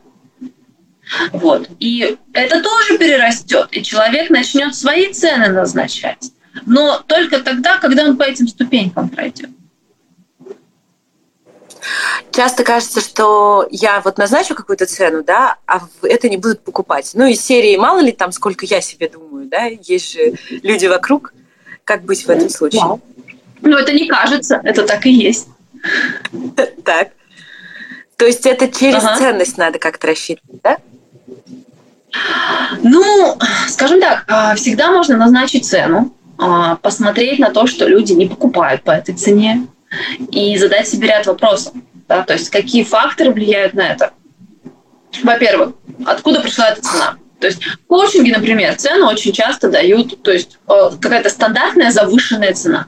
Вот. 1.33 1.69
И 1.81 2.17
это 2.33 2.63
тоже 2.63 2.99
перерастет, 2.99 3.69
и 3.73 3.83
человек 3.83 4.31
начнет 4.31 4.75
свои 4.75 5.13
цены 5.13 5.49
назначать. 5.49 6.33
Но 6.67 7.03
только 7.07 7.41
тогда, 7.41 7.79
когда 7.79 8.05
он 8.05 8.17
по 8.17 8.23
этим 8.23 8.49
ступенькам 8.49 9.09
пройдет. 9.09 9.51
часто 12.31 12.65
кажется, 12.65 13.01
что 13.01 13.67
я 13.71 14.01
вот 14.01 14.19
назначу 14.19 14.55
какую-то 14.55 14.87
цену, 14.87 15.23
да, 15.23 15.57
а 15.67 15.81
это 16.03 16.29
не 16.29 16.37
будут 16.37 16.63
покупать. 16.63 17.11
Ну, 17.15 17.27
из 17.27 17.41
серии 17.41 17.77
мало 17.77 18.01
ли 18.01 18.13
там, 18.13 18.33
сколько 18.33 18.67
я 18.67 18.81
себе 18.81 19.09
думаю, 19.09 19.47
да, 19.47 19.65
есть 19.65 20.13
же 20.13 20.35
люди 20.63 20.87
вокруг. 20.87 21.35
Как 21.85 22.05
быть 22.05 22.25
в 22.25 22.31
этом 22.31 22.49
случае? 22.49 22.83
Ну, 23.61 23.77
это 23.77 23.93
не 23.93 24.09
кажется, 24.09 24.61
это 24.65 24.87
так 24.87 25.07
и 25.07 25.11
есть. 25.11 25.49
Так. 26.85 27.09
То 28.17 28.27
есть 28.27 28.47
это 28.47 28.69
через 28.69 29.05
ага. 29.05 29.19
ценность 29.19 29.59
надо 29.59 29.79
как-то 29.79 30.07
рассчитывать, 30.07 30.63
да? 30.63 30.79
Ну, 32.83 33.39
скажем 33.69 34.01
так, 34.01 34.25
а, 34.29 34.55
всегда 34.55 34.91
можно 34.91 35.17
назначить 35.17 35.67
цену, 35.67 36.15
а, 36.39 36.77
посмотреть 36.77 37.39
на 37.39 37.51
то, 37.51 37.67
что 37.67 37.89
люди 37.89 38.13
не 38.13 38.27
покупают 38.27 38.83
по 38.83 38.91
этой 38.91 39.15
цене, 39.15 39.67
и 40.31 40.57
задать 40.57 40.89
себе 40.89 41.09
ряд 41.09 41.27
вопросов. 41.27 41.75
Да? 42.09 42.23
То 42.23 42.35
есть 42.35 42.51
какие 42.51 42.85
факторы 42.85 43.31
влияют 43.31 43.75
на 43.75 43.89
это? 43.89 44.13
Во-первых, 45.23 45.75
откуда 46.05 46.41
пришла 46.41 46.71
эта 46.71 46.83
цена? 46.83 47.15
То 47.41 47.47
есть 47.47 47.63
в 47.63 47.87
коучинге, 47.87 48.33
например, 48.33 48.75
цену 48.77 49.07
очень 49.07 49.33
часто 49.33 49.71
дают, 49.71 50.23
то 50.23 50.33
есть 50.33 50.59
э, 50.69 50.91
какая-то 51.01 51.29
стандартная 51.29 51.91
завышенная 51.91 52.55
цена. 52.55 52.87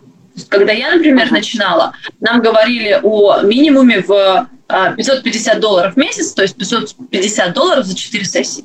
Когда 0.49 0.73
я, 0.73 0.95
например, 0.95 1.31
начинала, 1.31 1.95
нам 2.21 2.41
говорили 2.41 2.99
о 3.03 3.41
минимуме 3.43 4.01
в 4.01 4.49
550 4.69 5.57
э, 5.57 5.61
долларов 5.61 5.95
в 5.95 5.97
месяц, 5.97 6.33
то 6.33 6.43
есть 6.43 6.57
550 6.57 7.53
долларов 7.53 7.87
за 7.87 7.95
4 7.95 8.25
сессии. 8.25 8.65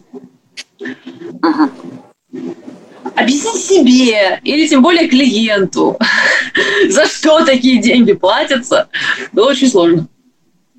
Объясни 3.15 3.59
себе 3.59 4.39
или 4.43 4.67
тем 4.67 4.81
более 4.81 5.07
клиенту, 5.07 5.97
за 6.89 7.05
что 7.05 7.45
такие 7.45 7.81
деньги 7.81 8.13
платятся, 8.13 8.87
было 9.31 9.49
очень 9.49 9.69
сложно. 9.69 10.07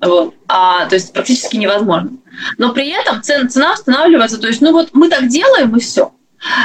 Вот. 0.01 0.35
А, 0.47 0.85
то 0.87 0.95
есть 0.95 1.13
практически 1.13 1.55
невозможно. 1.55 2.11
Но 2.57 2.73
при 2.73 2.89
этом 2.89 3.21
цена, 3.21 3.47
цена 3.47 3.73
устанавливается, 3.73 4.37
то 4.37 4.47
есть, 4.47 4.61
ну 4.61 4.71
вот 4.71 4.89
мы 4.93 5.09
так 5.09 5.27
делаем 5.27 5.75
и 5.77 5.79
все. 5.79 6.11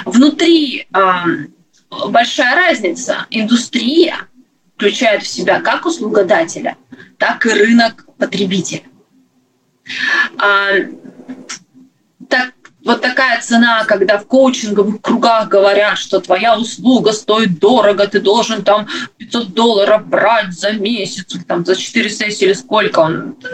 Внутри 0.05 0.89
э, 0.93 1.13
большая 2.09 2.57
разница. 2.57 3.27
Индустрия 3.31 4.17
включает 4.77 5.23
в 5.23 5.29
себя 5.29 5.61
как 5.61 5.87
услугодателя, 5.87 6.77
так 7.19 7.47
и 7.47 7.51
рынок 7.51 8.08
потребителя. 8.19 8.83
А, 10.39 10.71
так 12.29 12.53
вот 12.85 13.03
такая 13.03 13.41
цена, 13.41 13.85
когда 13.85 14.19
в 14.19 14.27
коучинговых 14.27 15.01
кругах 15.03 15.49
говорят, 15.49 15.99
что 15.99 16.21
твоя 16.21 16.57
услуга 16.59 17.13
стоит 17.13 17.59
дорого, 17.59 18.07
ты 18.07 18.21
должен 18.21 18.63
там 18.63 18.87
500 19.19 19.53
долларов 19.53 20.07
брать 20.07 20.53
за 20.53 20.73
месяц, 20.73 21.35
там 21.47 21.65
за 21.65 21.77
4 21.77 22.09
сессии 22.09 22.45
или 22.45 22.53
сколько 22.55 23.01
он. 23.01 23.37
Ну, 23.43 23.49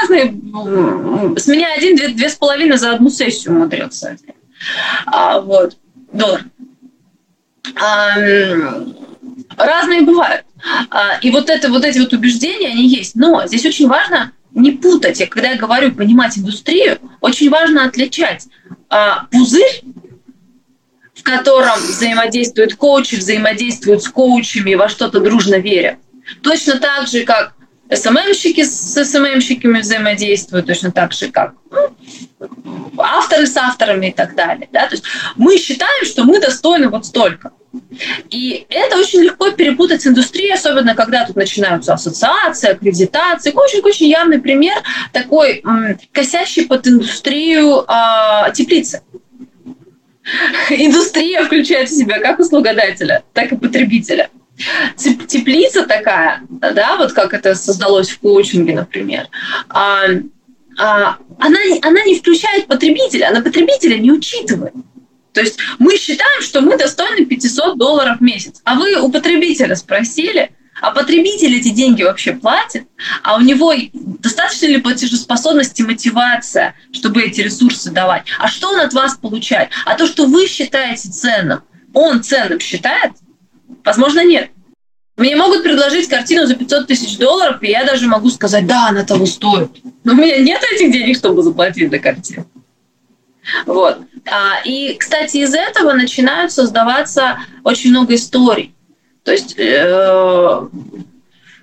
разные. 0.00 1.36
С 1.36 1.46
меня 1.48 1.74
один, 1.74 1.96
две, 1.96 2.08
две 2.08 2.28
с 2.28 2.34
половиной 2.34 2.76
за 2.76 2.92
одну 2.92 3.10
сессию 3.10 3.54
умудрился. 3.54 4.16
А, 5.06 5.40
вот. 5.40 5.76
Доллар. 6.12 6.44
А, 7.74 8.14
разные 9.56 10.02
бывают. 10.02 10.44
А, 10.90 11.18
и 11.20 11.30
вот, 11.30 11.50
это, 11.50 11.68
вот 11.68 11.84
эти 11.84 11.98
вот 11.98 12.12
убеждения, 12.12 12.68
они 12.68 12.86
есть. 12.88 13.14
Но 13.14 13.46
здесь 13.46 13.64
очень 13.64 13.88
важно 13.88 14.32
не 14.52 14.72
путать. 14.72 15.20
Я, 15.20 15.26
когда 15.26 15.50
я 15.50 15.56
говорю 15.56 15.92
понимать 15.92 16.38
индустрию, 16.38 16.98
очень 17.20 17.50
важно 17.50 17.84
отличать 17.84 18.46
а, 18.88 19.26
пузырь, 19.30 19.82
в 21.14 21.22
котором 21.22 21.78
взаимодействуют 21.78 22.74
коучи, 22.74 23.16
взаимодействуют 23.16 24.02
с 24.02 24.08
коучами, 24.08 24.74
во 24.74 24.88
что-то 24.88 25.20
дружно 25.20 25.56
верят. 25.56 25.98
Точно 26.42 26.78
так 26.78 27.06
же, 27.06 27.22
как 27.22 27.54
СММщики 27.92 28.64
с 28.64 29.04
СММщиками 29.04 29.80
взаимодействуют, 29.80 30.66
точно 30.66 30.90
так 30.90 31.12
же, 31.12 31.28
как 31.28 31.54
ну, 31.70 32.92
авторы 32.98 33.46
с 33.46 33.56
авторами 33.56 34.08
и 34.08 34.12
так 34.12 34.34
далее. 34.34 34.68
Да? 34.72 34.86
То 34.86 34.94
есть 34.94 35.04
мы 35.36 35.56
считаем, 35.56 36.04
что 36.04 36.24
мы 36.24 36.40
достойны 36.40 36.88
вот 36.88 37.06
столько. 37.06 37.52
И 38.30 38.66
это 38.68 38.96
очень 38.96 39.22
легко 39.22 39.50
перепутать 39.50 40.02
с 40.02 40.06
индустрией, 40.06 40.52
особенно 40.52 40.94
когда 40.94 41.24
тут 41.24 41.36
начинаются 41.36 41.94
ассоциации, 41.94 42.70
аккредитации. 42.70 43.52
Очень-очень 43.52 44.08
явный 44.08 44.40
пример 44.40 44.76
такой 45.12 45.60
м, 45.64 45.98
косящий 46.12 46.66
под 46.66 46.86
индустрию 46.86 47.84
э, 47.86 48.52
теплицы. 48.52 49.02
Индустрия 50.70 51.44
включает 51.44 51.88
в 51.88 51.96
себя 51.96 52.18
как 52.20 52.38
услугодателя, 52.38 53.22
так 53.32 53.52
и 53.52 53.56
потребителя. 53.56 54.30
Теплица 54.96 55.84
такая, 55.86 56.42
да, 56.48 56.96
вот 56.96 57.12
как 57.12 57.34
это 57.34 57.54
создалось 57.54 58.08
в 58.08 58.20
коучинге, 58.20 58.74
например, 58.74 59.28
а, 59.68 60.06
а, 60.78 61.16
она, 61.38 61.58
она 61.82 62.02
не 62.04 62.18
включает 62.18 62.66
потребителя, 62.66 63.28
она 63.28 63.42
потребителя 63.42 63.98
не 63.98 64.10
учитывает. 64.10 64.72
То 65.36 65.42
есть 65.42 65.58
мы 65.78 65.98
считаем, 65.98 66.40
что 66.40 66.62
мы 66.62 66.78
достойны 66.78 67.26
500 67.26 67.76
долларов 67.76 68.20
в 68.20 68.22
месяц. 68.22 68.62
А 68.64 68.74
вы 68.74 68.96
у 68.98 69.10
потребителя 69.10 69.76
спросили, 69.76 70.50
а 70.80 70.92
потребитель 70.92 71.54
эти 71.54 71.68
деньги 71.68 72.02
вообще 72.02 72.32
платит? 72.32 72.86
А 73.22 73.36
у 73.36 73.42
него 73.42 73.74
достаточно 73.94 74.64
ли 74.64 74.78
платежеспособности, 74.78 75.82
мотивация, 75.82 76.74
чтобы 76.90 77.20
эти 77.20 77.42
ресурсы 77.42 77.90
давать? 77.90 78.24
А 78.38 78.48
что 78.48 78.70
он 78.70 78.80
от 78.80 78.94
вас 78.94 79.18
получает? 79.18 79.68
А 79.84 79.94
то, 79.94 80.06
что 80.06 80.24
вы 80.24 80.46
считаете 80.46 81.10
ценным, 81.10 81.60
он 81.92 82.22
ценным 82.22 82.58
считает? 82.58 83.12
Возможно, 83.84 84.24
нет. 84.24 84.48
Мне 85.18 85.36
могут 85.36 85.62
предложить 85.62 86.08
картину 86.08 86.46
за 86.46 86.54
500 86.54 86.86
тысяч 86.86 87.18
долларов, 87.18 87.62
и 87.62 87.68
я 87.68 87.84
даже 87.84 88.06
могу 88.06 88.30
сказать, 88.30 88.66
да, 88.66 88.88
она 88.88 89.04
того 89.04 89.26
стоит. 89.26 89.70
Но 90.02 90.14
у 90.14 90.16
меня 90.16 90.38
нет 90.38 90.62
этих 90.72 90.90
денег, 90.90 91.14
чтобы 91.14 91.42
заплатить 91.42 91.90
за 91.90 91.98
картину. 91.98 92.46
Вот. 93.66 93.98
А, 94.30 94.60
и, 94.64 94.94
кстати, 94.94 95.38
из 95.38 95.54
этого 95.54 95.92
начинают 95.92 96.52
создаваться 96.52 97.38
очень 97.64 97.90
много 97.90 98.14
историй. 98.14 98.74
То 99.22 99.32
есть 99.32 99.58
э, 99.58 100.60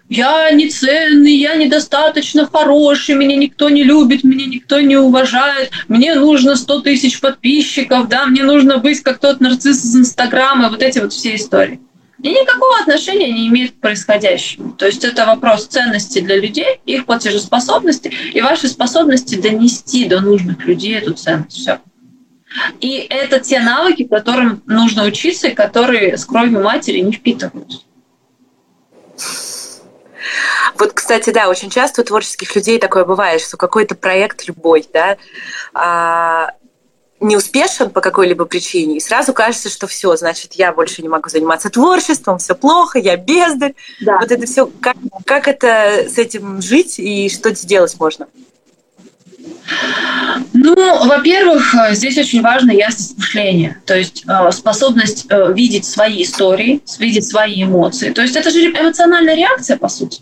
я 0.10 0.52
не 0.52 0.70
ценный, 0.70 1.34
я 1.34 1.56
недостаточно 1.56 2.46
хороший, 2.46 3.16
меня 3.16 3.36
никто 3.38 3.70
не 3.70 3.84
любит, 3.84 4.24
меня 4.24 4.46
никто 4.46 4.80
не 4.82 4.98
уважает, 4.98 5.72
мне 5.88 6.16
нужно 6.16 6.56
100 6.56 6.82
тысяч 6.82 7.20
подписчиков, 7.20 8.10
да, 8.10 8.26
мне 8.26 8.44
нужно 8.44 8.78
быть 8.78 9.02
как 9.02 9.20
тот 9.20 9.40
нарцисс 9.40 9.86
из 9.86 9.96
Инстаграма, 9.96 10.70
вот 10.70 10.84
эти 10.84 11.00
вот 11.00 11.14
все 11.14 11.36
истории. 11.36 11.80
И 12.24 12.32
никакого 12.32 12.80
отношения 12.80 13.32
не 13.32 13.50
имеет 13.50 13.72
к 13.72 13.82
происходящему. 13.82 14.72
То 14.72 14.86
есть 14.86 15.04
это 15.04 15.26
вопрос 15.26 15.68
ценности 15.68 16.20
для 16.20 16.38
людей, 16.38 16.80
их 16.86 17.06
платежеспособности 17.06 18.08
и 18.34 18.42
вашей 18.42 18.70
способности 18.70 19.36
донести 19.36 20.06
до 20.06 20.22
нужных 20.22 20.66
людей 20.66 20.96
эту 20.96 21.14
ценность. 21.14 21.58
Все. 21.58 21.80
И 22.80 23.06
это 23.10 23.42
те 23.42 23.60
навыки, 23.60 24.06
которым 24.06 24.64
нужно 24.66 25.04
учиться 25.04 25.50
и 25.50 25.54
которые 25.54 26.18
с 26.18 26.24
кровью 26.26 26.64
матери 26.64 27.00
не 27.00 27.12
впитываются. 27.12 27.80
Вот, 30.80 30.94
кстати, 30.94 31.30
да, 31.32 31.50
очень 31.50 31.70
часто 31.70 32.02
у 32.02 32.06
творческих 32.06 32.56
людей 32.56 32.80
такое 32.80 33.04
бывает, 33.04 33.42
что 33.42 33.58
какой-то 33.58 33.96
проект 33.96 34.48
любой, 34.48 34.86
да, 34.94 35.18
а, 35.74 36.52
не 37.24 37.38
успешен 37.38 37.90
по 37.90 38.02
какой-либо 38.02 38.46
причине, 38.46 38.98
и 38.98 39.00
сразу 39.00 39.34
кажется, 39.34 39.70
что 39.70 39.88
все, 39.88 40.16
значит, 40.16 40.54
я 40.54 40.74
больше 40.74 41.02
не 41.02 41.10
могу 41.10 41.30
заниматься 41.30 41.70
творчеством, 41.70 42.38
все 42.38 42.56
плохо, 42.56 43.00
я 43.00 43.18
бездарь. 43.18 43.74
Да. 44.02 44.20
Вот 44.20 44.32
это 44.32 44.46
все, 44.46 44.70
как, 44.82 44.98
как 45.26 45.48
это 45.48 46.06
с 46.08 46.18
этим 46.18 46.62
жить 46.62 47.00
и 47.00 47.30
что 47.30 47.52
делать 47.52 47.96
можно? 48.00 48.28
Ну, 50.54 51.08
во-первых, 51.08 51.76
здесь 51.92 52.18
очень 52.18 52.42
важна 52.42 52.74
ясность 52.74 53.18
мышления, 53.18 53.82
то 53.86 53.96
есть 53.96 54.24
э, 54.28 54.52
способность 54.52 55.26
э, 55.30 55.54
видеть 55.54 55.86
свои 55.86 56.24
истории, 56.24 56.82
видеть 57.00 57.28
свои 57.28 57.64
эмоции. 57.64 58.12
То 58.12 58.22
есть 58.22 58.36
это 58.36 58.50
же 58.52 58.60
эмоциональная 58.60 59.36
реакция, 59.36 59.78
по 59.78 59.90
сути. 59.90 60.22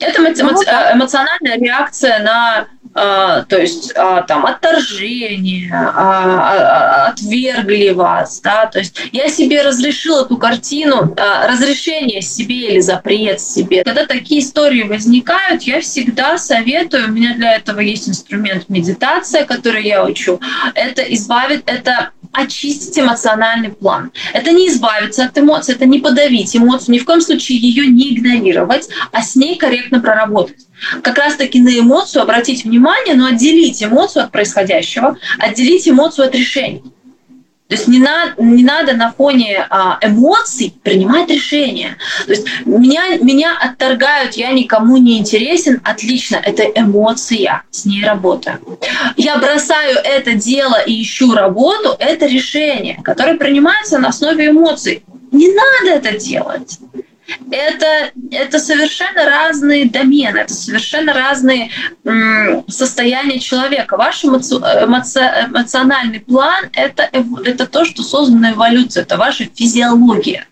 Это 0.00 0.20
ну 0.20 0.28
э, 0.28 0.94
эмоциональная 0.94 1.56
реакция 1.58 2.18
на 2.20 2.68
то 2.94 3.58
есть 3.58 3.92
а, 3.96 4.22
там 4.22 4.46
отторжение, 4.46 5.70
а, 5.74 7.08
отвергли 7.08 7.90
вас, 7.90 8.40
да, 8.40 8.66
то 8.66 8.78
есть 8.78 8.96
я 9.12 9.28
себе 9.28 9.62
разрешила 9.62 10.24
эту 10.24 10.36
картину, 10.36 11.14
разрешение 11.16 12.22
себе 12.22 12.68
или 12.68 12.80
запрет 12.80 13.40
себе. 13.40 13.82
Когда 13.82 14.06
такие 14.06 14.40
истории 14.40 14.84
возникают, 14.84 15.62
я 15.62 15.80
всегда 15.80 16.38
советую, 16.38 17.08
у 17.08 17.12
меня 17.12 17.34
для 17.34 17.56
этого 17.56 17.80
есть 17.80 18.08
инструмент 18.08 18.68
медитация, 18.68 19.44
который 19.44 19.84
я 19.84 20.04
учу, 20.04 20.40
это 20.74 21.02
избавит, 21.02 21.64
это 21.66 22.10
очистить 22.34 22.98
эмоциональный 22.98 23.70
план. 23.70 24.12
Это 24.32 24.52
не 24.52 24.68
избавиться 24.68 25.24
от 25.24 25.38
эмоций, 25.38 25.74
это 25.74 25.86
не 25.86 26.00
подавить 26.00 26.56
эмоцию, 26.56 26.94
ни 26.94 26.98
в 26.98 27.04
коем 27.04 27.20
случае 27.20 27.58
ее 27.58 27.86
не 27.86 28.14
игнорировать, 28.14 28.88
а 29.12 29.22
с 29.22 29.36
ней 29.36 29.56
корректно 29.56 30.00
проработать 30.00 30.66
как 31.02 31.18
раз-таки 31.18 31.60
на 31.60 31.78
эмоцию 31.78 32.22
обратить 32.22 32.64
внимание, 32.64 33.14
но 33.14 33.26
отделить 33.26 33.82
эмоцию 33.82 34.24
от 34.24 34.32
происходящего, 34.32 35.16
отделить 35.38 35.88
эмоцию 35.88 36.26
от 36.26 36.34
решений. 36.34 36.82
То 37.68 37.76
есть 37.76 37.88
не, 37.88 37.98
на, 37.98 38.34
не 38.36 38.62
надо 38.62 38.92
на 38.92 39.10
фоне 39.12 39.66
а, 39.70 39.98
эмоций 40.02 40.74
принимать 40.82 41.30
решения. 41.30 41.96
То 42.26 42.32
есть 42.32 42.46
меня, 42.66 43.16
меня 43.16 43.56
отторгают, 43.58 44.34
я 44.34 44.52
никому 44.52 44.98
не 44.98 45.18
интересен, 45.18 45.80
отлично, 45.82 46.36
это 46.36 46.62
эмоция, 46.62 47.62
с 47.70 47.86
ней 47.86 48.04
работаю. 48.04 48.60
Я 49.16 49.38
бросаю 49.38 49.96
это 50.04 50.34
дело 50.34 50.78
и 50.84 51.02
ищу 51.02 51.32
работу, 51.32 51.96
это 51.98 52.26
решение, 52.26 53.00
которое 53.02 53.38
принимается 53.38 53.98
на 53.98 54.08
основе 54.08 54.50
эмоций. 54.50 55.02
Не 55.32 55.48
надо 55.48 55.98
это 55.98 56.18
делать 56.18 56.78
это, 57.50 58.10
это 58.30 58.58
совершенно 58.58 59.24
разные 59.24 59.88
домены, 59.88 60.38
это 60.38 60.54
совершенно 60.54 61.12
разные 61.12 61.70
м, 62.04 62.64
состояния 62.68 63.38
человека. 63.38 63.96
Ваш 63.96 64.24
эмоци, 64.24 64.54
эмоци, 64.54 65.20
эмоциональный 65.48 66.20
план 66.20 66.66
это, 66.72 67.08
это 67.44 67.66
то, 67.66 67.84
что 67.84 68.02
создано 68.02 68.50
эволюцией, 68.50 69.04
это 69.04 69.16
ваша 69.16 69.46
физиология. 69.46 70.46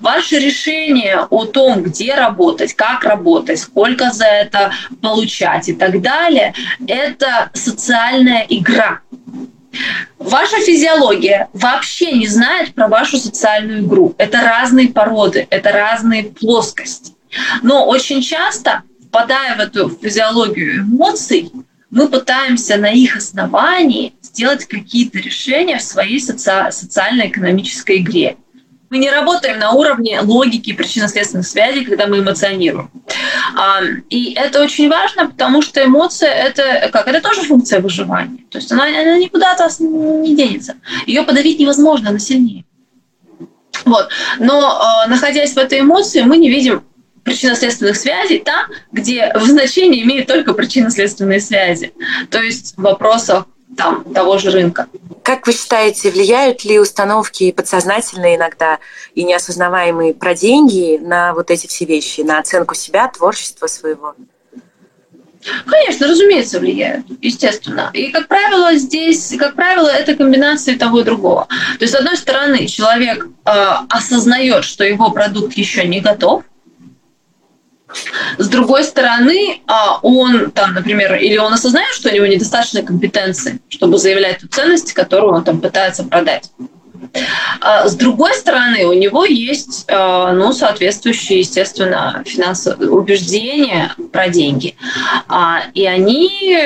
Ваше 0.00 0.40
решение 0.40 1.20
о 1.30 1.44
том, 1.44 1.84
где 1.84 2.14
работать, 2.14 2.74
как 2.74 3.04
работать, 3.04 3.60
сколько 3.60 4.10
за 4.10 4.26
это 4.26 4.72
получать 5.00 5.68
и 5.68 5.72
так 5.72 6.00
далее, 6.00 6.52
это 6.86 7.50
социальная 7.54 8.44
игра. 8.48 9.00
Ваша 10.18 10.56
физиология 10.58 11.48
вообще 11.52 12.12
не 12.12 12.26
знает 12.26 12.74
про 12.74 12.88
вашу 12.88 13.16
социальную 13.16 13.84
игру. 13.84 14.14
Это 14.18 14.40
разные 14.42 14.88
породы, 14.88 15.46
это 15.50 15.72
разные 15.72 16.24
плоскости. 16.24 17.14
Но 17.62 17.86
очень 17.86 18.22
часто, 18.22 18.82
впадая 19.08 19.56
в 19.56 19.60
эту 19.60 19.88
физиологию 19.88 20.82
эмоций, 20.82 21.50
мы 21.90 22.08
пытаемся 22.08 22.76
на 22.76 22.90
их 22.90 23.16
основании 23.16 24.14
сделать 24.22 24.64
какие-то 24.64 25.18
решения 25.18 25.78
в 25.78 25.82
своей 25.82 26.18
соци- 26.18 26.70
социально-экономической 26.70 27.98
игре. 27.98 28.36
Мы 28.92 28.98
не 28.98 29.10
работаем 29.10 29.58
на 29.58 29.72
уровне 29.72 30.20
логики 30.20 30.74
причинно-следственных 30.74 31.46
связей, 31.46 31.86
когда 31.86 32.06
мы 32.06 32.18
эмоционируем. 32.18 32.90
И 34.10 34.34
это 34.34 34.62
очень 34.62 34.90
важно, 34.90 35.30
потому 35.30 35.62
что 35.62 35.82
эмоция 35.82 36.28
это 36.28 36.90
как 36.92 37.08
это 37.08 37.22
тоже 37.22 37.40
функция 37.40 37.80
выживания. 37.80 38.44
То 38.50 38.58
есть 38.58 38.70
она, 38.70 38.84
она 38.84 39.16
никуда 39.16 39.52
от 39.52 39.60
вас 39.60 39.80
не 39.80 40.36
денется. 40.36 40.74
Ее 41.06 41.22
подавить 41.22 41.58
невозможно, 41.58 42.10
она 42.10 42.18
сильнее. 42.18 42.66
Вот. 43.86 44.10
Но 44.38 44.60
а, 44.60 45.06
находясь 45.06 45.54
в 45.54 45.56
этой 45.56 45.80
эмоции, 45.80 46.20
мы 46.20 46.36
не 46.36 46.50
видим 46.50 46.84
причинно-следственных 47.24 47.96
связей 47.96 48.40
там, 48.40 48.66
где 48.92 49.32
в 49.34 49.46
значении 49.46 50.02
имеют 50.02 50.26
только 50.26 50.52
причинно-следственные 50.52 51.40
связи. 51.40 51.94
То 52.28 52.42
есть 52.42 52.74
в 52.76 52.82
вопросах 52.82 53.46
там, 53.76 54.04
того 54.04 54.38
же 54.38 54.50
рынка. 54.50 54.86
Как 55.22 55.46
вы 55.46 55.52
считаете, 55.52 56.10
влияют 56.10 56.64
ли 56.64 56.78
установки 56.78 57.52
подсознательные 57.52 58.36
иногда 58.36 58.78
и 59.14 59.24
неосознаваемые 59.24 60.14
про 60.14 60.34
деньги 60.34 60.98
на 61.00 61.32
вот 61.34 61.50
эти 61.50 61.66
все 61.66 61.84
вещи, 61.84 62.22
на 62.22 62.38
оценку 62.38 62.74
себя, 62.74 63.08
творчества 63.08 63.66
своего? 63.66 64.14
Конечно, 65.66 66.06
разумеется, 66.06 66.60
влияют, 66.60 67.06
естественно. 67.20 67.90
И, 67.92 68.12
как 68.12 68.28
правило, 68.28 68.74
здесь, 68.76 69.34
как 69.38 69.54
правило, 69.54 69.88
это 69.88 70.14
комбинация 70.14 70.78
того 70.78 71.00
и 71.00 71.04
другого. 71.04 71.48
То 71.78 71.84
есть, 71.84 71.94
с 71.94 71.96
одной 71.96 72.16
стороны, 72.16 72.66
человек 72.66 73.26
э, 73.44 73.50
осознает, 73.88 74.64
что 74.64 74.84
его 74.84 75.10
продукт 75.10 75.54
еще 75.54 75.86
не 75.86 76.00
готов, 76.00 76.44
с 78.38 78.48
другой 78.48 78.84
стороны, 78.84 79.60
а, 79.66 79.98
он 80.02 80.50
там, 80.50 80.74
например, 80.74 81.14
или 81.16 81.36
он 81.36 81.52
осознает, 81.52 81.92
что 81.94 82.08
у 82.10 82.12
него 82.12 82.26
недостаточно 82.26 82.82
компетенции, 82.82 83.60
чтобы 83.68 83.98
заявлять 83.98 84.40
ту 84.40 84.48
ценность, 84.48 84.92
которую 84.92 85.32
он 85.34 85.44
там 85.44 85.60
пытается 85.60 86.04
продать. 86.04 86.50
А 87.60 87.88
с 87.88 87.96
другой 87.96 88.32
стороны, 88.34 88.86
у 88.86 88.92
него 88.92 89.24
есть 89.24 89.84
а, 89.88 90.32
ну, 90.32 90.52
соответствующие, 90.52 91.40
естественно, 91.40 92.22
финансовые 92.24 92.90
убеждения 92.90 93.94
про 94.12 94.28
деньги. 94.28 94.76
И 95.74 95.86
они 95.86 96.58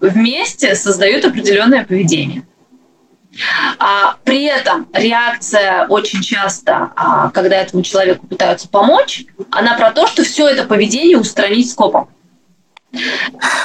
вместе 0.00 0.74
создают 0.74 1.24
определенное 1.24 1.84
поведение. 1.84 2.44
А 3.78 4.16
при 4.24 4.44
этом 4.44 4.88
реакция 4.92 5.86
очень 5.88 6.22
часто, 6.22 6.92
а, 6.96 7.30
когда 7.30 7.56
этому 7.56 7.82
человеку 7.82 8.26
пытаются 8.26 8.68
помочь, 8.68 9.24
она 9.50 9.74
про 9.74 9.90
то, 9.90 10.06
что 10.06 10.24
все 10.24 10.48
это 10.48 10.64
поведение 10.64 11.18
устранить 11.18 11.70
скопом. 11.70 12.08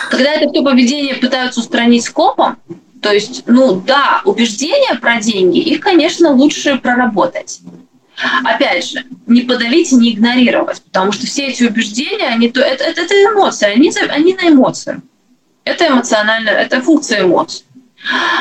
Когда 0.10 0.34
это 0.34 0.50
все 0.52 0.64
поведение 0.64 1.16
пытаются 1.16 1.60
устранить 1.60 2.04
скопом, 2.04 2.58
то 3.02 3.12
есть, 3.12 3.44
ну 3.48 3.82
да, 3.82 4.22
убеждения 4.26 4.96
про 4.96 5.20
деньги, 5.20 5.60
их, 5.60 5.80
конечно, 5.80 6.32
лучше 6.32 6.78
проработать. 6.78 7.62
Опять 8.44 8.86
же, 8.86 9.06
не 9.26 9.42
подавить 9.42 9.92
и 9.92 9.96
не 9.96 10.14
игнорировать, 10.14 10.82
потому 10.84 11.12
что 11.12 11.26
все 11.26 11.48
эти 11.48 11.64
убеждения, 11.64 12.28
они, 12.28 12.52
то, 12.52 12.62
это, 12.62 12.84
это, 12.84 13.02
это 13.02 13.14
эмоции, 13.14 13.68
они, 13.68 13.92
они 14.10 14.34
на 14.36 14.50
эмоции. 14.50 15.02
Это 15.64 15.88
эмоциональная, 15.88 16.54
это 16.54 16.82
функция 16.82 17.24
эмоций. 17.24 17.66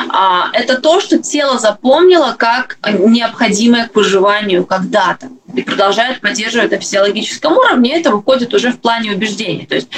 А, 0.09 0.49
это 0.53 0.81
то, 0.81 0.99
что 0.99 1.19
тело 1.19 1.59
запомнило 1.59 2.35
как 2.37 2.77
необходимое 2.87 3.87
к 3.87 3.95
выживанию 3.95 4.65
когда-то 4.65 5.29
и 5.53 5.61
продолжает 5.61 6.21
поддерживать 6.21 6.71
на 6.71 6.79
физиологическом 6.79 7.53
уровне, 7.53 7.99
это 7.99 8.11
выходит 8.11 8.53
уже 8.53 8.71
в 8.71 8.79
плане 8.79 9.11
убеждений. 9.11 9.65
То 9.65 9.75
есть, 9.75 9.89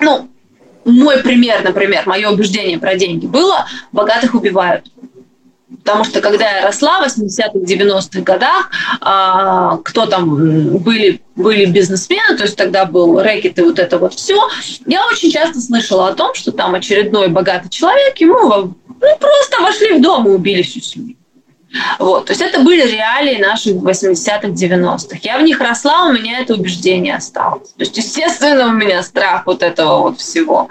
ну, 0.00 0.28
мой 0.84 1.18
пример, 1.18 1.62
например, 1.62 2.02
мое 2.06 2.30
убеждение 2.30 2.78
про 2.78 2.96
деньги 2.96 3.26
было 3.26 3.66
«богатых 3.92 4.34
убивают». 4.34 4.90
Потому 5.70 6.04
что 6.04 6.20
когда 6.22 6.50
я 6.50 6.66
росла 6.66 7.00
в 7.00 7.06
80-х, 7.06 7.58
90-х 7.58 8.20
годах, 8.22 8.70
а, 9.00 9.76
кто 9.84 10.06
там 10.06 10.78
были, 10.78 11.20
были 11.36 11.66
бизнесмены, 11.66 12.36
то 12.38 12.44
есть 12.44 12.56
тогда 12.56 12.86
был 12.86 13.20
рэкет 13.20 13.58
и 13.58 13.62
вот 13.62 13.78
это 13.78 13.98
вот 13.98 14.14
все, 14.14 14.48
я 14.86 15.06
очень 15.06 15.30
часто 15.30 15.60
слышала 15.60 16.08
о 16.08 16.14
том, 16.14 16.34
что 16.34 16.52
там 16.52 16.74
очередной 16.74 17.28
богатый 17.28 17.68
человек, 17.68 18.16
ему 18.18 18.48
ну, 18.48 18.74
просто 19.20 19.60
вошли 19.60 19.98
в 19.98 20.00
дом 20.00 20.26
и 20.26 20.30
убили 20.30 20.62
всю 20.62 20.80
семью. 20.80 21.17
Вот, 21.98 22.26
то 22.26 22.32
есть 22.32 22.40
это 22.40 22.60
были 22.60 22.82
реалии 22.82 23.36
наших 23.40 23.74
80-х, 23.74 24.48
90-х. 24.48 25.18
Я 25.22 25.38
в 25.38 25.42
них 25.42 25.60
росла, 25.60 26.06
у 26.06 26.12
меня 26.12 26.40
это 26.40 26.54
убеждение 26.54 27.16
осталось. 27.16 27.68
То 27.70 27.80
есть, 27.80 27.96
естественно, 27.96 28.68
у 28.68 28.72
меня 28.72 29.02
страх 29.02 29.44
вот 29.44 29.62
этого 29.62 30.02
вот 30.02 30.18
всего. 30.18 30.68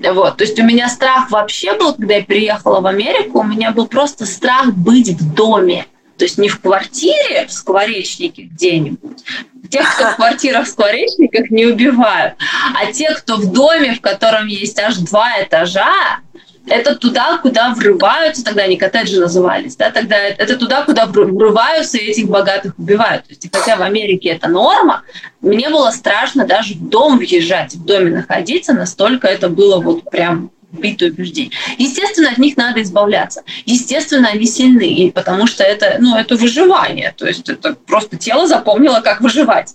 Вот, 0.00 0.36
то 0.38 0.44
есть 0.44 0.58
у 0.58 0.64
меня 0.64 0.88
страх 0.88 1.30
вообще 1.30 1.74
был, 1.74 1.94
когда 1.94 2.14
я 2.14 2.24
приехала 2.24 2.80
в 2.80 2.86
Америку, 2.86 3.40
у 3.40 3.44
меня 3.44 3.72
был 3.72 3.86
просто 3.86 4.24
страх 4.24 4.72
быть 4.72 5.08
в 5.10 5.34
доме. 5.34 5.86
То 6.16 6.24
есть 6.24 6.38
не 6.38 6.48
в 6.48 6.60
квартире, 6.60 7.46
в 7.46 7.52
скворечнике 7.52 8.42
где-нибудь. 8.42 9.18
Тех, 9.70 9.94
кто 9.94 10.10
в 10.10 10.16
квартирах, 10.16 10.66
в 10.66 10.70
скворечниках 10.70 11.50
не 11.50 11.66
убивают. 11.66 12.34
А 12.74 12.90
те, 12.90 13.10
кто 13.10 13.36
в 13.36 13.52
доме, 13.52 13.94
в 13.94 14.00
котором 14.00 14.46
есть 14.46 14.78
аж 14.80 14.96
два 14.96 15.42
этажа, 15.42 16.20
это 16.70 16.94
туда, 16.94 17.38
куда 17.38 17.74
врываются, 17.74 18.44
тогда 18.44 18.62
они 18.62 18.76
коттеджи 18.76 19.20
назывались, 19.20 19.76
да, 19.76 19.90
тогда 19.90 20.16
это 20.16 20.56
туда, 20.56 20.84
куда 20.84 21.06
врываются 21.06 21.98
и 21.98 22.06
этих 22.06 22.28
богатых 22.28 22.78
убивают. 22.78 23.24
То 23.24 23.30
есть, 23.30 23.48
хотя 23.52 23.76
в 23.76 23.82
Америке 23.82 24.30
это 24.30 24.48
норма, 24.48 25.02
мне 25.40 25.68
было 25.70 25.90
страшно 25.90 26.46
даже 26.46 26.74
в 26.74 26.88
дом 26.88 27.18
въезжать, 27.18 27.74
в 27.74 27.84
доме 27.84 28.10
находиться, 28.10 28.72
настолько 28.72 29.28
это 29.28 29.48
было 29.48 29.80
вот 29.80 30.10
прям 30.10 30.50
битое 30.70 31.10
убеждение. 31.10 31.52
Естественно, 31.78 32.30
от 32.30 32.38
них 32.38 32.56
надо 32.56 32.82
избавляться. 32.82 33.42
Естественно, 33.64 34.28
они 34.28 34.46
сильны, 34.46 35.10
потому 35.14 35.46
что 35.46 35.64
это, 35.64 35.96
ну, 35.98 36.16
это 36.16 36.36
выживание. 36.36 37.14
То 37.16 37.26
есть 37.26 37.48
это 37.48 37.74
просто 37.86 38.16
тело 38.16 38.46
запомнило, 38.46 39.00
как 39.00 39.20
выживать 39.20 39.74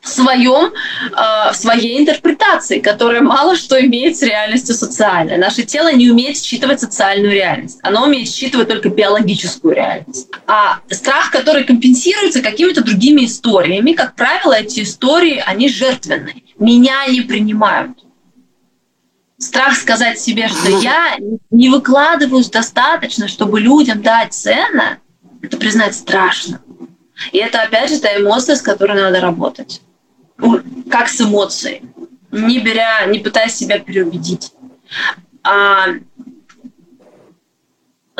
в, 0.00 0.08
своем, 0.08 0.72
а, 1.12 1.52
в 1.52 1.56
своей 1.56 2.00
интерпретации, 2.00 2.80
которая 2.80 3.20
мало 3.20 3.56
что 3.56 3.80
имеет 3.84 4.16
с 4.16 4.22
реальностью 4.22 4.74
социальной. 4.74 5.36
Наше 5.36 5.62
тело 5.62 5.92
не 5.92 6.10
умеет 6.10 6.36
считывать 6.36 6.80
социальную 6.80 7.32
реальность. 7.32 7.78
Оно 7.82 8.04
умеет 8.04 8.28
считывать 8.28 8.68
только 8.68 8.88
биологическую 8.88 9.74
реальность. 9.74 10.28
А 10.46 10.80
страх, 10.90 11.30
который 11.30 11.64
компенсируется 11.64 12.42
какими-то 12.42 12.82
другими 12.82 13.24
историями, 13.24 13.92
как 13.92 14.14
правило, 14.14 14.54
эти 14.54 14.82
истории, 14.82 15.42
они 15.44 15.68
жертвенные. 15.68 16.42
Меня 16.58 17.06
не 17.06 17.22
принимают. 17.22 17.98
Страх 19.38 19.74
сказать 19.74 20.20
себе, 20.20 20.48
что 20.48 20.68
я 20.80 21.16
не 21.50 21.70
выкладываюсь 21.70 22.50
достаточно, 22.50 23.26
чтобы 23.26 23.60
людям 23.60 24.02
дать 24.02 24.34
ценно, 24.34 24.98
это 25.40 25.56
признать 25.56 25.94
страшно. 25.94 26.60
И 27.32 27.38
это, 27.38 27.62
опять 27.62 27.90
же, 27.90 28.00
та 28.00 28.16
эмоция, 28.16 28.56
с 28.56 28.62
которой 28.62 29.00
надо 29.00 29.20
работать. 29.20 29.82
Как 30.90 31.08
с 31.08 31.20
эмоцией. 31.20 31.82
Не 32.30 32.60
беря, 32.60 33.04
не 33.06 33.18
пытаясь 33.18 33.54
себя 33.54 33.78
переубедить. 33.78 34.52
А, 35.42 35.86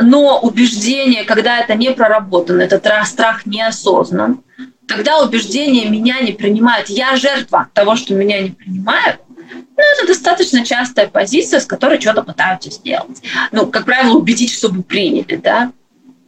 но 0.00 0.40
убеждение, 0.40 1.24
когда 1.24 1.58
это 1.58 1.74
не 1.74 1.92
проработано, 1.92 2.62
этот 2.62 2.86
страх 3.06 3.46
не 3.46 3.62
осознан, 3.62 4.42
тогда 4.86 5.20
убеждение 5.20 5.88
меня 5.88 6.20
не 6.20 6.32
принимают. 6.32 6.88
Я 6.88 7.16
жертва 7.16 7.68
того, 7.72 7.96
что 7.96 8.14
меня 8.14 8.42
не 8.42 8.50
принимают. 8.50 9.20
Ну, 9.28 9.82
это 9.96 10.06
достаточно 10.06 10.64
частая 10.64 11.08
позиция, 11.08 11.60
с 11.60 11.66
которой 11.66 12.00
что-то 12.00 12.22
пытаются 12.22 12.70
сделать. 12.70 13.22
Ну, 13.50 13.66
как 13.66 13.84
правило, 13.84 14.16
убедить, 14.16 14.52
чтобы 14.52 14.82
приняли, 14.82 15.36
да. 15.36 15.72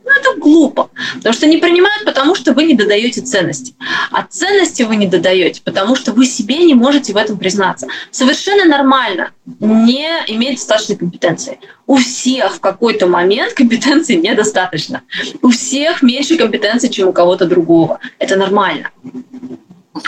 Ну, 0.05 0.11
это 0.11 0.41
глупо. 0.41 0.91
Потому 1.17 1.33
что 1.33 1.47
не 1.47 1.59
принимают, 1.59 2.05
потому 2.05 2.35
что 2.35 2.53
вы 2.53 2.65
не 2.65 2.75
додаете 2.75 3.21
ценности. 3.21 3.75
А 4.11 4.25
ценности 4.25 4.83
вы 4.83 4.97
не 4.97 5.07
додаете, 5.07 5.63
потому 5.63 5.97
что 5.97 6.13
вы 6.13 6.27
себе 6.27 6.59
не 6.65 6.75
можете 6.75 7.13
в 7.13 7.17
этом 7.17 7.39
признаться. 7.39 7.87
Совершенно 8.11 8.65
нормально 8.65 9.31
не 9.61 10.09
иметь 10.29 10.57
достаточной 10.57 10.97
компетенции. 10.97 11.59
У 11.87 11.97
всех 11.97 12.57
в 12.57 12.61
какой-то 12.61 13.07
момент 13.07 13.55
компетенции 13.55 14.15
недостаточно. 14.17 15.03
У 15.41 15.51
всех 15.51 16.03
меньше 16.03 16.37
компетенции, 16.37 16.89
чем 16.89 17.09
у 17.09 17.13
кого-то 17.13 17.47
другого. 17.47 18.01
Это 18.19 18.37
нормально. 18.37 18.91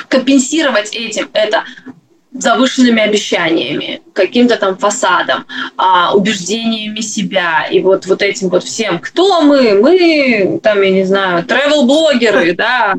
Компенсировать 0.09 0.95
этим 0.95 1.28
это 1.32 1.64
завышенными 2.35 3.01
обещаниями, 3.01 4.03
каким-то 4.12 4.57
там 4.57 4.76
фасадом, 4.76 5.47
а, 5.76 6.14
убеждениями 6.14 7.01
себя 7.01 7.66
и 7.70 7.80
вот, 7.80 8.07
вот 8.07 8.22
этим 8.22 8.49
вот 8.49 8.64
всем. 8.64 8.99
Кто 8.99 9.41
мы? 9.41 9.74
Мы, 9.74 10.59
там, 10.61 10.82
я 10.82 10.91
не 10.91 11.05
знаю, 11.05 11.45
travel-блогеры, 11.45 12.55
да. 12.55 12.97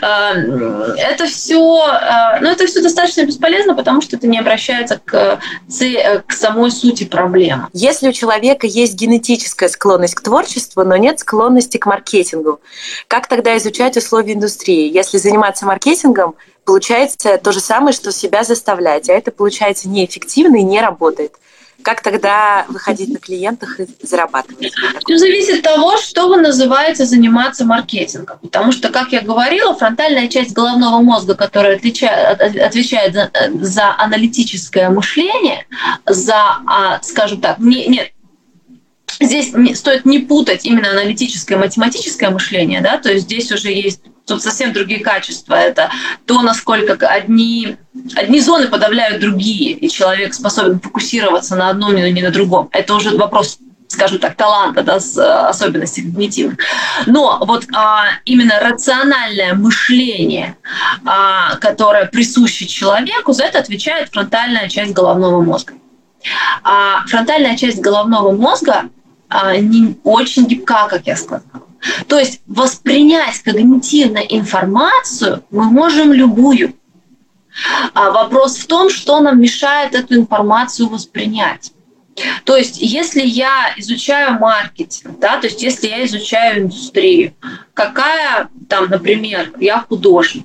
А, 0.00 0.32
это 0.32 1.26
все, 1.26 1.82
а, 1.82 2.40
ну, 2.40 2.48
это 2.48 2.66
все 2.66 2.82
достаточно 2.82 3.26
бесполезно, 3.26 3.74
потому 3.74 4.00
что 4.00 4.16
это 4.16 4.26
не 4.26 4.38
обращается 4.38 4.98
к, 5.04 5.38
к 6.26 6.32
самой 6.32 6.70
сути 6.70 7.04
проблемы. 7.04 7.68
Если 7.74 8.08
у 8.08 8.12
человека 8.12 8.66
есть 8.66 8.94
генетическая 8.94 9.68
склонность 9.68 10.14
к 10.14 10.22
творчеству, 10.22 10.82
но 10.82 10.96
нет 10.96 11.20
склонности 11.20 11.76
к 11.76 11.84
маркетингу, 11.84 12.60
как 13.06 13.26
тогда 13.26 13.56
изучать 13.58 13.98
условия 13.98 14.32
индустрии? 14.32 14.90
Если 14.90 15.18
заниматься 15.18 15.66
маркетингом, 15.66 16.36
получается 16.64 17.38
то 17.38 17.52
же 17.52 17.60
самое, 17.60 17.92
что 17.92 18.12
себя 18.12 18.44
заставлять, 18.44 19.08
а 19.08 19.12
это 19.12 19.30
получается 19.30 19.88
неэффективно 19.88 20.56
и 20.56 20.62
не 20.62 20.80
работает. 20.80 21.32
Как 21.82 22.00
тогда 22.00 22.64
выходить 22.68 23.08
на 23.12 23.18
клиентах 23.18 23.80
и 23.80 23.86
зарабатывать? 24.02 24.72
Все 25.04 25.18
зависит 25.18 25.58
от 25.58 25.62
того, 25.62 25.96
что 25.96 26.28
вы 26.28 26.36
называете 26.36 27.04
заниматься 27.04 27.64
маркетингом. 27.64 28.38
Потому 28.40 28.70
что, 28.70 28.90
как 28.90 29.10
я 29.10 29.20
говорила, 29.20 29.74
фронтальная 29.74 30.28
часть 30.28 30.52
головного 30.52 31.02
мозга, 31.02 31.34
которая 31.34 31.76
отвечает 31.76 33.14
за, 33.14 33.30
за 33.60 33.96
аналитическое 33.98 34.90
мышление, 34.90 35.66
за, 36.06 36.58
а, 36.66 37.00
скажем 37.02 37.40
так, 37.40 37.58
не, 37.58 37.88
нет, 37.88 38.12
здесь 39.20 39.52
не, 39.52 39.74
стоит 39.74 40.04
не 40.04 40.20
путать 40.20 40.64
именно 40.64 40.90
аналитическое 40.90 41.58
и 41.58 41.60
математическое 41.60 42.30
мышление, 42.30 42.80
да, 42.80 42.98
то 42.98 43.10
есть 43.10 43.24
здесь 43.24 43.50
уже 43.52 43.72
есть 43.72 44.00
тут 44.26 44.42
совсем 44.42 44.72
другие 44.72 45.00
качества. 45.00 45.54
Это 45.54 45.90
то, 46.26 46.42
насколько 46.42 46.94
одни, 47.06 47.76
одни 48.14 48.40
зоны 48.40 48.68
подавляют 48.68 49.20
другие, 49.20 49.72
и 49.72 49.88
человек 49.88 50.34
способен 50.34 50.80
фокусироваться 50.80 51.56
на 51.56 51.70
одном, 51.70 51.92
но 51.92 52.08
не 52.08 52.22
на 52.22 52.30
другом. 52.30 52.68
Это 52.72 52.94
уже 52.94 53.16
вопрос 53.16 53.58
скажем 53.88 54.18
так, 54.20 54.36
таланта, 54.36 54.82
да, 54.82 54.98
с 55.00 55.18
особенностями 55.48 56.06
когнитивных. 56.06 56.58
Но 57.04 57.38
вот 57.44 57.66
а, 57.74 58.06
именно 58.24 58.58
рациональное 58.58 59.52
мышление, 59.52 60.56
а, 61.04 61.56
которое 61.56 62.06
присуще 62.06 62.66
человеку, 62.66 63.34
за 63.34 63.44
это 63.44 63.58
отвечает 63.58 64.08
фронтальная 64.10 64.70
часть 64.70 64.92
головного 64.92 65.42
мозга. 65.42 65.74
А 66.62 67.04
фронтальная 67.06 67.54
часть 67.56 67.80
головного 67.80 68.32
мозга 68.32 68.88
не 69.60 69.96
очень 70.04 70.46
гибка, 70.46 70.88
как 70.88 71.06
я 71.06 71.16
сказала. 71.16 71.66
То 72.06 72.18
есть 72.18 72.40
воспринять 72.46 73.38
когнитивно 73.38 74.18
информацию 74.18 75.44
мы 75.50 75.64
можем 75.64 76.12
любую. 76.12 76.74
А 77.92 78.10
вопрос 78.10 78.56
в 78.56 78.66
том, 78.66 78.88
что 78.88 79.20
нам 79.20 79.40
мешает 79.40 79.94
эту 79.94 80.14
информацию 80.14 80.88
воспринять. 80.88 81.72
То 82.44 82.56
есть, 82.56 82.78
если 82.78 83.22
я 83.22 83.72
изучаю 83.76 84.38
маркетинг, 84.38 85.18
да, 85.18 85.38
то 85.38 85.46
есть, 85.46 85.62
если 85.62 85.88
я 85.88 86.04
изучаю 86.04 86.62
индустрию, 86.64 87.32
какая 87.74 88.48
там, 88.68 88.90
например, 88.90 89.52
я 89.58 89.80
художник, 89.80 90.44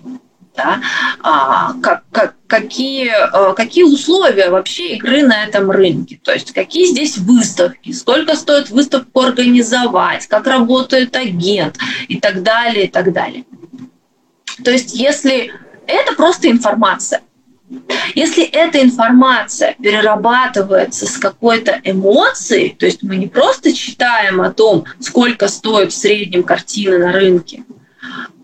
да, 0.57 0.81
а, 1.21 1.73
как, 1.81 2.03
как, 2.11 2.35
какие, 2.47 3.09
а, 3.09 3.53
какие 3.53 3.83
условия 3.83 4.49
вообще 4.49 4.95
игры 4.95 5.21
на 5.21 5.45
этом 5.45 5.69
рынке, 5.71 6.19
то 6.21 6.33
есть 6.33 6.51
какие 6.51 6.85
здесь 6.87 7.17
выставки, 7.17 7.91
сколько 7.91 8.35
стоит 8.35 8.69
выставку 8.69 9.21
организовать, 9.21 10.27
как 10.27 10.47
работает 10.47 11.15
агент? 11.15 11.77
И 12.07 12.19
так 12.19 12.41
далее, 12.41 12.85
и 12.85 12.89
так 12.89 13.13
далее. 13.13 13.45
То 14.63 14.71
есть 14.71 14.95
если 14.95 15.53
это 15.85 16.15
просто 16.15 16.49
информация, 16.49 17.21
если 18.15 18.43
эта 18.43 18.81
информация 18.81 19.75
перерабатывается 19.81 21.05
с 21.05 21.17
какой-то 21.17 21.79
эмоцией, 21.83 22.69
то 22.69 22.85
есть 22.85 23.03
мы 23.03 23.17
не 23.17 23.27
просто 23.27 23.73
читаем 23.73 24.41
о 24.41 24.51
том, 24.51 24.85
сколько 24.99 25.47
стоит 25.49 25.91
в 25.91 25.97
среднем 25.97 26.43
картина 26.43 26.97
на 26.97 27.11
рынке, 27.11 27.63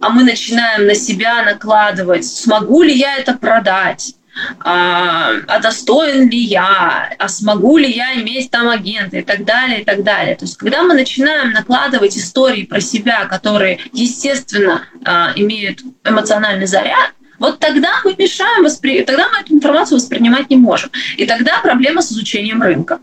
а 0.03 0.09
мы 0.09 0.23
начинаем 0.23 0.85
на 0.85 0.95
себя 0.95 1.43
накладывать, 1.43 2.25
смогу 2.25 2.81
ли 2.81 2.93
я 2.93 3.15
это 3.15 3.35
продать, 3.35 4.15
а, 4.59 5.31
а 5.47 5.59
достоин 5.59 6.29
ли 6.29 6.39
я, 6.39 7.13
а 7.17 7.29
смогу 7.29 7.77
ли 7.77 7.89
я 7.89 8.15
иметь 8.15 8.51
там 8.51 8.67
агента 8.67 9.17
и 9.17 9.21
так 9.21 9.45
далее, 9.45 9.81
и 9.81 9.85
так 9.85 10.03
далее. 10.03 10.35
То 10.35 10.43
есть, 10.43 10.57
когда 10.57 10.83
мы 10.83 10.93
начинаем 10.93 11.51
накладывать 11.51 12.17
истории 12.17 12.63
про 12.63 12.81
себя, 12.81 13.25
которые, 13.25 13.79
естественно, 13.93 14.85
а, 15.05 15.31
имеют 15.37 15.79
эмоциональный 16.03 16.67
заряд, 16.67 17.11
вот 17.39 17.59
тогда 17.59 18.01
мы 18.03 18.13
мешаем, 18.17 18.63
воспри... 18.63 19.03
тогда 19.03 19.29
мы 19.29 19.39
эту 19.39 19.53
информацию 19.53 19.99
воспринимать 19.99 20.49
не 20.49 20.57
можем. 20.57 20.89
И 21.15 21.25
тогда 21.25 21.59
проблема 21.61 22.01
с 22.01 22.11
изучением 22.11 22.61
рынка. 22.61 22.99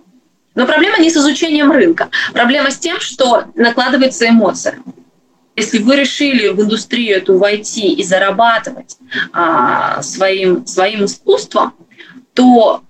Но 0.54 0.66
проблема 0.66 0.98
не 0.98 1.10
с 1.10 1.16
изучением 1.16 1.72
рынка. 1.72 2.10
Проблема 2.34 2.70
с 2.70 2.78
тем, 2.78 3.00
что 3.00 3.44
накладывается 3.54 4.28
эмоция. 4.28 4.78
Если 5.60 5.78
вы 5.78 5.96
решили 5.96 6.48
в 6.48 6.58
индустрию 6.62 7.18
эту 7.18 7.36
войти 7.36 7.92
и 7.92 8.02
зарабатывать 8.02 8.96
а, 9.30 10.00
своим, 10.00 10.66
своим 10.66 11.04
искусством, 11.04 11.74
то 12.32 12.82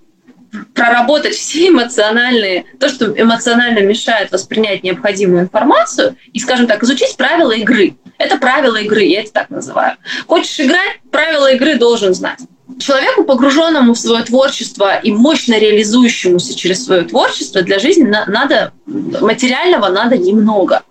проработать 0.73 1.35
все 1.35 1.67
эмоциональные, 1.67 2.63
то, 2.79 2.87
что 2.87 3.07
эмоционально 3.07 3.79
мешает 3.79 4.31
воспринять 4.31 4.83
необходимую 4.83 5.41
информацию, 5.41 6.15
и, 6.31 6.39
скажем 6.39 6.65
так, 6.65 6.81
изучить 6.83 7.17
правила 7.17 7.51
игры. 7.51 7.97
Это 8.17 8.37
правила 8.37 8.77
игры, 8.77 9.03
я 9.03 9.19
это 9.19 9.33
так 9.33 9.49
называю. 9.49 9.97
Хочешь 10.27 10.57
играть, 10.61 11.01
правила 11.11 11.51
игры 11.51 11.75
должен 11.75 12.13
знать. 12.13 12.39
Человеку, 12.79 13.25
погруженному 13.25 13.93
в 13.93 13.99
свое 13.99 14.23
творчество 14.23 14.97
и 14.97 15.11
мощно 15.11 15.59
реализующемуся 15.59 16.55
через 16.55 16.85
свое 16.85 17.01
творчество, 17.01 17.61
для 17.63 17.79
жизни 17.79 18.03
надо 18.27 18.71
материального 18.85 19.89
надо 19.89 20.17
немного. 20.17 20.83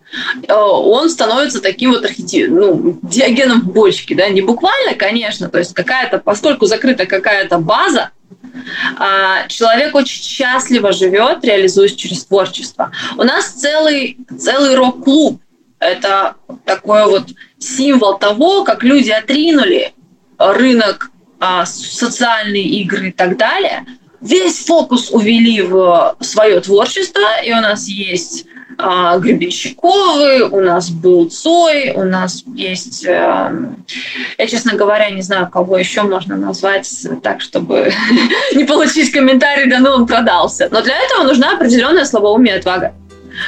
Э, 0.48 0.54
он 0.54 1.08
становится 1.10 1.60
таким 1.60 1.92
вот 1.92 2.04
архитив... 2.04 2.50
ну, 2.50 2.98
диагеном 3.02 3.62
в 3.62 3.72
бочке, 3.72 4.14
да, 4.14 4.28
не 4.28 4.40
буквально, 4.40 4.94
конечно, 4.94 5.48
то 5.48 5.58
есть 5.58 5.74
какая-то, 5.74 6.18
поскольку 6.18 6.66
закрыта 6.66 7.06
какая-то 7.06 7.58
база, 7.58 8.10
а, 8.98 9.46
человек 9.48 9.94
очень 9.94 10.22
счастливо 10.22 10.92
живет, 10.92 11.44
реализуясь 11.44 11.94
через 11.94 12.24
творчество. 12.24 12.92
У 13.16 13.22
нас 13.22 13.48
целый, 13.50 14.18
целый 14.38 14.74
рок-клуб. 14.74 15.40
Это 15.78 16.34
такой 16.64 17.06
вот 17.06 17.28
символ 17.58 18.18
того, 18.18 18.64
как 18.64 18.82
люди 18.82 19.10
отринули 19.10 19.94
рынок, 20.38 21.10
а, 21.38 21.64
социальные 21.64 22.64
игры 22.64 23.08
и 23.08 23.12
так 23.12 23.36
далее. 23.36 23.86
Весь 24.20 24.64
фокус 24.66 25.10
увели 25.10 25.62
в 25.62 26.16
свое 26.20 26.60
творчество, 26.60 27.42
и 27.42 27.52
у 27.52 27.60
нас 27.60 27.88
есть 27.88 28.44
а, 28.82 29.18
Гребенщиковы, 29.18 30.48
у 30.48 30.60
нас 30.60 30.90
был 30.90 31.28
Цой, 31.28 31.92
у 31.94 32.04
нас 32.04 32.44
есть, 32.54 33.04
э, 33.04 33.52
я, 34.38 34.46
честно 34.46 34.74
говоря, 34.74 35.10
не 35.10 35.22
знаю, 35.22 35.48
кого 35.50 35.78
еще 35.78 36.02
можно 36.02 36.36
назвать 36.36 36.90
так, 37.22 37.40
чтобы 37.40 37.92
не 38.54 38.64
получить 38.64 39.12
комментарий, 39.12 39.68
да 39.68 39.78
ну 39.78 39.90
он 39.90 40.06
продался. 40.06 40.68
Но 40.70 40.82
для 40.82 40.98
этого 40.98 41.24
нужна 41.24 41.54
определенная 41.54 42.04
слабоумие 42.04 42.56
отвага. 42.56 42.94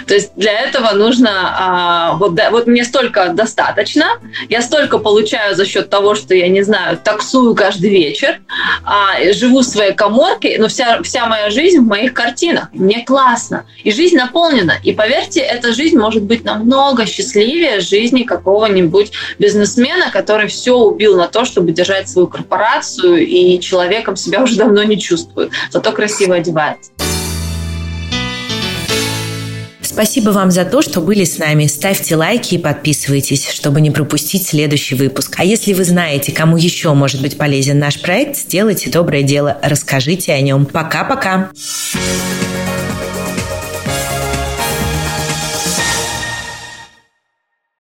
То 0.07 0.15
есть 0.15 0.33
для 0.37 0.53
этого 0.61 0.93
нужно, 0.93 1.31
а, 1.33 2.15
вот, 2.15 2.35
да, 2.35 2.51
вот 2.51 2.67
мне 2.67 2.85
столько 2.85 3.29
достаточно, 3.29 4.07
я 4.49 4.63
столько 4.63 4.99
получаю 4.99 5.55
за 5.55 5.65
счет 5.65 5.91
того, 5.91 6.15
что 6.15 6.35
я, 6.35 6.49
не 6.49 6.63
знаю, 6.63 6.99
таксую 7.03 7.55
каждый 7.55 7.91
вечер, 7.91 8.41
а, 8.85 9.33
живу 9.33 9.61
в 9.61 9.65
своей 9.65 9.93
коморке, 9.93 10.57
но 10.59 10.69
вся, 10.69 11.03
вся 11.03 11.27
моя 11.27 11.51
жизнь 11.51 11.79
в 11.79 11.87
моих 11.87 12.15
картинах. 12.15 12.69
Мне 12.73 13.05
классно. 13.05 13.65
И 13.85 13.93
жизнь 13.93 14.17
наполнена. 14.17 14.75
И 14.83 14.93
поверьте, 14.93 15.41
эта 15.41 15.73
жизнь 15.73 15.99
может 15.99 16.23
быть 16.23 16.45
намного 16.45 17.07
счастливее 17.07 17.81
жизни 17.81 18.23
какого-нибудь 18.23 19.13
бизнесмена, 19.39 20.11
который 20.11 20.49
все 20.49 20.77
убил 20.77 21.17
на 21.17 21.29
то, 21.29 21.45
чтобы 21.45 21.73
держать 21.73 22.09
свою 22.09 22.27
корпорацию, 22.27 23.27
и 23.27 23.61
человеком 23.61 24.17
себя 24.17 24.43
уже 24.43 24.57
давно 24.57 24.83
не 24.83 24.99
чувствует, 24.99 25.51
зато 25.71 25.93
красиво 25.93 26.37
одевается. 26.37 26.91
Спасибо 29.93 30.31
вам 30.31 30.51
за 30.51 30.65
то, 30.65 30.81
что 30.81 31.03
были 31.03 31.25
с 31.25 31.37
нами. 31.37 31.67
Ставьте 31.67 32.17
лайки 32.17 32.55
и 32.55 32.59
подписывайтесь, 32.59 33.51
чтобы 33.51 33.83
не 33.83 33.91
пропустить 33.91 34.47
следующий 34.47 34.95
выпуск. 34.95 35.37
А 35.39 35.45
если 35.45 35.75
вы 35.75 35.85
знаете, 35.85 36.33
кому 36.33 36.57
еще 36.57 36.95
может 36.95 37.21
быть 37.21 37.37
полезен 37.37 37.79
наш 37.79 38.01
проект, 38.01 38.39
сделайте 38.39 38.91
доброе 38.91 39.23
дело, 39.23 39.59
расскажите 39.63 40.33
о 40.33 40.41
нем. 40.41 40.65
Пока-пока! 40.65 41.51
Thank 41.55 42.92